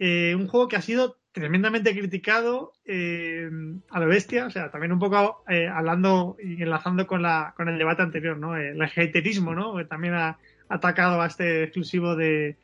[0.00, 3.48] Eh, un juego que ha sido tremendamente criticado eh,
[3.90, 7.68] a lo bestia, o sea, también un poco eh, hablando y enlazando con, la, con
[7.68, 8.56] el debate anterior, ¿no?
[8.56, 9.76] El haterismo, ¿no?
[9.76, 12.56] Que también ha atacado a este exclusivo de,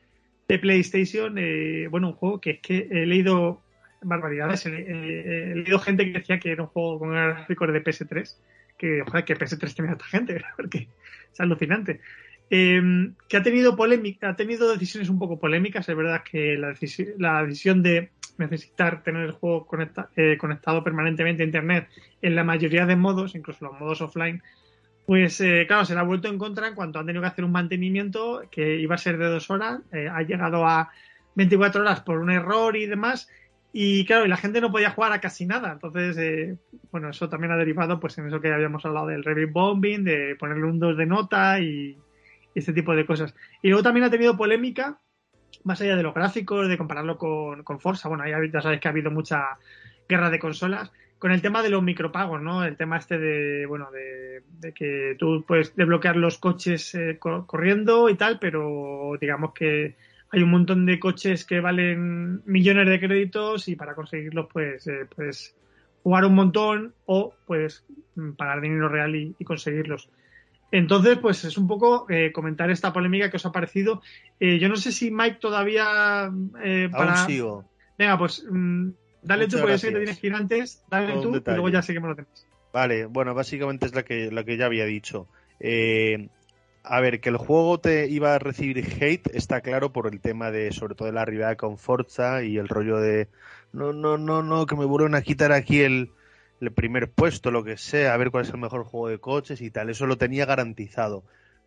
[0.48, 1.36] de PlayStation.
[1.38, 3.62] Eh, bueno, un juego que es que he leído
[4.02, 8.36] barbaridades, he, leído gente que decía que era un juego con gráficos de PS3,
[8.78, 10.88] que ojalá que PS3 tenía esta gente, porque
[11.32, 12.00] es alucinante.
[12.48, 16.74] Que ha tenido polémica, ha tenido decisiones un poco polémicas, es verdad que la,
[17.18, 19.66] la decisión de necesitar tener el juego
[20.16, 21.88] eh, conectado permanentemente a Internet
[22.22, 24.42] en la mayoría de modos, incluso los modos offline,
[25.06, 27.44] pues eh, claro, se le ha vuelto en contra en cuanto han tenido que hacer
[27.44, 30.90] un mantenimiento que iba a ser de dos horas, eh, ha llegado a
[31.36, 33.28] 24 horas por un error y demás,
[33.72, 35.72] y claro, y la gente no podía jugar a casi nada.
[35.72, 36.56] Entonces,
[36.90, 40.34] bueno, eso también ha derivado pues en eso que habíamos hablado del Revit Bombing, de
[40.36, 41.98] ponerle un 2 de nota y
[42.58, 43.34] este tipo de cosas.
[43.62, 45.00] Y luego también ha tenido polémica
[45.64, 48.88] más allá de los gráficos, de compararlo con, con Forza, bueno, ya, ya sabéis que
[48.88, 49.58] ha habido mucha
[50.08, 52.64] guerra de consolas, con el tema de los micropagos, ¿no?
[52.64, 58.14] El tema este de, bueno, de, que tú puedes desbloquear los coches eh, corriendo y
[58.14, 59.96] tal, pero digamos que
[60.30, 65.06] hay un montón de coches que valen millones de créditos y para conseguirlos, pues, eh,
[65.14, 65.56] pues
[66.02, 67.84] jugar un montón o, pues,
[68.36, 70.10] pagar dinero real y conseguirlos.
[70.76, 74.02] Entonces, pues es un poco eh, comentar esta polémica que os ha parecido.
[74.38, 76.30] Eh, yo no sé si Mike todavía.
[76.62, 77.20] Eh, para...
[77.20, 77.64] Aún sigo.
[77.96, 78.90] Venga, pues mm,
[79.22, 80.84] dale tú, porque yo sé que te tienes que ir antes.
[80.90, 82.46] Dale tú y luego ya sé que me lo tenés.
[82.74, 85.28] Vale, bueno, básicamente es la que, la que ya había dicho.
[86.84, 90.50] a ver, que el juego te iba a recibir hate está claro por el tema
[90.50, 93.28] de, sobre todo, de la rivalidad con Forza y el rollo de.
[93.72, 96.10] No, no, no, no, que me vuelvan a quitar aquí el
[96.60, 99.60] el primer puesto, lo que sea, a ver cuál es el mejor juego de coches
[99.60, 99.90] y tal.
[99.90, 101.24] Eso lo tenía garantizado.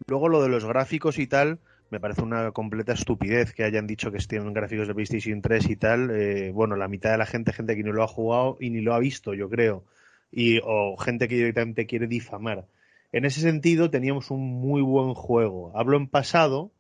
[0.08, 1.60] Luego lo de los gráficos y tal,
[1.90, 5.76] me parece una completa estupidez que hayan dicho que tienen gráficos de PlayStation 3 y
[5.76, 6.12] tal.
[6.12, 8.82] Eh, bueno, la mitad de la gente, gente que no lo ha jugado y ni
[8.82, 9.84] lo ha visto, yo creo.
[10.32, 12.66] Y, o gente que directamente quiere difamar.
[13.12, 15.72] En ese sentido, teníamos un muy buen juego.
[15.76, 16.72] Hablo en pasado,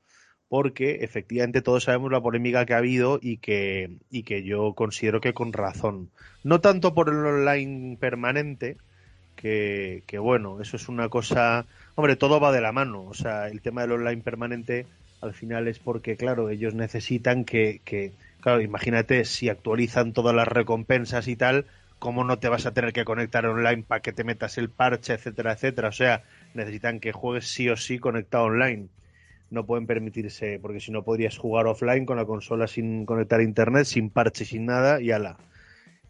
[0.49, 5.21] porque efectivamente todos sabemos la polémica que ha habido y que, y que yo considero
[5.21, 6.09] que con razón.
[6.43, 8.77] No tanto por el online permanente,
[9.35, 11.65] que, que, bueno, eso es una cosa,
[11.95, 14.85] hombre, todo va de la mano, o sea, el tema del online permanente
[15.21, 18.11] al final es porque, claro, ellos necesitan que, que
[18.41, 21.65] claro, imagínate si actualizan todas las recompensas y tal,
[21.99, 25.13] ¿cómo no te vas a tener que conectar online para que te metas el parche,
[25.13, 25.89] etcétera, etcétera?
[25.89, 26.23] O sea,
[26.53, 28.87] necesitan que juegues sí o sí conectado online
[29.51, 33.43] no pueden permitirse, porque si no podrías jugar offline con la consola sin conectar a
[33.43, 35.37] internet, sin parche, sin nada y ala.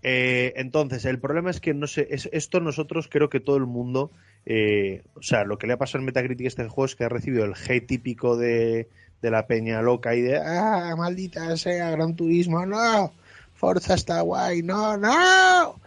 [0.02, 3.66] Eh, entonces, el problema es que no sé, es, esto nosotros creo que todo el
[3.66, 4.12] mundo,
[4.46, 7.10] eh, o sea, lo que le ha pasado en Metacritic este juego es que ha
[7.10, 8.88] recibido el hate típico de,
[9.22, 13.12] de la peña loca y de, ah, maldita sea, Gran Turismo, no,
[13.54, 15.79] Forza está guay, no, no.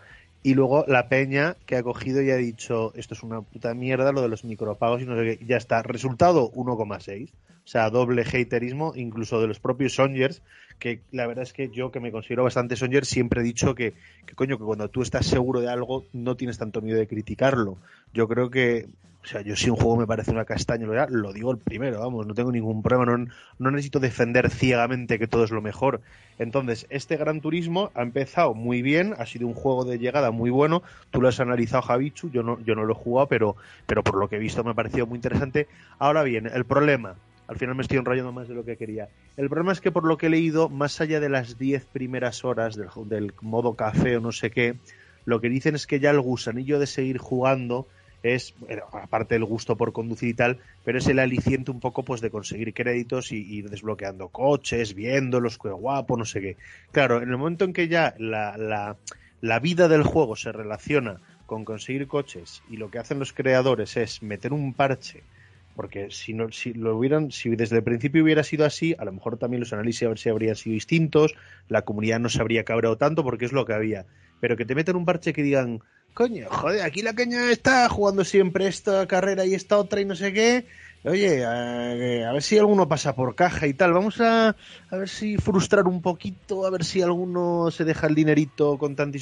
[0.42, 4.10] Y luego la peña que ha cogido y ha dicho, esto es una puta mierda,
[4.10, 5.46] lo de los micropagos y no sé qué.
[5.46, 5.82] Ya está.
[5.82, 7.30] Resultado 1,6.
[7.64, 10.42] O sea, doble haterismo, incluso de los propios Songers,
[10.82, 13.94] que la verdad es que yo, que me considero bastante Songer, siempre he dicho que,
[14.26, 17.78] que, coño, que cuando tú estás seguro de algo, no tienes tanto miedo de criticarlo.
[18.12, 18.88] Yo creo que,
[19.22, 22.26] o sea, yo si un juego me parece una castaña, lo digo el primero, vamos,
[22.26, 23.26] no tengo ningún problema, no,
[23.60, 26.00] no necesito defender ciegamente que todo es lo mejor.
[26.40, 30.50] Entonces, este Gran Turismo ha empezado muy bien, ha sido un juego de llegada muy
[30.50, 30.82] bueno,
[31.12, 33.54] tú lo has analizado, Javichu, yo no, yo no lo he jugado, pero,
[33.86, 35.68] pero por lo que he visto me ha parecido muy interesante.
[36.00, 37.14] Ahora bien, el problema,
[37.48, 39.08] al final me estoy enrollando más de lo que quería.
[39.36, 42.44] El problema es que por lo que he leído, más allá de las 10 primeras
[42.44, 44.76] horas del, modo café o no sé qué,
[45.24, 47.86] lo que dicen es que ya el gusanillo de seguir jugando
[48.22, 48.54] es,
[48.92, 52.30] aparte del gusto por conducir y tal, pero es el aliciente un poco pues de
[52.30, 56.56] conseguir créditos y ir desbloqueando coches, viéndolos, qué guapo, no sé qué.
[56.92, 58.96] Claro, en el momento en que ya la,
[59.40, 63.96] la vida del juego se relaciona con conseguir coches y lo que hacen los creadores
[63.96, 65.24] es meter un parche
[65.74, 69.12] porque si no si lo hubieran si desde el principio hubiera sido así a lo
[69.12, 71.34] mejor también los análisis a habrían sido distintos
[71.68, 74.06] la comunidad no se habría cabreado tanto porque es lo que había
[74.40, 75.80] pero que te metan un parche que digan
[76.14, 80.14] coño, joder, aquí la caña está jugando siempre esta carrera y esta otra y no
[80.14, 80.66] sé qué.
[81.04, 83.92] Oye, a, ver si alguno pasa por caja y tal.
[83.92, 84.54] Vamos a,
[84.90, 88.94] a ver si frustrar un poquito, a ver si alguno se deja el dinerito con
[88.94, 89.18] tanto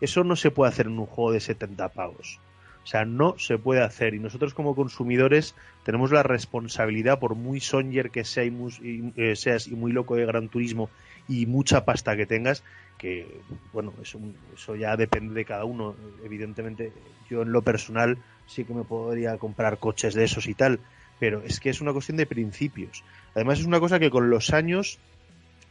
[0.00, 2.38] Eso no se puede hacer en un juego de 70 pavos.
[2.82, 4.14] O sea, no se puede hacer.
[4.14, 5.54] Y nosotros como consumidores
[5.84, 10.26] tenemos la responsabilidad, por muy songer que sea y eh, seas y muy loco de
[10.26, 10.90] Gran Turismo
[11.28, 12.64] y mucha pasta que tengas,
[12.98, 13.26] que
[13.72, 14.18] bueno, eso,
[14.54, 15.94] eso ya depende de cada uno.
[16.24, 16.92] Evidentemente,
[17.30, 20.80] yo en lo personal sí que me podría comprar coches de esos y tal,
[21.18, 23.04] pero es que es una cuestión de principios.
[23.34, 24.98] Además es una cosa que con los años,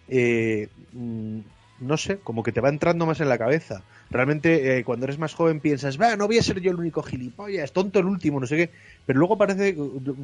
[0.08, 1.40] eh, mm,
[1.82, 3.84] no sé, como que te va entrando más en la cabeza.
[4.10, 7.02] Realmente, eh, cuando eres más joven piensas, va, no voy a ser yo el único
[7.02, 8.70] gilipollas, tonto el último, no sé qué.
[9.06, 9.76] Pero luego parece,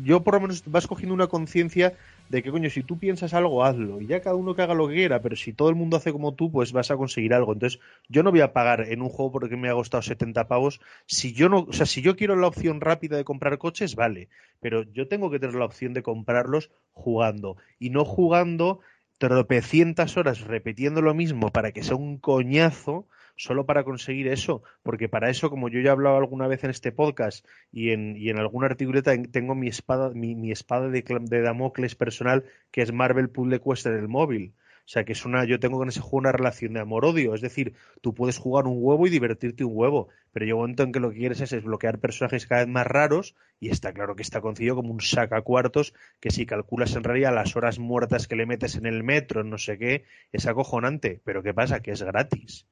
[0.04, 1.94] yo por lo menos vas cogiendo una conciencia
[2.30, 4.00] de que, coño, si tú piensas algo, hazlo.
[4.00, 6.12] Y ya cada uno que haga lo que quiera, pero si todo el mundo hace
[6.12, 7.54] como tú, pues vas a conseguir algo.
[7.54, 10.80] Entonces, yo no voy a pagar en un juego porque me ha costado 70 pavos.
[11.08, 14.28] Si yo no, o sea, si yo quiero la opción rápida de comprar coches, vale.
[14.60, 17.58] Pero yo tengo que tener la opción de comprarlos jugando.
[17.80, 18.80] Y no jugando
[19.18, 23.08] tropecientas horas repitiendo lo mismo para que sea un coñazo
[23.38, 26.72] solo para conseguir eso, porque para eso, como yo ya he hablado alguna vez en
[26.72, 31.04] este podcast y en, y en algún artículo, tengo mi espada, mi, mi espada de,
[31.22, 34.54] de, Damocles personal, que es Marvel Puzzle Quest en el móvil.
[34.88, 37.36] O sea, que es una, yo tengo con ese juego una relación de amor-odio.
[37.36, 40.84] Es decir, tú puedes jugar un huevo y divertirte un huevo, pero llega un momento
[40.84, 44.16] en que lo que quieres es desbloquear personajes cada vez más raros y está claro
[44.16, 48.38] que está concibido como un sacacuartos que si calculas en realidad las horas muertas que
[48.38, 51.20] le metes en el metro, no sé qué, es acojonante.
[51.26, 51.82] Pero ¿qué pasa?
[51.82, 52.66] Que es gratis.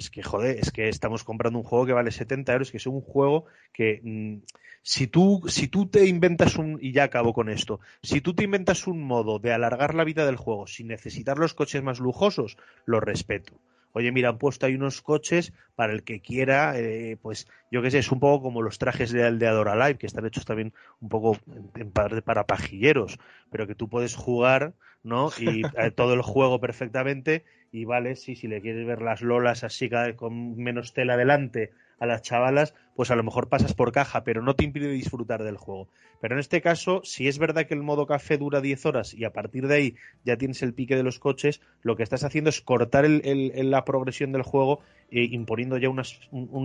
[0.00, 2.86] Es que, joder, es que estamos comprando un juego que vale 70 euros, que es
[2.86, 4.38] un juego que mm,
[4.80, 8.44] si, tú, si tú te inventas un, y ya acabo con esto, si tú te
[8.44, 12.56] inventas un modo de alargar la vida del juego sin necesitar los coches más lujosos,
[12.86, 13.52] lo respeto.
[13.92, 17.90] Oye, mira, han puesto ahí unos coches para el que quiera, eh, pues yo qué
[17.90, 21.08] sé, es un poco como los trajes de Aldeador Live, que están hechos también un
[21.08, 21.36] poco
[21.74, 23.18] en, para, para pajilleros,
[23.50, 25.30] pero que tú puedes jugar, ¿no?
[25.38, 29.64] Y eh, todo el juego perfectamente y vale, sí, si le quieres ver las lolas
[29.64, 34.24] así con menos tela delante a las chavalas, pues a lo mejor pasas por caja,
[34.24, 35.88] pero no te impide disfrutar del juego.
[36.20, 39.24] Pero en este caso, si es verdad que el modo café dura 10 horas y
[39.24, 42.50] a partir de ahí ya tienes el pique de los coches, lo que estás haciendo
[42.50, 46.02] es cortar el, la progresión del juego e imponiendo ya una,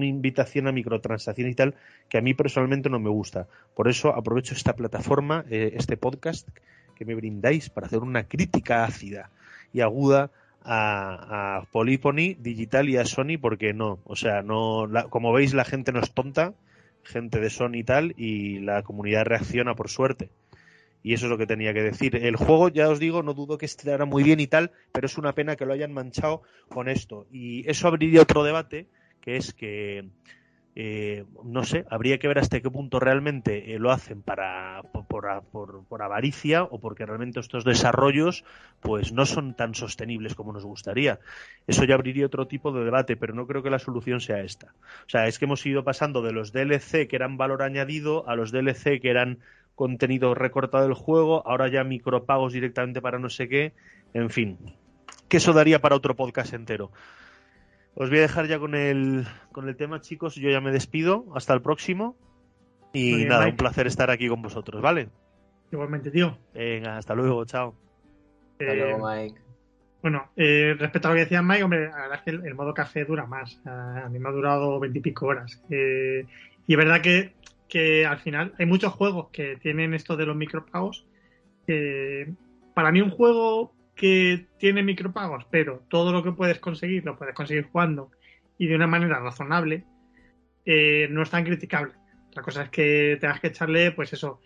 [0.06, 1.76] invitación a microtransacciones y tal,
[2.10, 3.48] que a mí personalmente no me gusta.
[3.76, 6.48] Por eso aprovecho esta plataforma, eh, este podcast
[6.96, 9.32] que me brindáis para hacer una crítica ácida
[9.74, 10.32] y aguda
[10.66, 15.64] a, a Polyphony Digital y a Sony porque no, o sea, no, como veis la
[15.64, 16.54] gente no es tonta,
[17.04, 20.30] gente de Sony y tal, y la comunidad reacciona por suerte.
[21.04, 22.16] Y eso es lo que tenía que decir.
[22.16, 25.20] El juego, ya os digo, no dudo que estará muy bien y tal, pero es
[25.20, 27.28] una pena que lo hayan manchado con esto.
[27.32, 28.88] Y eso abriría otro debate,
[29.22, 30.10] que es que
[30.78, 36.02] eh, no sé, habría que ver hasta qué punto realmente eh, lo hacen para por,
[36.02, 38.44] avaricia o porque realmente estos desarrollos
[38.82, 41.20] pues no son tan sostenibles como nos gustaría.
[41.66, 44.74] Eso ya abriría otro tipo de debate, pero no creo que la solución sea esta.
[45.06, 48.36] O sea, es que hemos ido pasando de los DLC que eran valor añadido a
[48.36, 49.40] los DLC que eran
[49.76, 53.74] contenido recortado del juego, ahora ya micropagos directamente para no sé qué,
[54.14, 54.58] en fin,
[55.30, 56.92] que eso daría para otro podcast entero.
[57.96, 60.36] Os voy a dejar ya con el, con el tema, chicos.
[60.36, 61.26] Yo ya me despido.
[61.34, 62.18] Hasta el próximo.
[62.94, 65.10] Y nada, un placer estar aquí con vosotros, ¿vale?
[65.72, 66.38] Igualmente, tío.
[66.54, 67.76] Venga, hasta luego, chao.
[68.52, 69.42] Hasta eh, luego, Mike.
[70.02, 72.74] Bueno, eh, respecto a lo que decía Mike, hombre, la verdad es que el, modo
[72.74, 73.60] café dura más.
[73.66, 75.62] A mí me ha durado veintipico horas.
[75.70, 76.26] Eh,
[76.68, 77.34] y es verdad que,
[77.68, 81.06] que al final hay muchos juegos que tienen esto de los micropagos.
[82.74, 87.34] para mí un juego que tiene micropagos, pero todo lo que puedes conseguir lo puedes
[87.34, 88.12] conseguir jugando
[88.58, 89.86] y de una manera razonable,
[90.66, 91.94] eh, no es tan criticable.
[92.34, 94.42] La cosa es que tengas que echarle, pues eso,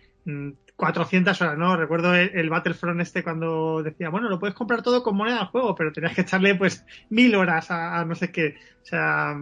[0.76, 1.76] 400 mm, horas, ¿no?
[1.76, 5.74] Recuerdo el, Battlefront este cuando decía, bueno, lo puedes comprar todo con moneda al juego,
[5.76, 8.58] pero tenías que echarle, pues, mil horas a, no sé qué.
[8.82, 9.40] O sea,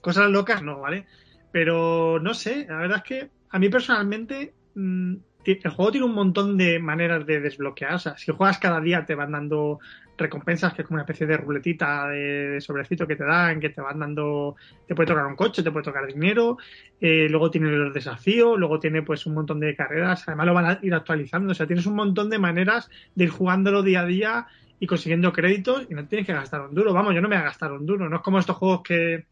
[0.00, 1.06] cosas locas, no, ¿vale?
[1.52, 5.16] Pero no sé, la verdad es que a mí personalmente mm,
[5.52, 7.94] el juego tiene un montón de maneras de desbloquear.
[7.94, 9.78] O sea, si juegas cada día te van dando
[10.18, 13.80] recompensas, que es como una especie de ruletita de, sobrecito que te dan, que te
[13.80, 14.56] van dando,
[14.86, 16.58] te puede tocar un coche, te puede tocar dinero,
[17.00, 20.66] eh, luego tiene los desafíos, luego tiene pues un montón de carreras, además lo van
[20.66, 24.06] a ir actualizando, o sea, tienes un montón de maneras de ir jugándolo día a
[24.06, 24.46] día
[24.80, 27.42] y consiguiendo créditos y no tienes que gastar un duro, vamos, yo no me voy
[27.42, 29.26] a gastar un duro, no es como estos juegos que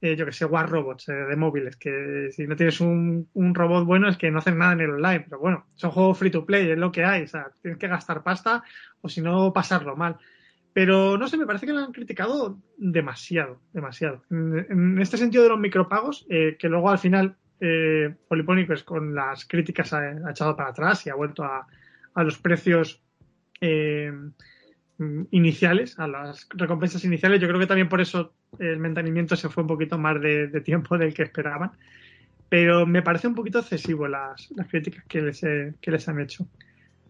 [0.00, 3.54] eh, yo que sé, War Robots eh, de móviles, que si no tienes un, un,
[3.54, 6.30] robot bueno es que no hacen nada en el online, pero bueno, son juegos free
[6.30, 8.62] to play, es lo que hay, o sea, tienes que gastar pasta
[9.00, 10.16] o si no pasarlo mal.
[10.72, 14.22] Pero no sé, me parece que lo han criticado demasiado, demasiado.
[14.30, 19.44] En, este sentido de los micropagos, eh, que luego al final eh, Polyphony con las
[19.46, 21.66] críticas ha, echado para atrás y ha vuelto a,
[22.14, 23.02] a los precios
[25.30, 27.40] iniciales, a las recompensas iniciales.
[27.40, 30.98] Yo creo que también por eso el mantenimiento se fue un poquito más de, tiempo
[30.98, 31.72] del que esperaban.
[32.48, 36.46] Pero me parece un poquito excesivo las, las críticas que les, que les han hecho.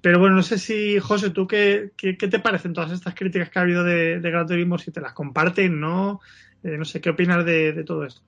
[0.01, 3.59] Pero bueno, no sé si, José, ¿tú qué, qué, te parecen todas estas críticas que
[3.59, 4.49] ha habido de, de Gran?
[4.79, 6.21] Si te las comparten, ¿no?
[6.63, 8.23] Eh, no sé, ¿qué opinas de, todo esto?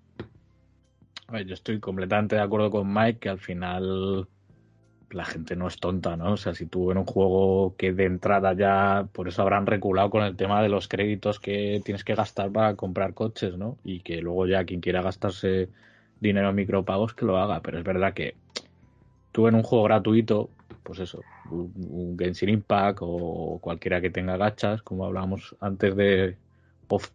[1.46, 4.26] yo estoy completamente de acuerdo con Mike que al final
[5.10, 6.32] la gente no es tonta, ¿no?
[6.32, 10.10] O sea, si tú en un juego que de entrada ya, por eso habrán reculado
[10.10, 13.76] con el tema de los créditos que tienes que gastar para comprar coches, ¿no?
[13.84, 15.68] Y que luego ya quien quiera gastarse
[16.20, 18.34] dinero en micropagos que lo haga, pero es verdad que
[19.32, 20.50] tú en un juego gratuito,
[20.82, 26.36] pues eso, un, Genshin Impact o cualquiera que tenga gachas, como hablábamos antes de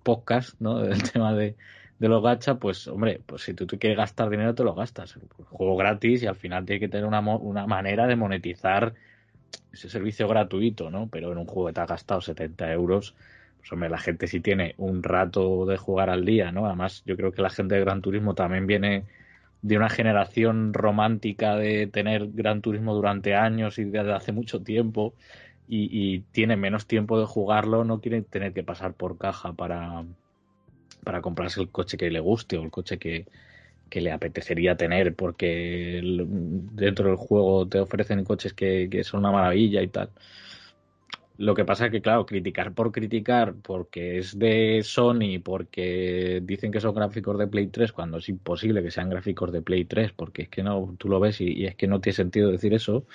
[0.03, 0.80] podcast, ¿no?
[0.80, 1.55] Del tema de,
[1.99, 5.17] de los gachas, pues hombre, pues si tú, tú quieres gastar dinero te lo gastas.
[5.49, 8.93] Juego gratis y al final tiene que tener una, una manera de monetizar
[9.72, 11.07] ese servicio gratuito, ¿no?
[11.07, 13.15] Pero en un juego que te has gastado 70 euros,
[13.57, 16.65] pues hombre, la gente sí tiene un rato de jugar al día, ¿no?
[16.65, 19.05] Además, yo creo que la gente de Gran Turismo también viene
[19.61, 25.13] de una generación romántica de tener Gran Turismo durante años y desde hace mucho tiempo
[25.67, 30.03] y, y tiene menos tiempo de jugarlo, no quiere tener que pasar por caja para,
[31.06, 33.26] para comprarse el coche que le guste o el coche que,
[33.90, 39.32] que le apetecería tener porque dentro del juego te ofrecen coches que, que son una
[39.32, 40.10] maravilla y tal.
[41.38, 46.72] Lo que pasa es que, claro, criticar por criticar, porque es de Sony, porque dicen
[46.72, 50.14] que son gráficos de Play 3, cuando es imposible que sean gráficos de Play 3,
[50.14, 53.06] porque es que no, tú lo ves y, es que no tiene sentido decir eso,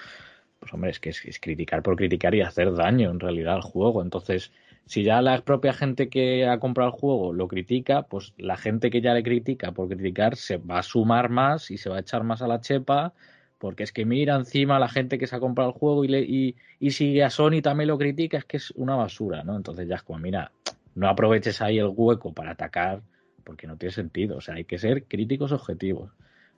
[0.58, 4.02] pues hombre, es que es criticar por criticar y hacer daño en realidad al juego.
[4.02, 4.52] Entonces,
[4.90, 8.90] si ya la propia gente que ha comprado el juego lo critica, pues la gente
[8.90, 12.00] que ya le critica por criticar se va a sumar más y se va a
[12.00, 13.14] echar más a la chepa,
[13.58, 16.22] porque es que mira encima la gente que se ha comprado el juego y, le,
[16.22, 19.56] y, y si a Sony también lo critica, es que es una basura, ¿no?
[19.56, 20.50] Entonces ya es como, mira,
[20.96, 23.00] no aproveches ahí el hueco para atacar,
[23.44, 24.38] porque no tiene sentido.
[24.38, 26.10] O sea, hay que ser críticos objetivos.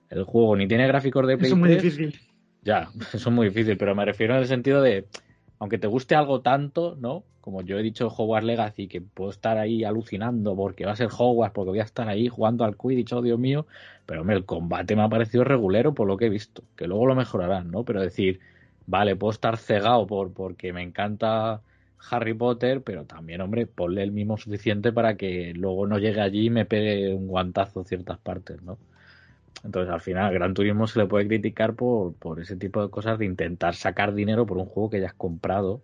[0.09, 2.19] El juego ni tiene gráficos de Play Eso es muy 3, difícil.
[2.63, 5.05] ya, eso es muy difícil, pero me refiero en el sentido de,
[5.59, 7.25] aunque te guste algo tanto, ¿no?
[7.43, 11.09] Como yo he dicho Hogwarts Legacy, que puedo estar ahí alucinando porque va a ser
[11.11, 13.67] Hogwarts, porque voy a estar ahí jugando al Quidditch, oh Dios mío,
[14.05, 17.05] pero hombre, el combate me ha parecido regulero por lo que he visto, que luego
[17.05, 17.83] lo mejorarán, ¿no?
[17.83, 18.39] Pero decir,
[18.87, 21.61] vale, puedo estar cegado por porque me encanta
[22.11, 26.45] Harry Potter, pero también, hombre, ponle el mismo suficiente para que luego no llegue allí
[26.45, 28.77] y me pegue un guantazo ciertas partes, ¿no?
[29.65, 33.19] Entonces, al final, Gran Turismo se le puede criticar por, por ese tipo de cosas
[33.19, 35.81] de intentar sacar dinero por un juego que ya has comprado.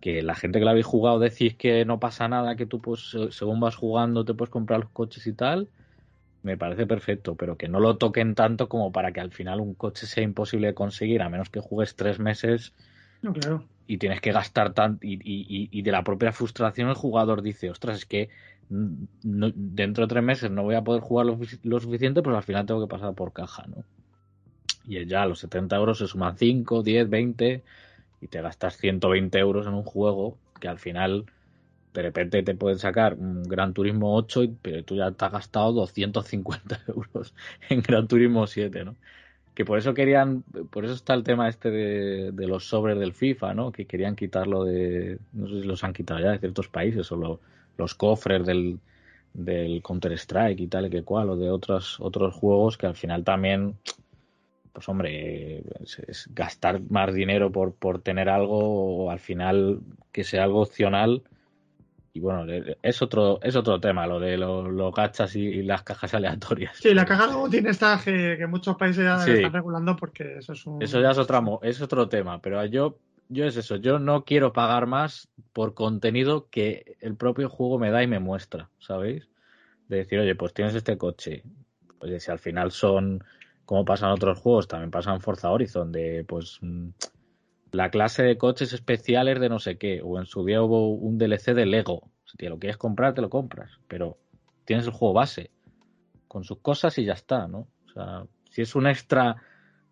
[0.00, 3.10] Que la gente que lo habéis jugado decís que no pasa nada, que tú, pues,
[3.10, 5.68] se- según vas jugando, te puedes comprar los coches y tal.
[6.42, 9.74] Me parece perfecto, pero que no lo toquen tanto como para que al final un
[9.74, 12.72] coche sea imposible de conseguir, a menos que juegues tres meses
[13.22, 13.64] No, claro.
[13.86, 15.06] y tienes que gastar tanto.
[15.06, 18.30] Y, y- y- y de la propia frustración, el jugador dice: Ostras, es que
[18.70, 22.42] no- dentro de tres meses no voy a poder jugar lo, lo suficiente, pues al
[22.42, 23.84] final tengo que pasar por caja, ¿no?
[24.84, 27.64] Y ya a los 70 euros se suman 5, 10, 20
[28.20, 31.26] y te gastas 120 euros en un juego que al final
[31.94, 35.32] de repente te pueden sacar un Gran Turismo 8, y- pero tú ya te has
[35.32, 37.34] gastado 250 euros
[37.68, 38.96] en Gran Turismo 7, ¿no?
[39.54, 43.12] Que por eso querían, por eso está el tema este de, de los sobres del
[43.14, 43.72] FIFA, ¿no?
[43.72, 47.16] Que querían quitarlo de, no sé si los han quitado ya de ciertos países, o
[47.16, 47.40] lo-
[47.76, 48.80] los cofres del,
[49.32, 52.96] del Counter Strike y tal y que cual, o de otros, otros juegos que al
[52.96, 53.76] final también,
[54.72, 59.80] pues hombre, es, es gastar más dinero por, por tener algo, o al final
[60.12, 61.22] que sea algo opcional.
[62.12, 62.44] Y bueno,
[62.82, 66.76] es otro, es otro tema, lo de los, los gachas y, y las cajas aleatorias.
[66.76, 69.32] Sí, la caja luego tiene esta que, que muchos países ya Sí.
[69.32, 70.82] están regulando porque eso es un.
[70.82, 72.96] Eso ya es, otra, mo- es otro tema, pero yo,
[73.28, 77.90] yo es eso, yo no quiero pagar más por contenido que el propio juego me
[77.90, 79.28] da y me muestra, ¿sabéis?
[79.88, 81.42] De decir, oye, pues tienes este coche,
[82.00, 83.22] oye, si al final son,
[83.70, 86.88] como pasan otros juegos, también pasan Forza Horizon, de pues mm,
[87.70, 91.18] la clase de coches especiales de no sé qué, o en su día hubo un
[91.18, 94.18] DLC de Lego, si te lo quieres comprar, te lo compras, pero
[94.64, 95.52] tienes el juego base,
[96.26, 97.68] con sus cosas y ya está, ¿no?
[97.86, 99.36] O sea, si es un extra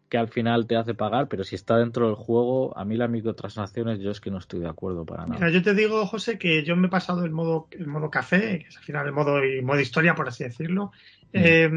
[0.08, 3.10] que al final te hace pagar, pero si está dentro del juego, a mí las
[3.10, 5.34] microtransacciones yo es que no estoy de acuerdo para nada.
[5.38, 8.58] Mira, yo te digo, José, que yo me he pasado el modo, el modo café,
[8.58, 10.90] que es al final el modo, el modo historia, por así decirlo.
[11.32, 11.70] Eh,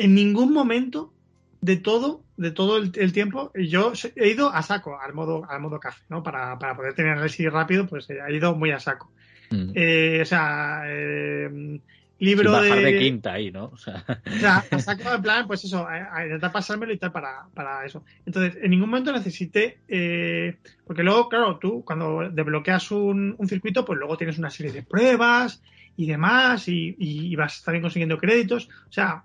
[0.00, 1.12] en ningún momento
[1.60, 5.60] de todo, de todo el, el tiempo, yo he ido a saco al modo, al
[5.60, 6.22] modo café, ¿no?
[6.22, 9.12] Para, para poder tener análisis rápido, pues he ido muy a saco.
[9.50, 9.72] Mm.
[9.74, 11.80] Eh, o sea, eh,
[12.18, 13.66] libro bajar de, de quinta ahí, ¿no?
[13.66, 16.98] O sea, o sea, a saco en plan, pues eso, a, a intentar pasármelo y
[16.98, 18.04] tal para, para eso.
[18.24, 20.56] Entonces, en ningún momento necesité, eh,
[20.86, 24.82] porque luego, claro, tú cuando desbloqueas un, un circuito, pues luego tienes una serie de
[24.82, 25.62] pruebas
[25.96, 28.70] y demás, y vas también consiguiendo créditos.
[28.88, 29.24] O sea,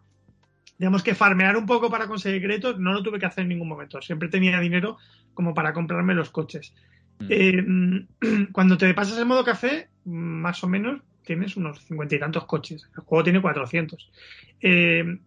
[0.78, 3.68] digamos que farmear un poco para conseguir créditos no lo tuve que hacer en ningún
[3.70, 4.02] momento.
[4.02, 4.98] Siempre tenía dinero
[5.34, 6.74] como para comprarme los coches.
[7.20, 7.28] Mm.
[7.30, 12.46] Eh, cuando te pasas el modo café, más o menos tienes unos cincuenta y tantos
[12.46, 12.90] coches.
[12.96, 14.12] El juego tiene 400.
[14.62, 15.18] Eh,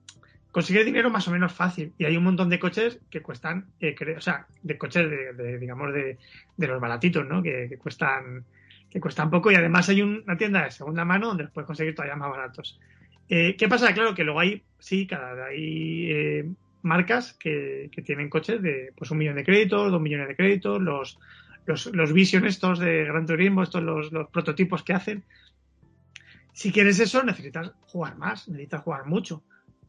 [0.50, 1.92] consigue dinero más o menos fácil.
[1.98, 5.58] Y hay un montón de coches que cuestan, eh, o sea, de coches de, de,
[5.58, 6.18] digamos, de,
[6.56, 7.42] de los baratitos, ¿no?
[7.42, 8.44] Que, que cuestan
[8.90, 11.66] que cuestan poco y además hay un- una tienda de segunda mano donde los puedes
[11.66, 12.80] conseguir todavía más baratos.
[13.28, 13.92] Eh, ¿Qué pasa?
[13.92, 16.50] Claro que luego hay, sí, cada hay eh,
[16.82, 20.80] marcas que, que tienen coches de pues un millón de créditos, dos millones de créditos,
[20.80, 21.18] los,
[21.66, 25.24] los, los Vision estos de Gran Turismo, estos los, los prototipos que hacen.
[26.54, 29.44] Si quieres eso, necesitas jugar más, necesitas jugar mucho.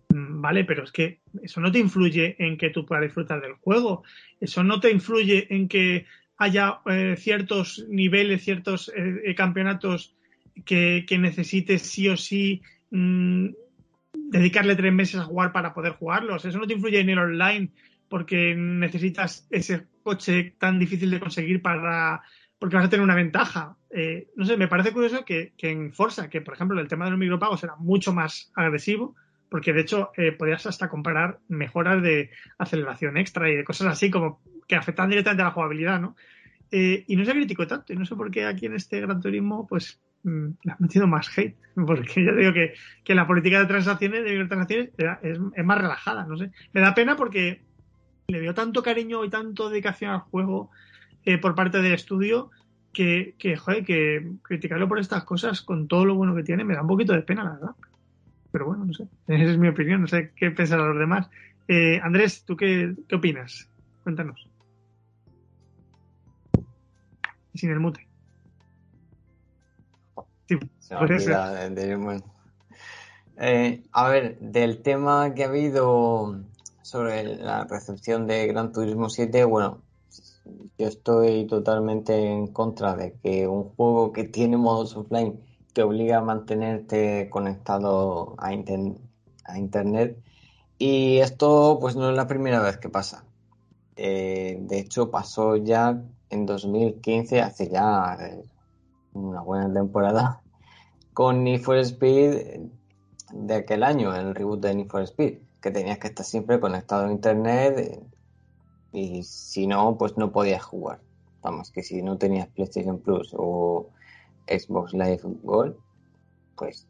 [0.09, 3.53] Mm, Vale, pero es que eso no te influye en que tú puedas disfrutar del
[3.53, 4.03] juego.
[4.41, 6.05] Eso no te influye en que
[6.37, 8.91] haya eh, ciertos niveles, ciertos
[9.35, 10.15] campeonatos
[10.65, 12.61] que, que necesites sí o sí
[12.91, 13.47] mm,
[14.13, 16.45] dedicarle tres meses a jugar para poder jugarlos.
[16.45, 17.71] Eso no te influye en el online
[18.07, 22.23] porque necesitas ese coche tan difícil de conseguir para
[22.59, 23.77] porque vas a tener una ventaja.
[23.89, 27.05] Eh, no sé, me parece curioso que, que en Forza, que por ejemplo el tema
[27.05, 29.15] de los micropagos era mucho más agresivo,
[29.49, 34.11] porque de hecho eh, podías hasta comparar mejoras de aceleración extra y de cosas así
[34.11, 36.15] como que afectan directamente a la jugabilidad, ¿no?
[36.71, 39.21] Eh, y no se criticó tanto, y no sé por qué aquí en este Gran
[39.21, 42.73] Turismo, pues le han metido más hate, porque ya digo que,
[43.03, 46.51] que la política de transacciones, de microtransacciones, era- es, es más relajada, no sé.
[46.73, 47.65] Me da pena porque
[48.27, 50.71] le veo tanto cariño y tanto dedicación al juego
[51.25, 52.51] eh, por parte del estudio
[52.93, 56.75] que, que, joder, que criticarlo por estas cosas con todo lo bueno que tiene me
[56.75, 57.71] da un poquito de pena, la verdad.
[58.51, 59.07] Pero bueno, no sé.
[59.27, 61.29] Esa es mi opinión, no sé qué pensarán los demás.
[61.67, 63.71] Eh, Andrés, ¿tú qué, qué opinas?
[64.03, 64.49] Cuéntanos.
[67.53, 68.08] Sin el mute.
[70.49, 70.57] Sí,
[71.69, 72.23] de-.
[73.37, 76.41] Eh, a ver, del tema que ha habido
[76.81, 79.83] sobre la recepción de Gran Turismo 7, bueno,
[80.79, 85.39] yo estoy totalmente en contra de que un juego que tiene modos offline
[85.73, 90.17] te obliga a mantenerte conectado a internet
[90.79, 93.23] y esto pues no es la primera vez que pasa.
[93.95, 96.01] Eh, de hecho pasó ya
[96.31, 98.43] en 2015, hace ya eh,
[99.19, 100.41] una buena temporada,
[101.13, 102.61] con Need for Speed
[103.31, 107.05] de aquel año, el reboot de Need for Speed, que tenías que estar siempre conectado
[107.05, 108.01] a internet
[108.91, 110.99] y si no, pues no podías jugar.
[111.41, 113.89] Vamos, que si no tenías PlayStation Plus o
[114.47, 115.75] Xbox Live Gold,
[116.55, 116.87] pues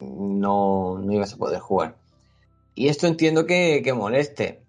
[0.00, 1.96] no, no ibas a poder jugar.
[2.74, 4.62] Y esto entiendo que, que moleste,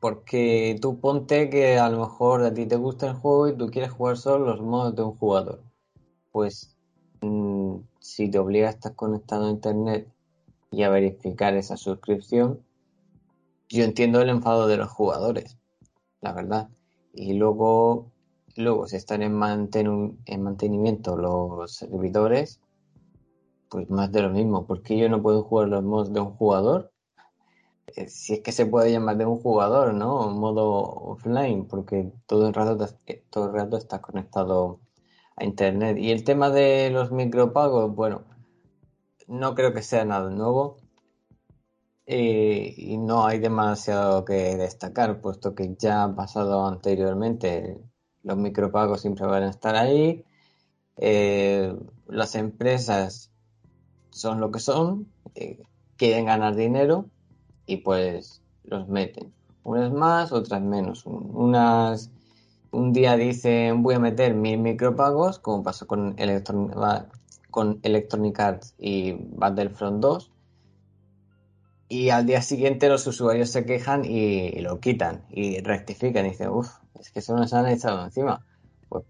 [0.00, 3.70] porque tú ponte que a lo mejor a ti te gusta el juego y tú
[3.70, 5.60] quieres jugar solo los modos de un jugador.
[6.38, 6.72] Pues
[7.20, 10.06] mm, si te obliga a estar conectado a internet
[10.70, 12.60] y a verificar esa suscripción,
[13.68, 15.58] yo entiendo el enfado de los jugadores,
[16.20, 16.68] la verdad.
[17.12, 18.12] Y luego,
[18.54, 19.34] luego si están en,
[20.26, 22.60] en mantenimiento los servidores,
[23.68, 24.64] pues más de lo mismo.
[24.64, 26.92] porque yo no puedo jugar los modos de un jugador?
[27.96, 30.30] Eh, Si es que se puede llamar de un jugador, ¿no?
[30.30, 34.78] Modo offline, porque todo el rato, eh, todo el rato estás conectado
[35.38, 35.96] a internet.
[35.98, 38.22] Y el tema de los micropagos, bueno,
[39.26, 40.76] no creo que sea nada nuevo.
[42.06, 47.78] Eh, y no hay demasiado que destacar, puesto que ya ha pasado anteriormente.
[48.22, 50.24] Los micropagos siempre van a estar ahí.
[50.96, 51.76] Eh,
[52.08, 53.30] las empresas
[54.10, 55.60] son lo que son, eh,
[55.96, 57.04] quieren ganar dinero
[57.66, 59.32] y pues los meten.
[59.62, 61.04] Unas más, otras menos.
[61.04, 62.10] Un- Unas
[62.70, 66.72] un día dicen voy a meter mil micropagos, como pasó con, Electron-
[67.50, 70.30] con Electronic Arts y Battlefront 2.
[71.88, 76.50] Y al día siguiente los usuarios se quejan y, lo quitan y rectifican y dicen,
[76.50, 76.68] uff,
[77.00, 78.44] es que eso nos han echado encima.
[78.90, 79.04] Pues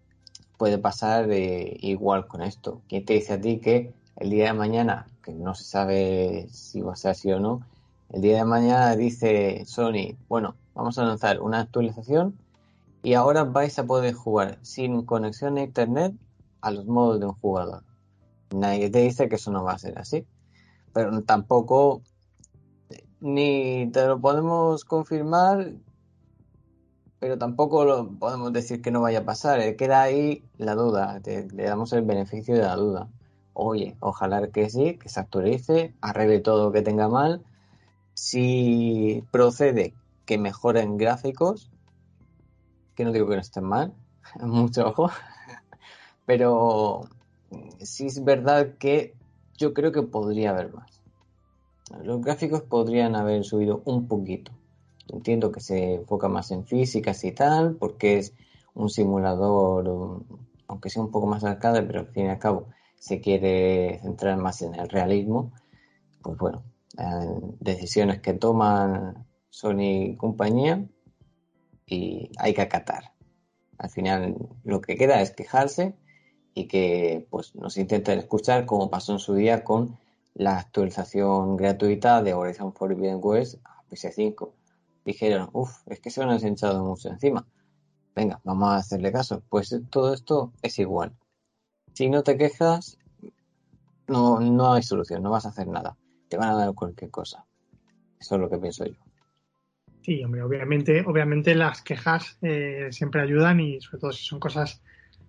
[0.57, 2.83] puede pasar eh, igual con esto.
[2.89, 6.81] ¿Quién te dice a ti que el día de mañana, que no se sabe si
[6.81, 7.63] va a ser así o no,
[8.11, 12.39] el día de mañana dice Sony, bueno, vamos a lanzar una actualización
[13.03, 16.15] y ahora vais a poder jugar sin conexión a internet
[16.61, 17.85] a los modos de un jugador.
[18.55, 20.27] Nadie te dice que eso no va a ser así,
[20.93, 22.03] pero tampoco
[23.21, 25.73] ni te lo podemos confirmar,
[27.19, 29.61] pero tampoco lo podemos decir que no vaya a pasar.
[29.61, 33.09] Eh, Queda ahí la duda, le damos el beneficio de la duda.
[33.55, 37.43] Oye, ojalá que sí, que se actualice, arregle todo lo que tenga mal.
[38.15, 39.95] Si procede
[40.27, 41.68] que mejoren gráficos,
[42.99, 43.95] que no digo que no estén mal,
[44.41, 45.09] mucho ojo,
[46.27, 47.03] pero
[47.79, 49.15] sí es verdad que
[49.57, 51.01] yo creo que podría haber más.
[52.03, 54.51] Los gráficos podrían haber subido un poquito.
[55.07, 58.35] Entiendo que se enfoca más en físicas y tal, porque es
[58.75, 60.25] un simulador, um,
[60.67, 62.67] aunque sea un poco más arcade, pero al fin y al cabo
[62.99, 65.53] se quiere centrar más en el realismo.
[66.21, 66.65] Pues bueno,
[67.61, 70.85] decisiones que toman Sony y compañía
[71.89, 73.13] y hay que acatar.
[73.79, 75.95] Al final lo que queda es quejarse
[76.55, 79.99] y que pues nos intenten escuchar como pasó en su día con
[80.35, 84.51] la actualización gratuita de Horizon Forbidden West a PS5.
[85.05, 87.47] Dijeron, uff, es que se nos han echado mucho encima.
[88.15, 89.43] Venga, vamos a hacerle caso.
[89.49, 91.17] Pues todo esto es igual.
[91.95, 92.99] Si no te quejas,
[94.07, 95.97] no, no hay solución, no vas a hacer nada.
[96.29, 97.47] Te van a dar cualquier cosa.
[98.19, 99.08] Eso es lo que pienso yo.
[100.09, 104.81] Sí, hombre, obviamente, obviamente las quejas eh, siempre ayudan y sobre todo si son cosas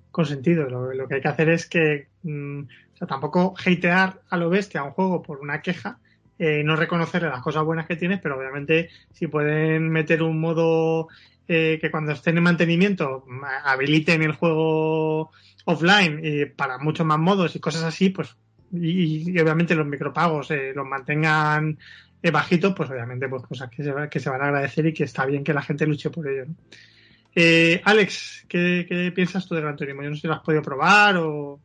[0.09, 0.69] con sentido.
[0.69, 2.61] Lo, lo que hay que hacer es que, mm,
[3.05, 5.99] tampoco hatear a lo bestia a un juego por una queja,
[6.37, 11.09] eh, no reconocerle las cosas buenas que tienes, pero obviamente si pueden meter un modo
[11.49, 15.31] eh, que cuando estén en mantenimiento mm, habiliten el juego
[15.65, 18.37] offline y para muchos más modos y cosas así, pues
[18.71, 21.77] y, y obviamente los micropagos eh, los mantengan
[22.21, 23.91] eh, bajitos, pues obviamente pues cosas que se,
[24.29, 26.45] van a agradecer y que está bien que la gente luche por ello.
[26.47, 26.55] ¿no?
[27.35, 30.03] Eh, Alex, ¿qué, ¿qué piensas tú de Gran Turismo?
[30.03, 31.59] Yo no sé si lo has podido probar o...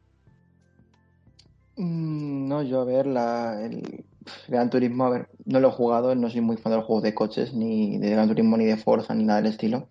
[1.76, 4.04] Mm, No, yo a ver, el
[4.48, 7.02] Gran Turismo, a ver, no lo he jugado, no soy muy fan de los juegos
[7.02, 9.88] de coches, ni de Gran Turismo, ni de Forza, ni nada del estilo.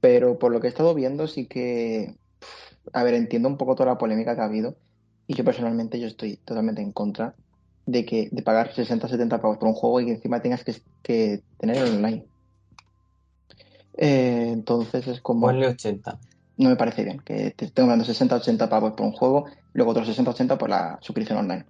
[0.00, 2.16] Pero por lo que he estado viendo, sí que,
[2.92, 4.76] a ver, entiendo un poco toda la polémica que ha habido.
[5.26, 7.34] Y yo personalmente, yo estoy totalmente en contra
[7.86, 10.76] de que, de pagar 60, 70 pavos por un juego y que encima tengas que,
[11.02, 12.26] que tener el online.
[13.96, 16.18] Eh, entonces es como Ponle 80.
[16.56, 20.08] no me parece bien que te estén dando 60-80 pavos por un juego, luego otros
[20.08, 21.66] 60-80 por la suscripción online.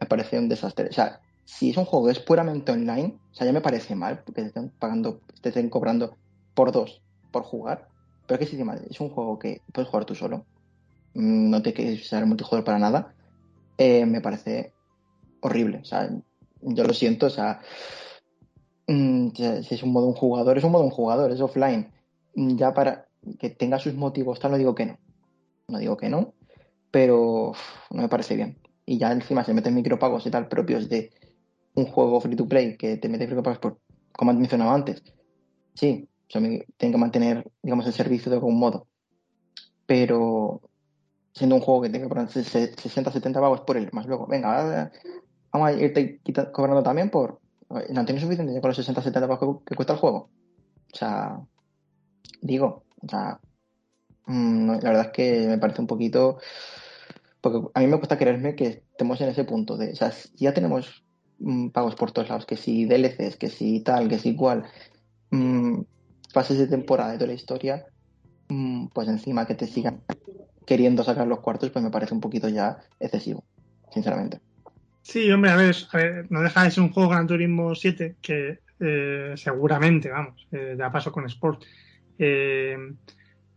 [0.00, 0.88] Me parece un desastre.
[0.88, 3.94] O sea, si es un juego que es puramente online, o sea, ya me parece
[3.94, 6.16] mal que te estén pagando, te estén cobrando
[6.54, 7.88] por dos por jugar.
[8.26, 10.44] Pero es que si encima es un juego que puedes jugar tú solo,
[11.14, 13.14] mm, no te quieres usar el multijugador para nada,
[13.78, 14.72] eh, me parece
[15.40, 15.78] horrible.
[15.78, 16.10] O sea,
[16.62, 17.60] yo lo siento, o sea,
[18.86, 19.30] mm,
[19.62, 21.92] si es un modo un jugador, es un modo un jugador, es offline.
[22.34, 23.08] Mm, Ya para
[23.38, 24.98] que tenga sus motivos, tal, no digo que no.
[25.68, 26.34] No digo que no,
[26.90, 27.52] pero
[27.90, 28.58] no me parece bien.
[28.86, 31.12] Y ya encima se meten micropagos y tal propios de
[31.74, 33.78] un juego free to play que te mete micropagos por,
[34.12, 35.02] como has mencionado antes.
[35.74, 38.86] Sí, o sea, tienen que mantener, digamos, el servicio de algún modo.
[39.86, 40.60] Pero
[41.32, 44.90] siendo un juego que tenga que poner 60, 70 pavos por él, más luego, venga,
[45.52, 46.20] vamos a irte
[46.52, 47.40] cobrando también por.
[47.90, 50.28] No tiene suficiente ya con los 60, 70 pavos que, cuesta el juego.
[50.92, 51.40] O sea,
[52.40, 53.38] digo, o sea,
[54.26, 56.38] mm, la verdad es que me parece un poquito.
[57.40, 59.92] Porque a mí me cuesta creerme que estemos en ese punto de.
[59.92, 61.04] O sea, ya tenemos
[61.38, 64.64] mm, pagos por todos lados, que si DLCs, que si tal, que si cual,
[65.30, 65.82] mm,
[66.34, 67.86] pases de temporada de toda la historia,
[68.48, 70.02] mm, pues encima que te sigan
[70.66, 73.44] queriendo sacar los cuartos, pues me parece un poquito ya excesivo,
[73.92, 74.40] sinceramente.
[75.02, 78.16] Sí, hombre, a ver, a ver, no deja de ser un juego Gran Turismo 7
[78.20, 81.64] que eh, seguramente, vamos, eh, ya pasó con Sport.
[82.18, 82.76] Eh,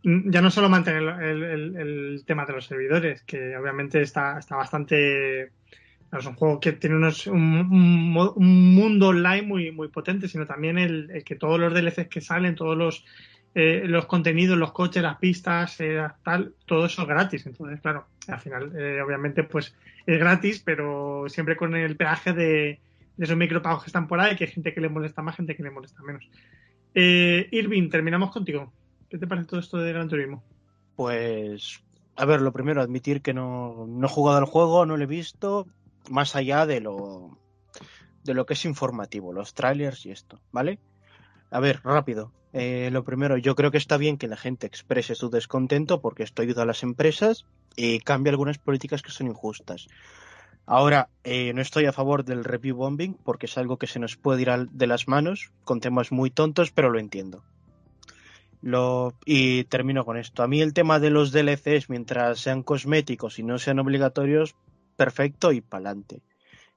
[0.04, 5.44] ya no solo mantener el, tema de los servidores, que obviamente está, está bastante.
[5.44, 10.46] Es un juego que tiene unos, un, un un mundo online muy, muy potente, sino
[10.46, 13.06] también el, el que todos los DLCs que salen, todos los,
[13.56, 17.46] eh, los contenidos, los coches, las pistas, eh, tal, todo eso es gratis.
[17.46, 19.76] Entonces, claro, al final, eh, obviamente, pues
[20.06, 22.80] es gratis, pero siempre con el peaje de,
[23.18, 25.64] esos micropagos que están por ahí, que hay gente que le molesta más, gente que
[25.64, 26.30] le molesta menos.
[26.94, 28.72] Eh, Irving, terminamos contigo.
[29.10, 30.44] ¿Qué te parece todo esto de Gran Turismo?
[30.96, 31.84] Pues,
[32.16, 35.08] a ver, lo primero, admitir que no, no he jugado al juego, no lo he
[35.08, 35.68] visto,
[36.10, 37.38] más allá de lo,
[38.24, 40.80] de lo que es informativo, los trailers y esto, ¿vale?
[41.52, 42.32] A ver, rápido.
[42.54, 46.24] Eh, lo primero, yo creo que está bien que la gente exprese su descontento porque
[46.24, 49.88] esto ayuda a las empresas y cambia algunas políticas que son injustas.
[50.66, 54.16] Ahora, eh, no estoy a favor del review bombing porque es algo que se nos
[54.16, 57.44] puede ir al- de las manos con temas muy tontos, pero lo entiendo.
[59.26, 60.42] Y termino con esto.
[60.42, 64.56] A mí el tema de los DLCs, mientras sean cosméticos y no sean obligatorios,
[64.96, 66.22] perfecto y pa'lante.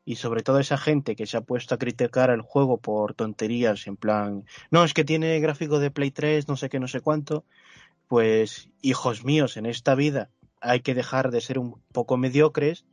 [0.07, 3.87] Y sobre todo esa gente que se ha puesto a criticar el juego por tonterías,
[3.89, 7.01] en plan, no, es que tiene gráfico de Play 3, no sé qué, no sé
[7.01, 7.45] cuánto.
[8.07, 10.31] Pues, hijos míos, en esta vida
[10.61, 12.87] hay que dejar de ser un poco mediocres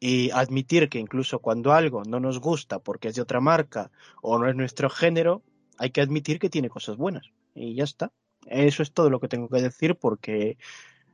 [0.00, 3.90] y admitir que incluso cuando algo no nos gusta porque es de otra marca
[4.22, 5.42] o no es nuestro género,
[5.78, 7.26] hay que admitir que tiene cosas buenas.
[7.54, 8.12] Y ya está.
[8.46, 10.56] Eso es todo lo que tengo que decir porque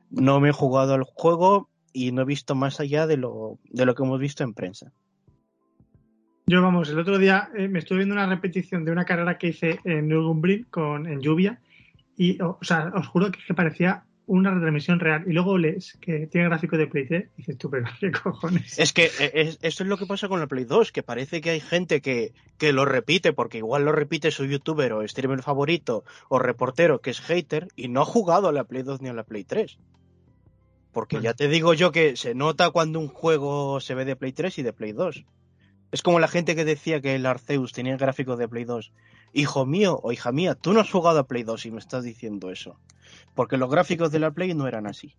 [0.09, 3.85] no me he jugado al juego y no he visto más allá de lo, de
[3.85, 4.93] lo que hemos visto en prensa.
[6.53, 9.47] Yo, vamos, el otro día eh, me estuve viendo una repetición de una carrera que
[9.47, 11.59] hice en Nürburgring con, en lluvia
[12.15, 15.97] y, o, o sea, os juro que, que parecía una retransmisión real y luego lees
[15.99, 18.77] que tiene gráfico de Play 3 y dices tú, pero qué cojones.
[18.77, 21.41] Es que eh, es- eso es lo que pasa con la Play 2, que parece
[21.41, 25.41] que hay gente que, que lo repite, porque igual lo repite su youtuber o streamer
[25.41, 29.09] favorito o reportero que es hater y no ha jugado a la Play 2 ni
[29.09, 29.79] a la Play 3.
[30.91, 31.23] Porque Bueno.
[31.31, 34.59] ya te digo yo que se nota cuando un juego se ve de Play 3
[34.59, 35.25] y de Play 2.
[35.93, 38.91] Es como la gente que decía que el Arceus tenía gráficos de Play 2.
[39.33, 42.03] Hijo mío o hija mía, tú no has jugado a Play 2 y me estás
[42.03, 42.79] diciendo eso.
[43.35, 45.15] Porque los gráficos de la Play no eran así.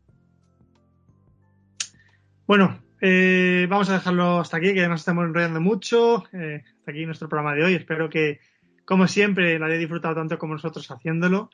[2.49, 6.25] Bueno, eh, vamos a dejarlo hasta aquí, que nos estamos enrollando mucho.
[6.33, 7.75] Eh, hasta aquí nuestro programa de hoy.
[7.75, 8.41] Espero que,
[8.85, 11.51] como siempre, lo hayáis disfrutado tanto como nosotros haciéndolo.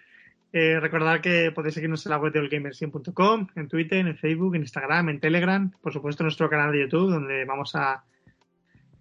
[0.55, 4.63] Eh, recordad que podéis seguirnos en la web de allgamers100.com, en Twitter, en Facebook, en
[4.63, 8.03] Instagram, en Telegram, por supuesto nuestro canal de YouTube, donde vamos a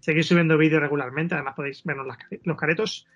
[0.00, 1.34] seguir subiendo vídeos regularmente.
[1.34, 2.06] Además podéis vernos
[2.44, 3.06] los caretos.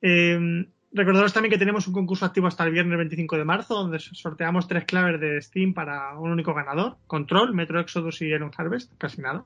[0.00, 3.98] Eh, recordaros también que tenemos un concurso activo hasta el viernes 25 de marzo, donde
[3.98, 6.96] sorteamos tres claves de Steam para un único ganador.
[7.06, 9.44] Control, Metro Exodus y Iron Harvest, casi nada.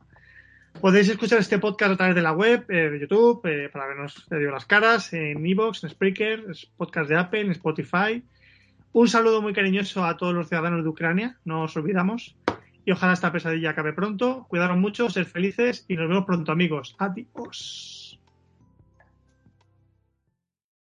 [0.81, 4.27] Podéis escuchar este podcast a través de la web, eh, de YouTube, eh, para vernos
[4.31, 8.23] digo, las caras, en Evox, en Spreaker, es podcast de Apple, en Spotify.
[8.93, 12.37] Un saludo muy cariñoso a todos los ciudadanos de Ucrania, no os olvidamos.
[12.87, 14.47] Y ojalá esta pesadilla acabe pronto.
[14.49, 16.95] Cuidaros mucho, ser felices y nos vemos pronto, amigos.
[16.99, 17.95] Adiós.